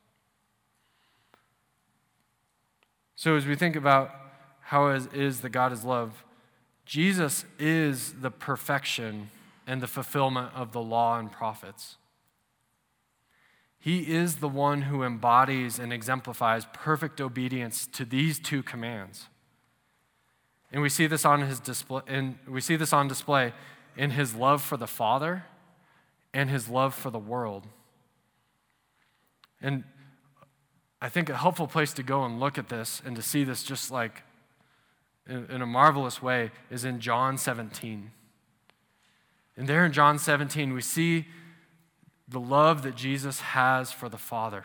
So, 3.22 3.36
as 3.36 3.46
we 3.46 3.54
think 3.54 3.76
about 3.76 4.16
how 4.62 4.88
it 4.88 5.14
is 5.14 5.42
that 5.42 5.52
God 5.52 5.72
is 5.72 5.84
love, 5.84 6.26
Jesus 6.88 7.46
is 7.60 8.14
the 8.14 8.32
perfection 8.32 9.30
and 9.68 9.80
the 9.80 9.86
fulfillment 9.86 10.50
of 10.56 10.72
the 10.72 10.82
law 10.82 11.20
and 11.20 11.32
prophets. 11.32 11.98
He 13.78 14.12
is 14.12 14.38
the 14.38 14.48
one 14.48 14.82
who 14.82 15.04
embodies 15.04 15.78
and 15.78 15.94
exemplifies 15.94 16.66
perfect 16.74 17.22
obedience 17.22 17.86
to 17.94 18.06
these 18.06 18.40
two 18.40 18.64
commands. 18.64 19.28
And 20.72 20.82
we 20.82 20.90
see 20.90 21.06
this 21.06 21.24
on 21.24 21.42
his 21.42 21.60
display, 21.60 22.02
and 22.08 22.40
we 22.48 22.60
see 22.60 22.76
this 22.76 22.92
on 22.92 23.08
display 23.08 23.54
in 23.96 24.10
his 24.10 24.34
love 24.34 24.64
for 24.64 24.78
the 24.78 24.88
Father 24.88 25.46
and 26.34 26.50
his 26.50 26.68
love 26.68 26.96
for 26.96 27.12
the 27.12 27.20
world. 27.20 27.68
And 29.62 29.84
I 31.02 31.10
think 31.10 31.30
a 31.30 31.38
helpful 31.38 31.68
place 31.68 31.94
to 31.94 32.04
go 32.04 32.24
and 32.24 32.40
look 32.40 32.58
at 32.58 32.70
this 32.70 33.02
and 33.04 33.16
to 33.16 33.22
see 33.22 33.44
this 33.44 33.64
just 33.64 33.90
like 33.90 34.22
in, 35.28 35.48
in 35.50 35.62
a 35.62 35.66
marvelous 35.66 36.22
way 36.22 36.52
is 36.70 36.86
in 36.86 37.00
John 37.00 37.38
17. 37.38 38.12
And 39.58 39.68
there 39.68 39.86
in 39.86 39.92
John 39.92 40.20
17, 40.20 40.74
we 40.74 40.82
see 40.82 41.26
the 42.28 42.40
love 42.40 42.84
that 42.84 42.96
Jesus 42.96 43.42
has 43.42 43.92
for 43.92 44.10
the 44.10 44.18
Father. 44.18 44.64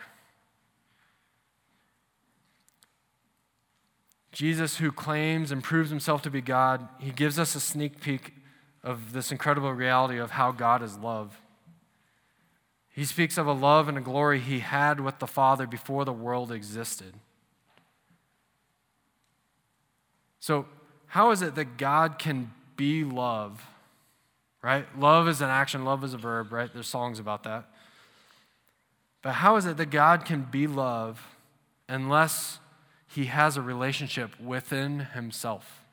Jesus, 4.31 4.77
who 4.77 4.91
claims 4.91 5.51
and 5.51 5.63
proves 5.63 5.89
himself 5.89 6.21
to 6.21 6.29
be 6.29 6.41
God, 6.41 6.87
he 6.99 7.09
gives 7.11 7.39
us 7.39 7.55
a 7.55 7.59
sneak 7.59 7.99
peek 7.99 8.33
of 8.83 9.11
this 9.11 9.31
incredible 9.31 9.73
reality 9.73 10.19
of 10.19 10.31
how 10.31 10.51
God 10.51 10.83
is 10.83 10.95
love. 10.97 11.41
He 12.97 13.05
speaks 13.05 13.37
of 13.37 13.45
a 13.45 13.53
love 13.53 13.87
and 13.87 13.95
a 13.95 14.01
glory 14.01 14.39
he 14.39 14.57
had 14.57 14.99
with 14.99 15.19
the 15.19 15.27
Father 15.27 15.67
before 15.67 16.03
the 16.03 16.11
world 16.11 16.51
existed. 16.51 17.13
So, 20.39 20.65
how 21.05 21.29
is 21.29 21.43
it 21.43 21.53
that 21.53 21.77
God 21.77 22.17
can 22.17 22.51
be 22.75 23.03
love? 23.03 23.63
Right? 24.63 24.87
Love 24.97 25.27
is 25.27 25.41
an 25.41 25.49
action, 25.49 25.85
love 25.85 26.03
is 26.03 26.15
a 26.15 26.17
verb, 26.17 26.51
right? 26.51 26.73
There's 26.73 26.87
songs 26.87 27.19
about 27.19 27.43
that. 27.43 27.69
But 29.21 29.33
how 29.33 29.57
is 29.57 29.67
it 29.67 29.77
that 29.77 29.91
God 29.91 30.25
can 30.25 30.41
be 30.41 30.65
love 30.65 31.21
unless 31.87 32.57
he 33.05 33.25
has 33.25 33.57
a 33.57 33.61
relationship 33.61 34.39
within 34.39 35.01
himself? 35.01 35.83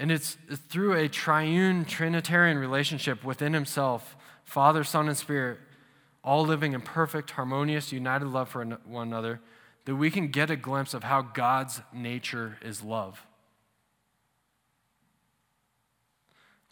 And 0.00 0.10
it's 0.10 0.36
through 0.68 0.94
a 0.94 1.08
triune 1.08 1.84
Trinitarian 1.84 2.58
relationship 2.58 3.22
within 3.22 3.52
himself 3.52 4.16
Father, 4.48 4.82
Son, 4.82 5.08
and 5.08 5.16
Spirit, 5.16 5.58
all 6.24 6.42
living 6.42 6.72
in 6.72 6.80
perfect, 6.80 7.32
harmonious, 7.32 7.92
united 7.92 8.28
love 8.28 8.48
for 8.48 8.64
one 8.64 9.08
another, 9.08 9.40
that 9.84 9.94
we 9.94 10.10
can 10.10 10.28
get 10.28 10.48
a 10.48 10.56
glimpse 10.56 10.94
of 10.94 11.04
how 11.04 11.20
God's 11.20 11.82
nature 11.92 12.56
is 12.62 12.82
love. 12.82 13.26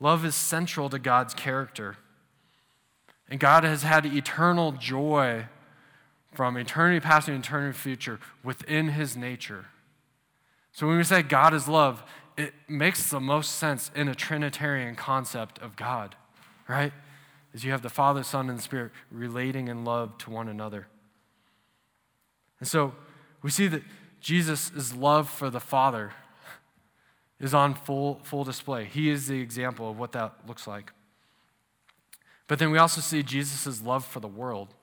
Love 0.00 0.24
is 0.24 0.34
central 0.34 0.88
to 0.88 0.98
God's 0.98 1.34
character. 1.34 1.98
And 3.28 3.38
God 3.38 3.62
has 3.62 3.82
had 3.82 4.06
eternal 4.06 4.72
joy 4.72 5.44
from 6.32 6.56
eternity 6.56 7.00
past 7.00 7.28
and 7.28 7.44
eternity 7.44 7.76
future 7.76 8.20
within 8.42 8.88
his 8.88 9.18
nature. 9.18 9.66
So 10.72 10.86
when 10.86 10.96
we 10.96 11.04
say 11.04 11.20
God 11.20 11.52
is 11.52 11.68
love, 11.68 12.02
it 12.38 12.54
makes 12.68 13.10
the 13.10 13.20
most 13.20 13.56
sense 13.56 13.90
in 13.94 14.08
a 14.08 14.14
Trinitarian 14.14 14.94
concept 14.94 15.58
of 15.58 15.76
God, 15.76 16.16
right? 16.68 16.94
Is 17.56 17.64
you 17.64 17.72
have 17.72 17.80
the 17.80 17.88
Father, 17.88 18.22
Son, 18.22 18.50
and 18.50 18.58
the 18.58 18.62
Spirit 18.62 18.92
relating 19.10 19.68
in 19.68 19.82
love 19.82 20.18
to 20.18 20.30
one 20.30 20.46
another. 20.46 20.88
And 22.60 22.68
so 22.68 22.94
we 23.40 23.50
see 23.50 23.66
that 23.68 23.82
Jesus' 24.20 24.94
love 24.94 25.30
for 25.30 25.48
the 25.48 25.58
Father 25.58 26.12
is 27.40 27.54
on 27.54 27.74
full, 27.74 28.20
full 28.24 28.44
display. 28.44 28.84
He 28.84 29.08
is 29.08 29.26
the 29.26 29.40
example 29.40 29.90
of 29.90 29.98
what 29.98 30.12
that 30.12 30.34
looks 30.46 30.66
like. 30.66 30.92
But 32.46 32.58
then 32.58 32.70
we 32.70 32.76
also 32.76 33.00
see 33.00 33.22
Jesus' 33.22 33.82
love 33.82 34.04
for 34.04 34.20
the 34.20 34.28
world. 34.28 34.74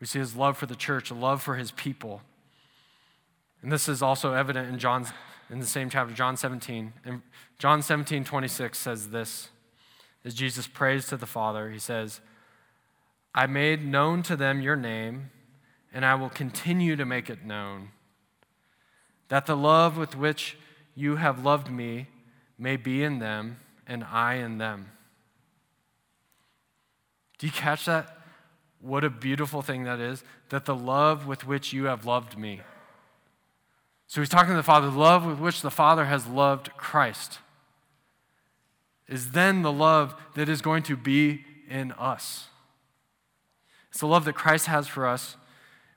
We 0.00 0.06
see 0.06 0.18
his 0.18 0.34
love 0.34 0.56
for 0.56 0.64
the 0.64 0.76
church, 0.76 1.10
love 1.10 1.42
for 1.42 1.56
his 1.56 1.72
people. 1.72 2.22
And 3.60 3.70
this 3.70 3.86
is 3.86 4.00
also 4.00 4.32
evident 4.32 4.70
in 4.70 4.78
John's 4.78 5.12
in 5.50 5.60
the 5.60 5.66
same 5.66 5.90
chapter, 5.90 6.14
John 6.14 6.38
17. 6.38 6.94
And 7.04 7.20
John 7.58 7.82
17, 7.82 8.24
26 8.24 8.78
says 8.78 9.10
this 9.10 9.50
as 10.26 10.34
Jesus 10.34 10.66
prays 10.66 11.06
to 11.06 11.16
the 11.16 11.24
Father, 11.24 11.70
he 11.70 11.78
says, 11.78 12.20
I 13.32 13.46
made 13.46 13.86
known 13.86 14.24
to 14.24 14.34
them 14.34 14.60
your 14.60 14.74
name, 14.74 15.30
and 15.94 16.04
I 16.04 16.16
will 16.16 16.30
continue 16.30 16.96
to 16.96 17.04
make 17.06 17.30
it 17.30 17.44
known, 17.44 17.90
that 19.28 19.46
the 19.46 19.56
love 19.56 19.96
with 19.96 20.16
which 20.16 20.56
you 20.96 21.16
have 21.16 21.44
loved 21.44 21.70
me 21.70 22.08
may 22.58 22.76
be 22.76 23.04
in 23.04 23.20
them, 23.20 23.60
and 23.86 24.02
I 24.02 24.34
in 24.34 24.58
them. 24.58 24.90
Do 27.38 27.46
you 27.46 27.52
catch 27.52 27.84
that? 27.84 28.18
What 28.80 29.04
a 29.04 29.10
beautiful 29.10 29.62
thing 29.62 29.84
that 29.84 30.00
is, 30.00 30.24
that 30.48 30.64
the 30.64 30.74
love 30.74 31.28
with 31.28 31.46
which 31.46 31.72
you 31.72 31.84
have 31.84 32.04
loved 32.04 32.36
me. 32.36 32.62
So 34.08 34.20
he's 34.20 34.28
talking 34.28 34.50
to 34.50 34.56
the 34.56 34.62
Father, 34.64 34.90
the 34.90 34.98
love 34.98 35.24
with 35.24 35.38
which 35.38 35.62
the 35.62 35.70
Father 35.70 36.06
has 36.06 36.26
loved 36.26 36.76
Christ 36.76 37.38
is 39.08 39.32
then 39.32 39.62
the 39.62 39.72
love 39.72 40.14
that 40.34 40.48
is 40.48 40.60
going 40.60 40.82
to 40.84 40.96
be 40.96 41.44
in 41.68 41.92
us. 41.92 42.48
It's 43.90 44.00
the 44.00 44.06
love 44.06 44.24
that 44.24 44.34
Christ 44.34 44.66
has 44.66 44.86
for 44.86 45.06
us, 45.06 45.36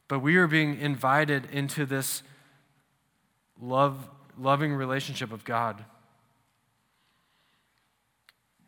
but 0.07 0.19
we 0.19 0.37
are 0.37 0.47
being 0.47 0.79
invited 0.79 1.47
into 1.51 1.85
this 1.85 2.23
love, 3.61 4.09
loving 4.37 4.73
relationship 4.73 5.31
of 5.31 5.43
God. 5.43 5.83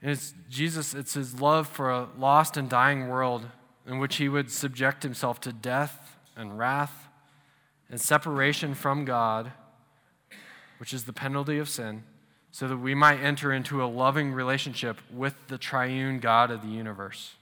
And 0.02 0.12
it's 0.12 0.34
Jesus, 0.50 0.94
it's 0.94 1.14
his 1.14 1.39
love 1.39 1.68
for 1.68 1.92
a 1.92 2.08
lost 2.18 2.58
and 2.58 2.68
dying 2.68 3.08
world 3.08 3.46
in 3.86 4.00
which 4.00 4.18
he 4.18 4.28
would 4.28 4.52
subject 4.52 5.04
himself 5.04 5.39
to 5.42 5.54
death 5.54 6.18
and 6.36 6.58
wrath 6.58 7.08
and 7.89 8.02
separation 8.02 8.74
from 8.74 9.06
God, 9.06 9.52
which 10.80 10.94
is 10.94 11.04
the 11.04 11.14
penalty 11.14 11.58
of 11.60 11.70
sin, 11.70 12.04
so 12.52 12.68
that 12.68 12.78
we 12.78 12.93
might 12.93 13.22
enter 13.22 13.54
into 13.54 13.84
a 13.84 13.86
loving 13.86 14.34
relationship 14.34 14.97
with 15.12 15.36
the 15.47 15.58
triune 15.58 16.20
God 16.20 16.52
of 16.52 16.62
the 16.62 16.68
universe. 16.68 17.36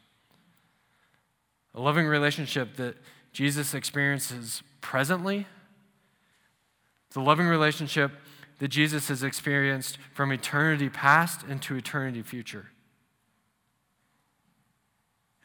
A 1.73 1.81
loving 1.81 2.05
relationship 2.05 2.75
that 2.75 2.95
Jesus 3.33 3.73
experiences 3.73 4.61
presently, 4.81 5.47
the 7.11 7.21
loving 7.21 7.47
relationship 7.47 8.11
that 8.59 8.67
Jesus 8.67 9.07
has 9.07 9.23
experienced 9.23 9.97
from 10.13 10.31
eternity 10.31 10.89
past 10.89 11.43
into 11.47 11.75
eternity 11.75 12.21
future. 12.21 12.67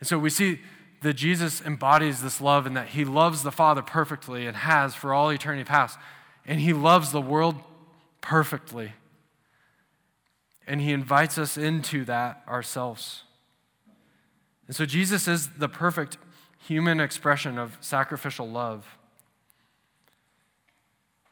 And 0.01 0.09
so 0.09 0.19
we 0.19 0.29
see 0.29 0.61
that 1.01 1.15
Jesus 1.15 1.63
embodies 1.63 2.23
this 2.23 2.41
love 2.41 2.67
and 2.67 2.77
that 2.77 2.89
he 2.89 3.05
loves 3.05 3.43
the 3.43 3.53
Father 3.53 3.83
perfectly 3.83 4.47
and 4.47 4.57
has 4.57 4.95
for 4.95 5.15
all 5.15 5.31
eternity 5.31 5.65
past. 5.65 5.99
And 6.47 6.61
he 6.61 6.73
loves 6.73 7.13
the 7.13 7.21
world 7.21 7.57
perfectly. 8.21 8.93
And 10.67 10.81
he 10.81 10.93
invites 10.93 11.39
us 11.39 11.57
into 11.57 12.05
that 12.07 12.43
ourselves. 12.49 13.25
And 14.67 14.75
so 14.75 14.87
Jesus 14.87 15.29
is 15.29 15.51
the 15.59 15.69
perfect 15.69 16.17
human 16.67 17.01
expression 17.01 17.59
of 17.59 17.77
sacrificial 17.81 18.49
love. 18.49 18.97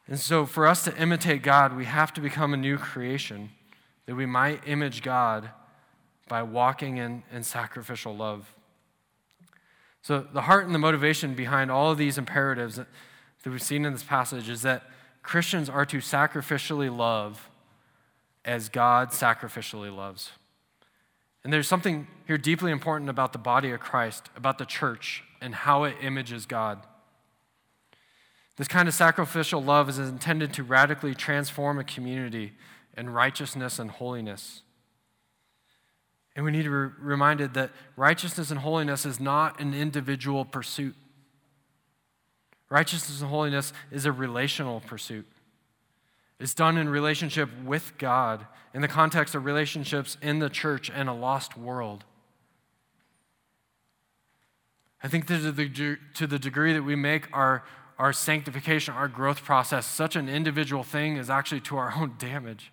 And 0.07 0.19
so, 0.19 0.45
for 0.45 0.67
us 0.67 0.85
to 0.85 0.97
imitate 1.01 1.43
God, 1.43 1.75
we 1.75 1.85
have 1.85 2.13
to 2.15 2.21
become 2.21 2.53
a 2.53 2.57
new 2.57 2.77
creation 2.77 3.51
that 4.07 4.15
we 4.15 4.27
might 4.27 4.67
image 4.67 5.03
God 5.03 5.51
by 6.29 6.43
walking 6.43 6.99
in, 6.99 7.23
in 7.33 7.45
sacrificial 7.45 8.15
love. 8.15 8.55
So, 10.03 10.21
the 10.21 10.43
heart 10.43 10.67
and 10.67 10.75
the 10.75 10.81
motivation 10.81 11.35
behind 11.35 11.71
all 11.71 11.93
of 11.93 11.99
these 11.99 12.19
imperatives 12.19 12.77
that, 12.77 12.89
that 13.43 13.51
we've 13.51 13.63
seen 13.63 13.85
in 13.85 13.93
this 13.93 14.03
passage 14.03 14.49
is 14.49 14.63
that 14.63 14.83
Christians 15.23 15.71
are 15.71 15.87
to 15.87 15.99
sacrificially 15.99 16.95
love 16.95 17.49
as 18.45 18.69
God 18.69 19.11
sacrificially 19.11 19.95
loves. 19.95 20.33
And 21.45 21.53
there's 21.53 21.69
something 21.69 22.07
here 22.27 22.39
deeply 22.39 22.71
important 22.71 23.11
about 23.11 23.33
the 23.33 23.39
body 23.39 23.71
of 23.71 23.81
Christ, 23.81 24.31
about 24.37 24.59
the 24.59 24.65
church, 24.65 25.25
and 25.41 25.55
how 25.55 25.85
it 25.85 25.97
images 26.01 26.47
God. 26.47 26.87
This 28.57 28.69
kind 28.69 28.87
of 28.87 28.95
sacrificial 28.95 29.63
love 29.63 29.89
is 29.89 29.99
intended 29.99 30.53
to 30.55 30.63
radically 30.63 31.15
transform 31.15 31.79
a 31.79 31.85
community 31.85 32.53
in 32.97 33.11
righteousness 33.11 33.79
and 33.79 33.91
holiness. 33.91 34.63
And 36.37 36.45
we 36.45 36.51
need 36.51 36.65
to 36.65 36.89
be 36.89 36.95
reminded 37.03 37.55
that 37.55 37.71
righteousness 37.97 38.51
and 38.51 38.61
holiness 38.61 39.05
is 39.05 39.19
not 39.19 39.61
an 39.61 39.75
individual 39.75 40.45
pursuit. 40.45 40.95
Righteousness 42.71 43.21
and 43.21 43.31
holiness 43.31 43.73
is 43.91 44.07
a 44.07 44.13
relational 44.13 44.81
pursuit. 44.81 45.27
It's 46.43 46.55
done 46.55 46.77
in 46.77 46.89
relationship 46.89 47.49
with 47.65 47.97
God, 47.99 48.47
in 48.75 48.83
the 48.83 48.89
context 48.89 49.37
of 49.37 49.45
relationships 49.45 50.19
in 50.21 50.41
the 50.41 50.51
church 50.51 50.91
and 50.93 51.09
a 51.09 51.13
lost 51.13 51.57
world. 51.57 52.05
I 55.05 55.07
think 55.07 55.29
to 55.29 55.53
the, 55.53 55.99
to 56.15 56.27
the 56.27 56.41
degree 56.41 56.73
that 56.73 56.83
we 56.83 56.97
make 56.97 57.29
our, 57.33 57.63
our 57.97 58.13
sanctification, 58.13 58.93
our 58.93 59.07
growth 59.07 59.45
process, 59.45 59.87
such 59.87 60.17
an 60.17 60.29
individual 60.29 60.83
thing 60.83 61.17
is 61.17 61.31
actually 61.31 61.61
to 61.61 61.77
our 61.77 61.95
own 61.97 62.15
damage. 62.19 62.73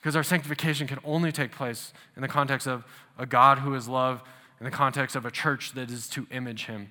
Because 0.00 0.16
our 0.16 0.24
sanctification 0.24 0.88
can 0.88 0.98
only 1.04 1.30
take 1.30 1.52
place 1.52 1.92
in 2.16 2.22
the 2.22 2.28
context 2.28 2.66
of 2.66 2.84
a 3.16 3.26
God 3.26 3.60
who 3.60 3.72
is 3.76 3.86
love, 3.86 4.24
in 4.58 4.64
the 4.64 4.72
context 4.72 5.14
of 5.14 5.24
a 5.24 5.30
church 5.30 5.74
that 5.74 5.92
is 5.92 6.08
to 6.08 6.26
image 6.32 6.66
him 6.66 6.90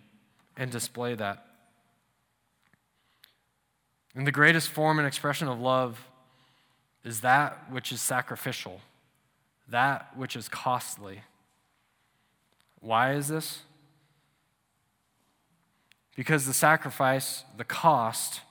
and 0.56 0.72
display 0.72 1.14
that. 1.16 1.46
And 4.16 4.26
the 4.26 4.32
greatest 4.32 4.70
form 4.70 4.98
and 4.98 5.08
expression 5.08 5.48
of 5.48 5.60
love 5.60 6.08
is 7.04 7.22
that 7.22 7.70
which 7.70 7.92
is 7.92 8.02
sacrificial, 8.02 8.80
that 9.68 10.18
which 10.18 10.36
is 10.36 10.48
costly. 10.48 11.22
Why 12.80 13.14
is 13.14 13.28
this? 13.28 13.62
Because 16.16 16.46
the 16.46 16.54
sacrifice, 16.54 17.44
the 17.58 17.66
cost, 17.66 18.42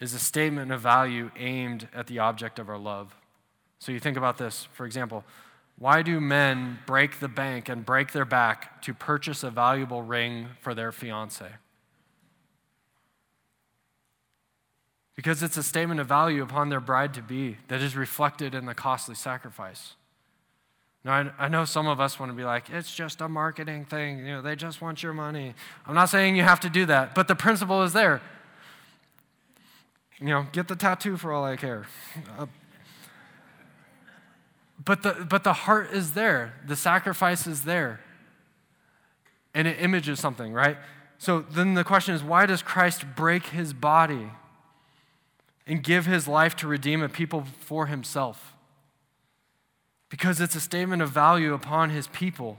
is 0.00 0.12
a 0.12 0.18
statement 0.18 0.72
of 0.72 0.80
value 0.80 1.30
aimed 1.38 1.88
at 1.94 2.08
the 2.08 2.18
object 2.18 2.58
of 2.58 2.68
our 2.68 2.78
love. 2.78 3.14
So 3.78 3.92
you 3.92 4.00
think 4.00 4.16
about 4.16 4.36
this, 4.36 4.68
for 4.74 4.84
example, 4.84 5.24
why 5.78 6.02
do 6.02 6.20
men 6.20 6.78
break 6.86 7.20
the 7.20 7.28
bank 7.28 7.68
and 7.68 7.84
break 7.84 8.12
their 8.12 8.24
back 8.24 8.82
to 8.82 8.94
purchase 8.94 9.42
a 9.42 9.50
valuable 9.50 10.02
ring 10.02 10.48
for 10.60 10.74
their 10.74 10.90
fiance? 10.90 11.46
Because 15.16 15.42
it's 15.42 15.56
a 15.56 15.62
statement 15.62 15.98
of 15.98 16.06
value 16.06 16.42
upon 16.42 16.68
their 16.68 16.80
bride 16.80 17.14
to 17.14 17.22
be 17.22 17.56
that 17.68 17.80
is 17.80 17.96
reflected 17.96 18.54
in 18.54 18.66
the 18.66 18.74
costly 18.74 19.14
sacrifice. 19.14 19.94
Now, 21.04 21.12
I, 21.38 21.46
I 21.46 21.48
know 21.48 21.64
some 21.64 21.86
of 21.86 22.00
us 22.00 22.20
want 22.20 22.30
to 22.30 22.36
be 22.36 22.44
like, 22.44 22.68
it's 22.68 22.94
just 22.94 23.20
a 23.22 23.28
marketing 23.28 23.86
thing. 23.86 24.18
You 24.18 24.32
know, 24.32 24.42
they 24.42 24.56
just 24.56 24.82
want 24.82 25.02
your 25.02 25.14
money. 25.14 25.54
I'm 25.86 25.94
not 25.94 26.10
saying 26.10 26.36
you 26.36 26.42
have 26.42 26.60
to 26.60 26.68
do 26.68 26.84
that, 26.86 27.14
but 27.14 27.28
the 27.28 27.34
principle 27.34 27.82
is 27.82 27.94
there. 27.94 28.20
You 30.18 30.26
know, 30.26 30.46
get 30.52 30.68
the 30.68 30.76
tattoo 30.76 31.16
for 31.16 31.32
all 31.32 31.44
I 31.44 31.56
care. 31.56 31.86
Uh, 32.38 32.46
but 34.84 35.02
the, 35.02 35.26
but 35.28 35.44
the 35.44 35.52
heart 35.52 35.92
is 35.92 36.12
there, 36.12 36.54
the 36.66 36.76
sacrifice 36.76 37.46
is 37.46 37.62
there. 37.62 38.00
And 39.54 39.66
it 39.66 39.78
images 39.80 40.20
something, 40.20 40.52
right? 40.52 40.76
So 41.18 41.40
then 41.40 41.74
the 41.74 41.84
question 41.84 42.14
is 42.14 42.22
why 42.22 42.46
does 42.46 42.62
Christ 42.62 43.04
break 43.16 43.46
his 43.46 43.72
body 43.72 44.30
and 45.66 45.82
give 45.82 46.06
his 46.06 46.28
life 46.28 46.54
to 46.56 46.68
redeem 46.68 47.02
a 47.02 47.08
people 47.08 47.44
for 47.60 47.86
himself? 47.86 48.56
because 50.08 50.40
it's 50.40 50.54
a 50.54 50.60
statement 50.60 51.02
of 51.02 51.10
value 51.10 51.52
upon 51.52 51.90
his 51.90 52.06
people. 52.08 52.58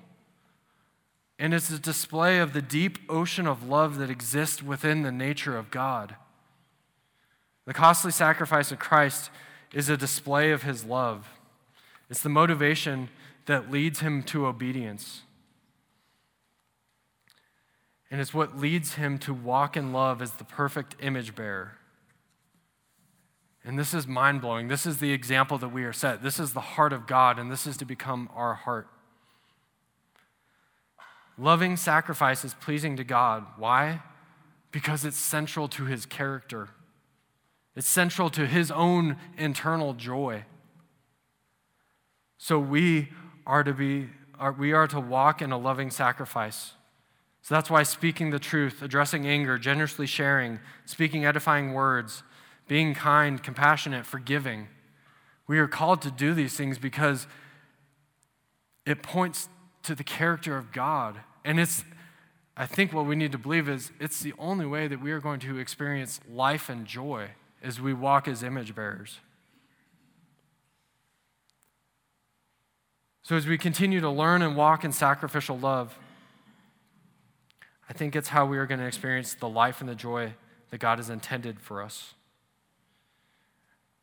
And 1.40 1.54
it's 1.54 1.70
a 1.70 1.80
display 1.80 2.40
of 2.40 2.54
the 2.54 2.62
deep 2.62 3.00
ocean 3.10 3.48
of 3.48 3.68
love 3.68 3.98
that 4.00 4.10
exists 4.10 4.64
within 4.64 5.04
the 5.04 5.12
nature 5.12 5.58
of 5.58 5.72
God. 5.72 6.16
The 7.66 7.74
costly 7.74 8.12
sacrifice 8.12 8.72
of 8.72 8.80
Christ 8.80 9.30
is 9.74 9.90
a 9.90 9.98
display 9.98 10.52
of 10.52 10.64
his 10.64 10.86
love, 10.86 11.28
it's 12.10 12.22
the 12.22 12.30
motivation 12.30 13.10
that 13.48 13.72
leads 13.72 14.00
him 14.00 14.24
to 14.24 14.46
obedience. 14.46 15.22
And 18.10 18.22
it's 18.22 18.34
what 18.34 18.58
leads 18.58 18.94
him 18.94 19.18
to 19.20 19.34
walk 19.34 19.76
in 19.76 19.92
love 19.92 20.22
as 20.22 20.32
the 20.32 20.46
perfect 20.46 20.96
image 21.02 21.36
bearer. 21.36 21.74
And 23.68 23.78
this 23.78 23.94
is 23.94 24.08
mind 24.08 24.40
blowing. 24.40 24.70
This 24.70 24.86
is 24.86 25.00
the 25.00 25.12
example 25.12 25.58
that 25.58 25.68
we 25.68 25.84
are 25.84 25.92
set. 25.92 26.24
This 26.24 26.40
is 26.40 26.54
the 26.54 26.62
heart 26.62 26.94
of 26.94 27.06
God, 27.06 27.38
and 27.38 27.52
this 27.52 27.68
is 27.68 27.76
to 27.78 27.86
become 27.86 28.30
our 28.34 28.54
heart. 28.54 28.88
Loving 31.38 31.76
sacrifice 31.76 32.46
is 32.46 32.54
pleasing 32.54 32.96
to 32.96 33.04
God. 33.04 33.46
Why? 33.58 34.02
Because 34.72 35.04
it's 35.04 35.18
central 35.18 35.68
to 35.68 35.84
his 35.84 36.06
character, 36.06 36.70
it's 37.76 37.90
central 37.90 38.30
to 38.32 38.48
his 38.48 38.72
own 38.72 39.18
internal 39.38 39.94
joy. 39.94 40.46
So 42.38 42.60
we 42.60 43.10
are 43.46 43.66
to 43.66 43.74
be, 43.74 44.08
are, 44.40 44.54
we 44.54 44.72
are 44.72 44.88
to 44.88 45.00
walk 45.02 45.42
in 45.42 45.52
a 45.52 45.58
loving 45.58 45.92
sacrifice. 45.92 46.72
So 47.42 47.54
that's 47.54 47.70
why 47.70 47.84
speaking 47.84 48.30
the 48.30 48.40
truth, 48.40 48.82
addressing 48.82 49.28
anger, 49.28 49.58
generously 49.58 50.06
sharing, 50.06 50.60
speaking 50.86 51.26
edifying 51.26 51.74
words, 51.74 52.24
being 52.68 52.94
kind, 52.94 53.42
compassionate, 53.42 54.06
forgiving. 54.06 54.68
We 55.48 55.60
are 55.60 55.68
called 55.68 56.02
to 56.02 56.12
do 56.12 56.34
these 56.34 56.56
things 56.56 56.78
because 56.78 57.28
it 58.86 59.02
points 59.02 59.50
to 59.84 59.96
the 59.96 60.04
character 60.04 60.58
of 60.58 60.72
God. 60.72 61.20
And 61.46 61.60
it's, 61.60 61.84
I 62.56 62.66
think 62.66 62.94
what 62.94 63.06
we 63.06 63.16
need 63.16 63.32
to 63.32 63.38
believe 63.38 63.70
is 63.70 63.92
it's 64.00 64.20
the 64.20 64.34
only 64.38 64.66
way 64.66 64.88
that 64.88 65.02
we 65.02 65.12
are 65.12 65.20
going 65.20 65.40
to 65.42 65.58
experience 65.58 66.20
life 66.30 66.70
and 66.70 66.86
joy 66.86 67.30
as 67.64 67.80
we 67.80 67.94
walk 67.94 68.28
as 68.28 68.44
image 68.44 68.76
bearers. 68.76 69.20
So, 73.24 73.36
as 73.36 73.46
we 73.46 73.58
continue 73.58 74.00
to 74.00 74.10
learn 74.10 74.42
and 74.42 74.56
walk 74.56 74.86
in 74.86 74.94
sacrificial 74.94 75.60
love, 75.60 75.98
I 77.90 77.94
think 77.94 78.16
it's 78.16 78.30
how 78.30 78.46
we 78.46 78.58
are 78.58 78.66
going 78.66 78.80
to 78.80 78.86
experience 78.86 79.34
the 79.34 79.50
life 79.50 79.82
and 79.82 79.90
the 79.90 79.96
joy 79.96 80.34
that 80.70 80.80
God 80.80 81.00
has 81.00 81.10
intended 81.10 81.60
for 81.60 81.82
us. 81.82 82.14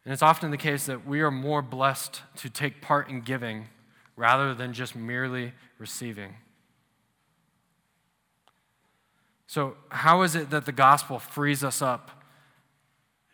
And 0.04 0.12
it's 0.12 0.22
often 0.22 0.50
the 0.50 0.56
case 0.56 0.86
that 0.86 1.06
we 1.06 1.20
are 1.20 1.30
more 1.30 1.62
blessed 1.62 2.22
to 2.36 2.50
take 2.50 2.82
part 2.82 3.08
in 3.08 3.22
giving 3.22 3.68
rather 4.16 4.54
than 4.54 4.72
just 4.72 4.94
merely 4.94 5.52
receiving. 5.78 6.34
So, 9.46 9.76
how 9.88 10.22
is 10.22 10.34
it 10.34 10.50
that 10.50 10.66
the 10.66 10.72
gospel 10.72 11.18
frees 11.18 11.62
us 11.62 11.80
up 11.80 12.22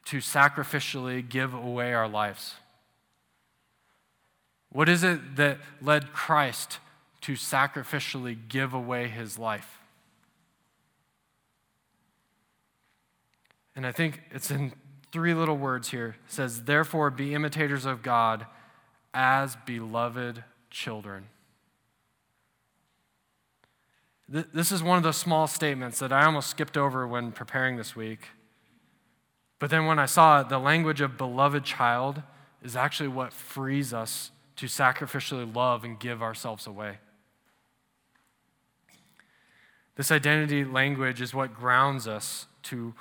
to 0.07 0.18
sacrificially 0.18 1.27
give 1.27 1.55
away 1.55 1.93
our 1.93 2.09
lives? 2.09 2.55
What 4.71 4.89
is 4.89 5.03
it 5.03 5.37
that 5.37 5.59
led 5.81 6.12
Christ 6.12 6.79
to 7.23 7.33
sacrificially 7.33 8.37
give 8.49 8.73
away 8.73 9.09
his 9.09 9.39
life? 9.39 9.79
And 13.75 13.87
I 13.87 13.93
think 13.93 14.21
it's 14.31 14.51
in 14.51 14.73
three 15.13 15.35
little 15.35 15.57
words 15.57 15.91
here. 15.91 16.17
It 16.27 16.33
says, 16.33 16.65
Therefore, 16.65 17.11
be 17.11 17.35
imitators 17.35 17.85
of 17.85 18.03
God 18.03 18.47
as 19.13 19.57
beloved 19.67 20.45
children. 20.71 21.27
This 24.29 24.71
is 24.71 24.81
one 24.81 24.97
of 24.97 25.03
those 25.03 25.17
small 25.17 25.49
statements 25.49 25.99
that 25.99 26.13
I 26.13 26.25
almost 26.25 26.51
skipped 26.51 26.77
over 26.77 27.05
when 27.05 27.33
preparing 27.33 27.77
this 27.77 27.97
week. 27.97 28.29
But 29.59 29.71
then 29.71 29.87
when 29.87 29.99
I 29.99 30.07
saw 30.07 30.41
it, 30.41 30.49
the 30.49 30.61
language 30.61 31.01
of 31.01 31.19
beloved 31.19 31.65
child 31.65 32.23
is 32.63 32.77
actually 32.77 33.09
what 33.09 33.33
frees 33.33 33.93
us 33.93 34.31
to 34.57 34.67
sacrificially 34.67 35.53
love 35.53 35.83
and 35.83 35.99
give 35.99 36.23
ourselves 36.23 36.69
away. 36.69 36.99
This 39.97 40.13
identity 40.13 40.65
language 40.65 41.21
is 41.21 41.35
what 41.35 41.53
grounds 41.53 42.07
us 42.07 42.47
to, 42.65 42.95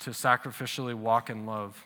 to 0.00 0.10
sacrificially 0.10 0.94
walk 0.94 1.30
in 1.30 1.46
love. 1.46 1.84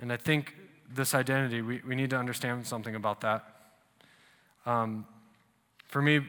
And 0.00 0.12
I 0.12 0.16
think 0.16 0.54
this 0.92 1.14
identity, 1.14 1.62
we, 1.62 1.80
we 1.86 1.94
need 1.94 2.10
to 2.10 2.16
understand 2.16 2.66
something 2.66 2.94
about 2.94 3.20
that. 3.22 3.44
Um, 4.66 5.06
for 5.86 6.02
me, 6.02 6.20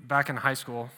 back 0.00 0.28
in 0.28 0.36
high 0.36 0.54
school, 0.54 0.90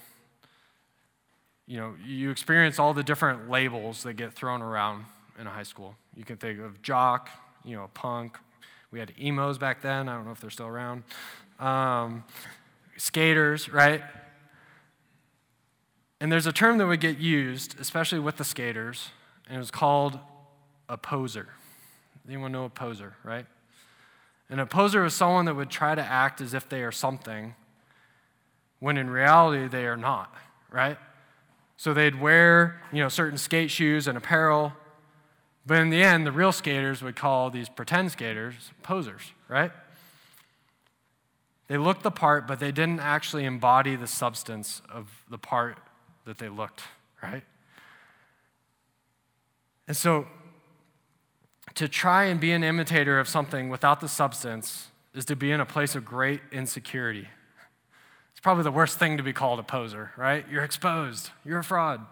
you 1.66 1.78
know, 1.78 1.94
you 2.04 2.30
experience 2.30 2.78
all 2.78 2.94
the 2.94 3.02
different 3.02 3.50
labels 3.50 4.02
that 4.04 4.14
get 4.14 4.32
thrown 4.32 4.62
around 4.62 5.04
in 5.38 5.46
a 5.46 5.50
high 5.50 5.64
school. 5.64 5.96
You 6.14 6.24
can 6.24 6.36
think 6.36 6.60
of 6.60 6.80
jock, 6.82 7.28
you 7.64 7.76
know, 7.76 7.90
punk. 7.94 8.38
We 8.90 8.98
had 8.98 9.12
emos 9.20 9.58
back 9.58 9.82
then. 9.82 10.08
I 10.08 10.14
don't 10.14 10.24
know 10.24 10.30
if 10.30 10.40
they're 10.40 10.50
still 10.50 10.66
around. 10.66 11.02
Um, 11.58 12.24
skaters, 12.96 13.68
right? 13.68 14.02
And 16.20 16.32
there's 16.32 16.46
a 16.46 16.52
term 16.52 16.78
that 16.78 16.86
would 16.86 17.00
get 17.00 17.18
used, 17.18 17.78
especially 17.78 18.18
with 18.18 18.36
the 18.36 18.44
skaters, 18.44 19.10
and 19.46 19.56
it 19.56 19.58
was 19.58 19.70
called 19.70 20.18
a 20.88 20.96
poser. 20.96 21.48
Anyone 22.26 22.52
know 22.52 22.64
a 22.64 22.70
poser, 22.70 23.14
right? 23.22 23.46
An 24.48 24.58
opposer 24.58 25.04
is 25.04 25.14
someone 25.14 25.44
that 25.44 25.54
would 25.54 25.70
try 25.70 25.94
to 25.94 26.02
act 26.02 26.40
as 26.40 26.54
if 26.54 26.68
they 26.68 26.82
are 26.82 26.92
something 26.92 27.54
when 28.78 28.96
in 28.96 29.10
reality 29.10 29.68
they 29.68 29.86
are 29.86 29.96
not, 29.96 30.34
right? 30.70 30.98
So 31.76 31.92
they'd 31.92 32.20
wear, 32.20 32.80
you 32.92 33.02
know, 33.02 33.08
certain 33.08 33.38
skate 33.38 33.70
shoes 33.70 34.06
and 34.06 34.16
apparel, 34.16 34.72
but 35.66 35.78
in 35.78 35.90
the 35.90 36.02
end, 36.02 36.26
the 36.26 36.32
real 36.32 36.52
skaters 36.52 37.02
would 37.02 37.16
call 37.16 37.50
these 37.50 37.68
pretend 37.68 38.12
skaters 38.12 38.70
posers, 38.82 39.32
right? 39.48 39.72
They 41.68 41.76
looked 41.76 42.04
the 42.04 42.12
part, 42.12 42.46
but 42.46 42.60
they 42.60 42.70
didn't 42.70 43.00
actually 43.00 43.44
embody 43.44 43.96
the 43.96 44.06
substance 44.06 44.80
of 44.88 45.24
the 45.28 45.38
part 45.38 45.78
that 46.26 46.38
they 46.38 46.48
looked, 46.48 46.82
right? 47.22 47.42
And 49.88 49.96
so 49.96 50.26
to 51.74 51.88
try 51.88 52.24
and 52.24 52.40
be 52.40 52.52
an 52.52 52.62
imitator 52.62 53.18
of 53.18 53.28
something 53.28 53.68
without 53.68 54.00
the 54.00 54.08
substance 54.08 54.88
is 55.14 55.24
to 55.26 55.36
be 55.36 55.50
in 55.50 55.60
a 55.60 55.66
place 55.66 55.94
of 55.94 56.04
great 56.04 56.40
insecurity. 56.52 57.28
It's 58.32 58.40
probably 58.40 58.64
the 58.64 58.70
worst 58.70 58.98
thing 58.98 59.16
to 59.16 59.22
be 59.22 59.32
called 59.32 59.58
a 59.58 59.62
poser, 59.62 60.12
right? 60.16 60.44
You're 60.50 60.64
exposed, 60.64 61.30
you're 61.44 61.60
a 61.60 61.64
fraud. 61.64 62.04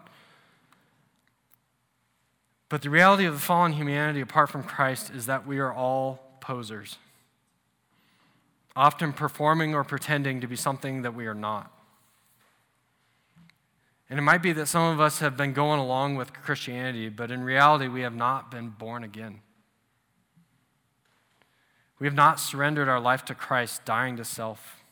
But 2.69 2.81
the 2.81 2.89
reality 2.89 3.25
of 3.25 3.35
the 3.35 3.39
fallen 3.39 3.73
humanity 3.73 4.21
apart 4.21 4.49
from 4.49 4.63
Christ 4.63 5.11
is 5.11 5.27
that 5.27 5.45
we 5.45 5.59
are 5.59 5.71
all 5.71 6.37
posers, 6.41 6.97
often 8.75 9.13
performing 9.13 9.75
or 9.75 9.83
pretending 9.83 10.41
to 10.41 10.47
be 10.47 10.55
something 10.55 11.03
that 11.03 11.13
we 11.13 11.27
are 11.27 11.35
not. 11.35 11.71
And 14.09 14.19
it 14.19 14.21
might 14.21 14.43
be 14.43 14.53
that 14.53 14.67
some 14.67 14.93
of 14.93 14.99
us 14.99 15.19
have 15.19 15.35
been 15.35 15.53
going 15.53 15.79
along 15.79 16.15
with 16.15 16.33
Christianity, 16.33 17.09
but 17.09 17.31
in 17.31 17.43
reality, 17.43 17.87
we 17.87 18.01
have 18.01 18.15
not 18.15 18.51
been 18.51 18.69
born 18.69 19.03
again. 19.03 19.41
We 21.97 22.07
have 22.07 22.13
not 22.13 22.39
surrendered 22.39 22.87
our 22.87 22.99
life 22.99 23.25
to 23.25 23.35
Christ, 23.35 23.85
dying 23.85 24.17
to 24.17 24.25
self. 24.25 24.83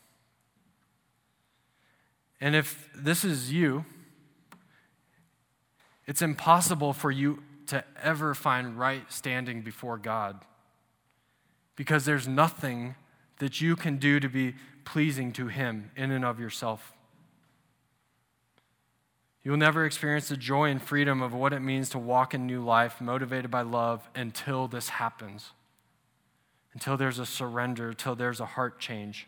And 2.42 2.56
if 2.56 2.90
this 2.96 3.24
is 3.24 3.52
you, 3.52 3.86
it's 6.06 6.22
impossible 6.22 6.94
for 6.94 7.12
you 7.12 7.44
to 7.68 7.84
ever 8.02 8.34
find 8.34 8.78
right 8.78 9.10
standing 9.12 9.62
before 9.62 9.98
God 9.98 10.44
because 11.76 12.06
there's 12.06 12.28
nothing 12.28 12.96
that 13.40 13.62
you 13.62 13.76
can 13.76 13.98
do 13.98 14.20
to 14.20 14.30
be 14.30 14.56
pleasing 14.86 15.32
to 15.34 15.48
Him 15.48 15.92
in 15.96 16.12
and 16.12 16.26
of 16.26 16.40
yourself. 16.40 16.94
You'll 19.44 19.58
never 19.58 19.86
experience 19.86 20.30
the 20.30 20.38
joy 20.38 20.70
and 20.70 20.82
freedom 20.82 21.22
of 21.22 21.34
what 21.34 21.54
it 21.54 21.60
means 21.60 21.90
to 21.90 22.00
walk 22.00 22.34
in 22.34 22.48
new 22.48 22.64
life 22.64 23.02
motivated 23.02 23.52
by 23.52 23.62
love 23.62 24.08
until 24.16 24.68
this 24.68 24.90
happens 24.90 25.52
until 26.74 26.98
there's 26.98 27.20
a 27.20 27.26
surrender, 27.26 27.90
until 27.90 28.16
there's 28.16 28.40
a 28.40 28.46
heart 28.46 28.80
change. 28.80 29.28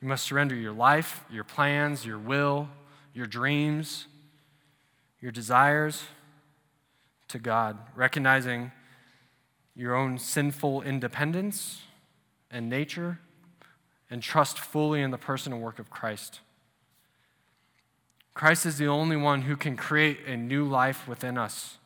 You 0.00 0.08
must 0.08 0.24
surrender 0.24 0.54
your 0.54 0.72
life, 0.72 1.24
your 1.30 1.44
plans, 1.44 2.06
your 2.06 2.18
will, 2.18 2.68
your 3.12 3.26
dreams, 3.26 4.06
your 5.20 5.32
desires 5.32 6.04
to 7.28 7.38
God, 7.38 7.78
recognizing 7.94 8.72
your 9.74 9.94
own 9.94 10.18
sinful 10.18 10.82
independence 10.82 11.82
and 12.50 12.68
nature, 12.68 13.18
and 14.10 14.22
trust 14.22 14.58
fully 14.58 15.00
in 15.00 15.10
the 15.10 15.18
person 15.18 15.52
and 15.52 15.62
work 15.62 15.78
of 15.78 15.88
Christ. 15.88 16.40
Christ 18.34 18.66
is 18.66 18.78
the 18.78 18.86
only 18.86 19.16
one 19.16 19.42
who 19.42 19.56
can 19.56 19.76
create 19.76 20.20
a 20.26 20.36
new 20.36 20.64
life 20.64 21.06
within 21.06 21.36
us. 21.36 21.78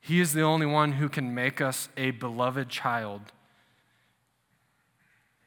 He 0.00 0.20
is 0.20 0.32
the 0.32 0.42
only 0.42 0.66
one 0.66 0.92
who 0.92 1.08
can 1.08 1.34
make 1.34 1.60
us 1.60 1.88
a 1.96 2.10
beloved 2.12 2.68
child 2.68 3.32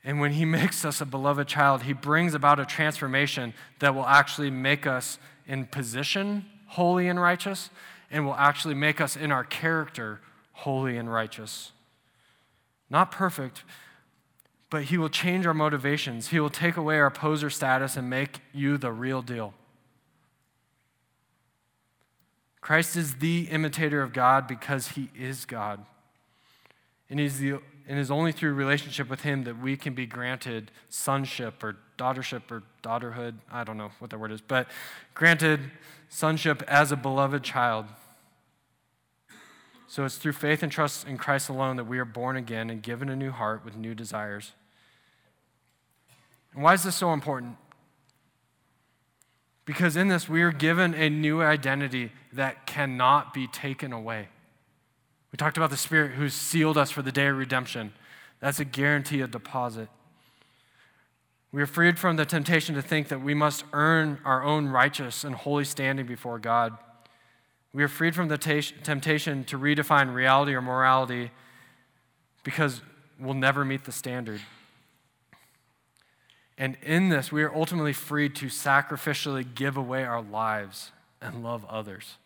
and 0.07 0.21
when 0.21 0.31
He 0.31 0.45
makes 0.59 0.83
us 0.85 1.01
a 1.01 1.05
beloved 1.05 1.47
child, 1.47 1.83
He 1.83 1.93
brings 1.93 2.33
about 2.33 2.59
a 2.59 2.65
transformation 2.65 3.53
that 3.79 3.93
will 3.93 4.05
actually 4.07 4.49
make 4.49 4.87
us 4.87 5.19
in 5.45 5.65
position 5.67 6.45
holy 6.69 7.07
and 7.07 7.19
righteous, 7.19 7.69
and 8.11 8.25
will 8.25 8.35
actually 8.35 8.73
make 8.73 8.99
us 8.99 9.15
in 9.15 9.31
our 9.31 9.43
character 9.45 10.19
holy 10.51 10.97
and 10.97 11.11
righteous. 11.11 11.71
Not 12.89 13.09
perfect, 13.09 13.63
but 14.69 14.85
He 14.85 14.97
will 14.97 15.07
change 15.07 15.45
our 15.45 15.53
motivations. 15.53 16.27
He 16.27 16.39
will 16.41 16.49
take 16.49 16.75
away 16.75 16.99
our 16.99 17.09
poser 17.09 17.49
status 17.49 17.95
and 17.95 18.09
make 18.09 18.41
you 18.53 18.77
the 18.77 18.91
real 18.91 19.21
deal. 19.21 19.53
Christ 22.67 22.97
is 22.97 23.15
the 23.15 23.43
imitator 23.43 24.01
of 24.01 24.11
God 24.11 24.45
because 24.45 24.89
He 24.89 25.09
is 25.17 25.45
God. 25.45 25.85
And 27.09 27.17
He's 27.17 27.39
the 27.39 27.51
and 27.51 27.97
it 27.97 28.01
is 28.01 28.11
only 28.11 28.33
through 28.33 28.55
relationship 28.55 29.09
with 29.09 29.21
Him 29.21 29.45
that 29.45 29.57
we 29.57 29.77
can 29.77 29.93
be 29.93 30.05
granted 30.05 30.69
sonship 30.89 31.63
or 31.63 31.77
daughtership 31.97 32.51
or 32.51 32.63
daughterhood. 32.83 33.35
I 33.49 33.63
don't 33.63 33.77
know 33.77 33.91
what 33.99 34.09
that 34.09 34.19
word 34.19 34.33
is, 34.33 34.41
but 34.41 34.67
granted 35.13 35.61
sonship 36.09 36.61
as 36.67 36.91
a 36.91 36.97
beloved 36.97 37.41
child. 37.41 37.85
So 39.87 40.03
it's 40.03 40.17
through 40.17 40.33
faith 40.33 40.61
and 40.61 40.69
trust 40.69 41.07
in 41.07 41.17
Christ 41.17 41.47
alone 41.47 41.77
that 41.77 41.85
we 41.85 41.99
are 41.99 42.05
born 42.05 42.35
again 42.35 42.69
and 42.69 42.83
given 42.83 43.07
a 43.07 43.15
new 43.15 43.31
heart 43.31 43.63
with 43.63 43.77
new 43.77 43.95
desires. 43.95 44.51
And 46.53 46.61
why 46.61 46.73
is 46.73 46.83
this 46.83 46.97
so 46.97 47.13
important? 47.13 47.55
Because 49.67 49.97
in 49.97 50.07
this, 50.07 50.29
we 50.29 50.41
are 50.43 50.53
given 50.53 50.95
a 50.95 51.09
new 51.09 51.41
identity 51.41 52.13
that 52.31 52.65
cannot 52.65 53.33
be 53.33 53.47
taken 53.47 53.91
away. 53.91 54.29
We 55.31 55.35
talked 55.35 55.57
about 55.57 55.71
the 55.71 55.77
Spirit 55.77 56.13
who 56.13 56.29
sealed 56.29 56.77
us 56.77 56.89
for 56.89 57.01
the 57.01 57.11
day 57.11 57.27
of 57.27 57.37
redemption. 57.37 57.91
That's 58.39 58.61
a 58.61 58.65
guarantee 58.65 59.19
of 59.19 59.29
deposit. 59.29 59.89
We 61.51 61.61
are 61.61 61.67
freed 61.67 61.99
from 61.99 62.15
the 62.15 62.25
temptation 62.25 62.75
to 62.75 62.81
think 62.81 63.09
that 63.09 63.21
we 63.21 63.33
must 63.33 63.65
earn 63.73 64.19
our 64.23 64.41
own 64.41 64.67
righteous 64.67 65.25
and 65.25 65.35
holy 65.35 65.65
standing 65.65 66.05
before 66.05 66.39
God. 66.39 66.77
We 67.73 67.83
are 67.83 67.89
freed 67.89 68.15
from 68.15 68.29
the 68.29 68.37
temptation 68.37 69.43
to 69.43 69.59
redefine 69.59 70.13
reality 70.13 70.53
or 70.53 70.61
morality 70.61 71.29
because 72.43 72.81
we'll 73.19 73.33
never 73.33 73.65
meet 73.65 73.83
the 73.83 73.91
standard. 73.91 74.39
And 76.57 76.75
in 76.81 77.09
this, 77.09 77.31
we 77.31 77.43
are 77.43 77.53
ultimately 77.53 77.93
freed 77.93 78.35
to 78.37 78.47
sacrificially 78.47 79.45
give 79.53 79.77
away 79.77 80.03
our 80.03 80.21
lives 80.21 80.91
and 81.21 81.43
love 81.43 81.65
others. 81.69 82.17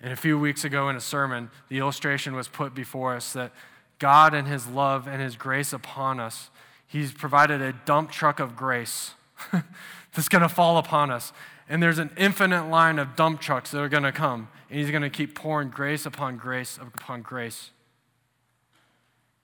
And 0.00 0.12
a 0.12 0.16
few 0.16 0.38
weeks 0.38 0.64
ago 0.64 0.88
in 0.88 0.96
a 0.96 1.00
sermon, 1.00 1.50
the 1.68 1.78
illustration 1.78 2.34
was 2.34 2.48
put 2.48 2.74
before 2.74 3.14
us 3.14 3.32
that 3.32 3.52
God 3.98 4.34
and 4.34 4.48
His 4.48 4.66
love 4.66 5.06
and 5.06 5.22
His 5.22 5.36
grace 5.36 5.72
upon 5.72 6.18
us, 6.20 6.50
He's 6.86 7.12
provided 7.12 7.62
a 7.62 7.72
dump 7.72 8.10
truck 8.10 8.40
of 8.40 8.56
grace 8.56 9.12
that's 9.52 10.28
going 10.28 10.42
to 10.42 10.48
fall 10.48 10.76
upon 10.76 11.10
us. 11.10 11.32
And 11.68 11.82
there's 11.82 12.00
an 12.00 12.10
infinite 12.18 12.68
line 12.68 12.98
of 12.98 13.16
dump 13.16 13.40
trucks 13.40 13.70
that 13.70 13.80
are 13.80 13.88
going 13.88 14.02
to 14.02 14.12
come, 14.12 14.48
and 14.68 14.78
He's 14.78 14.90
going 14.90 15.02
to 15.02 15.10
keep 15.10 15.34
pouring 15.34 15.70
grace 15.70 16.04
upon 16.04 16.36
grace 16.36 16.78
upon 16.78 17.22
grace. 17.22 17.70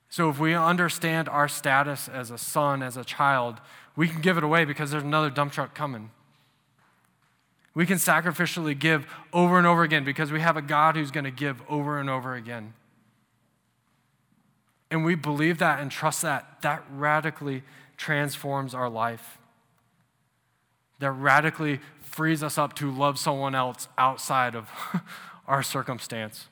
So 0.09 0.31
if 0.31 0.39
we 0.39 0.55
understand 0.55 1.29
our 1.29 1.49
status 1.49 2.09
as 2.09 2.31
a 2.31 2.39
son, 2.39 2.83
as 2.83 2.97
a 2.97 3.05
child, 3.05 3.61
we 3.95 4.09
can 4.09 4.21
give 4.21 4.39
it 4.39 4.45
away 4.45 4.65
because 4.65 4.91
there's 4.91 5.03
another 5.03 5.31
dump 5.31 5.53
truck 5.53 5.75
coming. 5.75 6.11
We 7.75 7.87
can 7.87 7.99
sacrificially 7.99 8.79
give 8.79 9.07
over 9.33 9.59
and 9.59 9.67
over 9.67 9.83
again 9.83 10.05
because 10.05 10.33
we 10.33 10.41
have 10.41 10.57
a 10.57 10.63
God 10.63 10.97
who's 10.97 11.11
going 11.11 11.25
to 11.25 11.31
give 11.31 11.63
over 11.69 11.99
and 11.99 12.09
over 12.09 12.35
again. 12.35 12.75
And 14.91 15.05
we 15.05 15.15
believe 15.15 15.59
that 15.59 15.81
and 15.81 15.91
trust 15.91 16.23
that. 16.23 16.63
That 16.63 16.85
radically 16.91 17.63
transforms 17.97 18.75
our 18.75 18.89
life. 18.89 19.39
That 20.99 21.13
radically 21.13 21.81
frees 22.01 22.43
us 22.43 22.57
up 22.59 22.75
to 22.77 22.91
love 22.91 23.19
someone 23.19 23.55
else 23.55 23.89
outside 23.99 24.57
of 24.57 24.71
our 25.47 25.63
circumstance, 25.63 26.49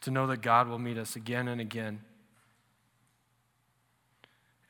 to 0.00 0.10
know 0.10 0.26
that 0.26 0.38
God 0.38 0.68
will 0.68 0.78
meet 0.78 0.98
us 0.98 1.14
again 1.14 1.46
and 1.46 1.60
again. 1.60 2.00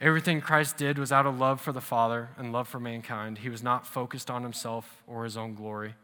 Everything 0.04 0.42
Christ 0.42 0.76
did 0.76 0.98
was 0.98 1.10
out 1.10 1.24
of 1.24 1.38
love 1.38 1.62
for 1.62 1.72
the 1.72 1.80
Father 1.80 2.28
and 2.36 2.52
love 2.52 2.68
for 2.68 2.78
mankind. 2.78 3.38
He 3.38 3.48
was 3.48 3.62
not 3.62 3.86
focused 3.86 4.30
on 4.30 4.42
himself 4.42 5.02
or 5.06 5.24
his 5.24 5.34
own 5.34 5.54
glory, 5.54 5.94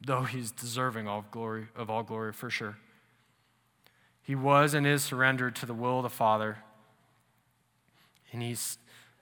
though 0.00 0.22
he's 0.22 0.52
deserving 0.52 1.08
of 1.08 1.28
glory 1.32 1.66
of 1.74 1.90
all 1.90 2.04
glory 2.04 2.32
for 2.32 2.50
sure. 2.50 2.78
He 4.22 4.36
was 4.36 4.74
and 4.74 4.86
is 4.86 5.02
surrendered 5.02 5.56
to 5.56 5.66
the 5.66 5.74
will 5.74 5.96
of 5.96 6.04
the 6.04 6.08
Father, 6.08 6.58
and 8.30 8.42
he's 8.42 8.78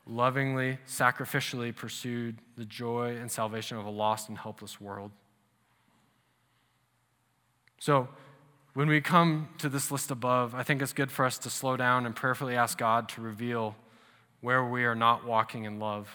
lovingly, 0.07 0.81
sacrificially 0.87 1.75
pursued 1.75 2.37
the 2.59 2.67
joy 2.67 3.17
and 3.17 3.33
salvation 3.33 3.79
of 3.79 3.87
a 3.87 3.91
lost 3.91 4.29
and 4.29 4.37
helpless 4.37 4.79
world. 4.79 5.13
So, 7.81 8.11
when 8.75 8.89
we 8.89 9.01
come 9.01 9.49
to 9.57 9.71
this 9.71 9.91
list 9.91 10.11
above, 10.11 10.55
I 10.55 10.63
think 10.63 10.83
it's 10.83 10.93
good 10.93 11.11
for 11.11 11.25
us 11.25 11.39
to 11.39 11.49
slow 11.49 11.79
down 11.79 12.05
and 12.05 12.15
prayerfully 12.15 12.55
ask 12.55 12.77
God 12.77 13.09
to 13.11 13.23
reveal 13.23 13.77
where 14.41 14.65
we 14.65 14.85
are 14.85 14.95
not 14.95 15.25
walking 15.25 15.65
in 15.65 15.79
love. 15.79 16.09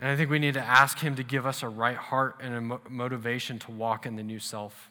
And 0.00 0.08
I 0.08 0.16
think 0.16 0.30
we 0.30 0.38
need 0.38 0.54
to 0.54 0.60
ask 0.60 0.98
Him 0.98 1.16
to 1.16 1.22
give 1.22 1.44
us 1.44 1.62
a 1.62 1.68
right 1.68 1.96
heart 1.96 2.36
and 2.42 2.54
a 2.54 2.60
mo- 2.60 2.80
motivation 2.88 3.58
to 3.60 3.70
walk 3.70 4.06
in 4.06 4.16
the 4.16 4.22
new 4.22 4.38
self. 4.38 4.88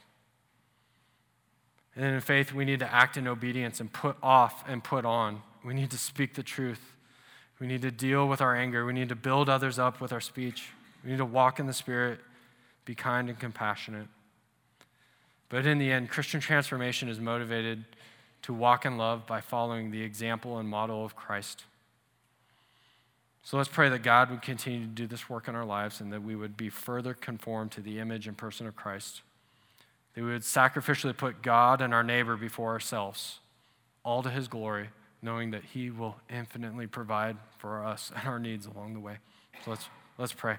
And 1.95 2.05
in 2.05 2.21
faith, 2.21 2.53
we 2.53 2.63
need 2.63 2.79
to 2.79 2.93
act 2.93 3.17
in 3.17 3.27
obedience 3.27 3.79
and 3.79 3.91
put 3.91 4.15
off 4.21 4.63
and 4.67 4.83
put 4.83 5.05
on. 5.05 5.41
We 5.65 5.73
need 5.73 5.91
to 5.91 5.97
speak 5.97 6.35
the 6.35 6.43
truth. 6.43 6.93
We 7.59 7.67
need 7.67 7.81
to 7.81 7.91
deal 7.91 8.27
with 8.27 8.39
our 8.39 8.55
anger. 8.55 8.85
We 8.85 8.93
need 8.93 9.09
to 9.09 9.15
build 9.15 9.49
others 9.49 9.79
up 9.79 9.99
with 9.99 10.13
our 10.13 10.21
speech. 10.21 10.69
We 11.03 11.11
need 11.11 11.17
to 11.17 11.25
walk 11.25 11.59
in 11.59 11.65
the 11.65 11.73
Spirit, 11.73 12.19
be 12.85 12.95
kind 12.95 13.29
and 13.29 13.39
compassionate. 13.39 14.07
But 15.49 15.65
in 15.65 15.79
the 15.79 15.91
end, 15.91 16.09
Christian 16.09 16.39
transformation 16.39 17.09
is 17.09 17.19
motivated 17.19 17.83
to 18.43 18.53
walk 18.53 18.85
in 18.85 18.97
love 18.97 19.25
by 19.27 19.41
following 19.41 19.91
the 19.91 20.01
example 20.01 20.57
and 20.57 20.67
model 20.67 21.03
of 21.03 21.15
Christ. 21.15 21.63
So 23.43 23.57
let's 23.57 23.69
pray 23.69 23.89
that 23.89 24.03
God 24.03 24.29
would 24.29 24.41
continue 24.41 24.81
to 24.81 24.85
do 24.85 25.07
this 25.07 25.29
work 25.29 25.47
in 25.47 25.55
our 25.55 25.65
lives 25.65 26.01
and 26.01 26.13
that 26.13 26.23
we 26.23 26.35
would 26.35 26.55
be 26.55 26.69
further 26.69 27.13
conformed 27.13 27.71
to 27.71 27.81
the 27.81 27.99
image 27.99 28.27
and 28.27 28.37
person 28.37 28.67
of 28.67 28.75
Christ. 28.75 29.21
That 30.13 30.23
we 30.23 30.31
would 30.31 30.43
sacrificially 30.43 31.15
put 31.15 31.41
God 31.41 31.81
and 31.81 31.93
our 31.93 32.03
neighbor 32.03 32.37
before 32.37 32.69
ourselves, 32.69 33.39
all 34.03 34.21
to 34.23 34.29
his 34.29 34.47
glory, 34.47 34.89
knowing 35.21 35.51
that 35.51 35.63
he 35.73 35.89
will 35.89 36.17
infinitely 36.29 36.87
provide 36.87 37.37
for 37.57 37.83
us 37.83 38.11
and 38.15 38.27
our 38.27 38.39
needs 38.39 38.65
along 38.65 38.93
the 38.93 38.99
way. 38.99 39.17
So 39.65 39.71
let's, 39.71 39.89
let's 40.17 40.33
pray. 40.33 40.57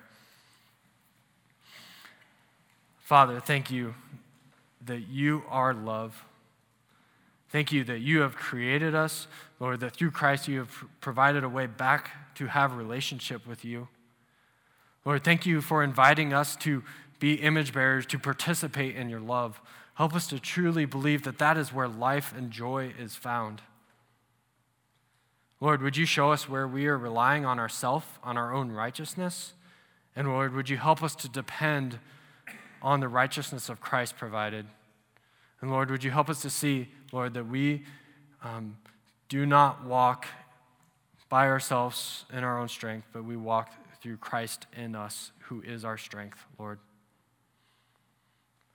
Father, 2.98 3.40
thank 3.40 3.70
you 3.70 3.94
that 4.86 5.08
you 5.08 5.42
are 5.48 5.74
love. 5.74 6.24
Thank 7.50 7.72
you 7.72 7.82
that 7.84 7.98
you 7.98 8.20
have 8.20 8.36
created 8.36 8.94
us, 8.94 9.26
Lord, 9.58 9.80
that 9.80 9.96
through 9.96 10.12
Christ 10.12 10.46
you 10.46 10.60
have 10.60 10.84
provided 11.00 11.42
a 11.42 11.48
way 11.48 11.66
back 11.66 12.34
to 12.36 12.46
have 12.46 12.76
relationship 12.76 13.46
with 13.46 13.64
you. 13.64 13.88
Lord, 15.04 15.24
thank 15.24 15.46
you 15.46 15.60
for 15.60 15.82
inviting 15.82 16.32
us 16.32 16.54
to 16.56 16.84
be 17.18 17.34
image 17.34 17.72
bearers, 17.72 18.06
to 18.06 18.18
participate 18.18 18.94
in 18.94 19.10
your 19.10 19.20
love. 19.20 19.60
Help 19.94 20.14
us 20.14 20.28
to 20.28 20.38
truly 20.38 20.84
believe 20.84 21.24
that 21.24 21.38
that 21.38 21.56
is 21.56 21.72
where 21.72 21.88
life 21.88 22.32
and 22.36 22.50
joy 22.50 22.92
is 22.98 23.16
found. 23.16 23.62
Lord, 25.60 25.82
would 25.82 25.96
you 25.96 26.06
show 26.06 26.32
us 26.32 26.48
where 26.48 26.66
we 26.66 26.86
are 26.86 26.96
relying 26.96 27.44
on 27.44 27.58
ourselves, 27.58 28.06
on 28.22 28.38
our 28.38 28.54
own 28.54 28.70
righteousness? 28.70 29.52
And 30.16 30.28
Lord, 30.28 30.54
would 30.54 30.70
you 30.70 30.78
help 30.78 31.02
us 31.02 31.14
to 31.16 31.28
depend 31.28 31.98
on 32.80 33.00
the 33.00 33.08
righteousness 33.08 33.68
of 33.68 33.80
Christ 33.80 34.16
provided? 34.16 34.66
And 35.60 35.70
Lord, 35.70 35.90
would 35.90 36.02
you 36.02 36.10
help 36.10 36.30
us 36.30 36.40
to 36.42 36.50
see, 36.50 36.88
Lord, 37.12 37.34
that 37.34 37.46
we 37.46 37.84
um, 38.42 38.76
do 39.28 39.46
not 39.46 39.84
walk 39.84 40.26
by 41.28 41.46
ourselves 41.46 42.24
in 42.32 42.44
our 42.44 42.58
own 42.58 42.68
strength, 42.68 43.06
but 43.12 43.24
we 43.24 43.36
walk 43.36 43.72
through 44.00 44.16
Christ 44.16 44.66
in 44.76 44.94
us, 44.94 45.32
who 45.40 45.62
is 45.62 45.84
our 45.84 45.98
strength, 45.98 46.44
Lord. 46.58 46.78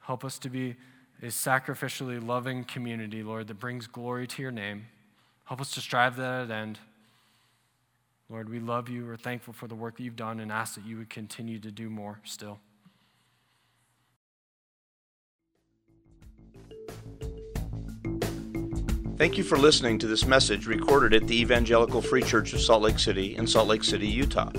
Help 0.02 0.24
us 0.24 0.38
to 0.40 0.50
be 0.50 0.76
a 1.22 1.28
sacrificially 1.28 2.26
loving 2.26 2.64
community, 2.64 3.24
Lord, 3.24 3.48
that 3.48 3.60
brings 3.60 3.88
glory 3.88 4.28
to 4.28 4.42
your 4.42 4.52
name. 4.52 4.86
Help 5.46 5.62
us 5.62 5.72
to 5.72 5.82
strive 5.82 6.16
that 6.18 6.44
at 6.44 6.52
end. 6.52 6.80
Lord, 8.30 8.50
we 8.50 8.60
love 8.60 8.90
you. 8.90 9.06
We're 9.06 9.18
thankful 9.18 9.54
for 9.54 9.68
the 9.68 9.76
work 9.76 9.98
that 9.98 10.04
you've 10.04 10.16
done 10.16 10.40
and 10.40 10.52
ask 10.52 10.76
that 10.76 10.86
you 10.86 10.98
would 10.98 11.10
continue 11.10 11.60
to 11.60 11.72
do 11.72 11.90
more 11.90 12.20
still. 12.24 12.60
Thank 19.18 19.38
you 19.38 19.44
for 19.46 19.58
listening 19.58 19.98
to 20.00 20.08
this 20.08 20.26
message 20.26 20.68
recorded 20.68 21.14
at 21.14 21.26
the 21.26 21.40
Evangelical 21.40 22.02
Free 22.02 22.22
Church 22.22 22.52
of 22.52 22.60
Salt 22.60 22.82
Lake 22.82 23.00
City 23.00 23.38
in 23.38 23.48
Salt 23.48 23.70
Lake 23.70 23.86
City, 23.86 24.06
Utah. 24.06 24.52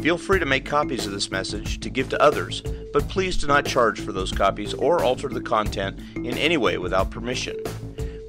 Feel 0.00 0.16
free 0.16 0.38
to 0.38 0.46
make 0.46 0.64
copies 0.64 1.04
of 1.04 1.12
this 1.12 1.30
message 1.30 1.78
to 1.80 1.90
give 1.90 2.08
to 2.08 2.22
others, 2.22 2.62
but 2.94 3.06
please 3.10 3.36
do 3.36 3.46
not 3.46 3.66
charge 3.66 4.00
for 4.00 4.12
those 4.12 4.32
copies 4.32 4.72
or 4.72 5.04
alter 5.04 5.28
the 5.28 5.42
content 5.42 6.00
in 6.16 6.38
any 6.38 6.56
way 6.56 6.78
without 6.78 7.10
permission. 7.10 7.54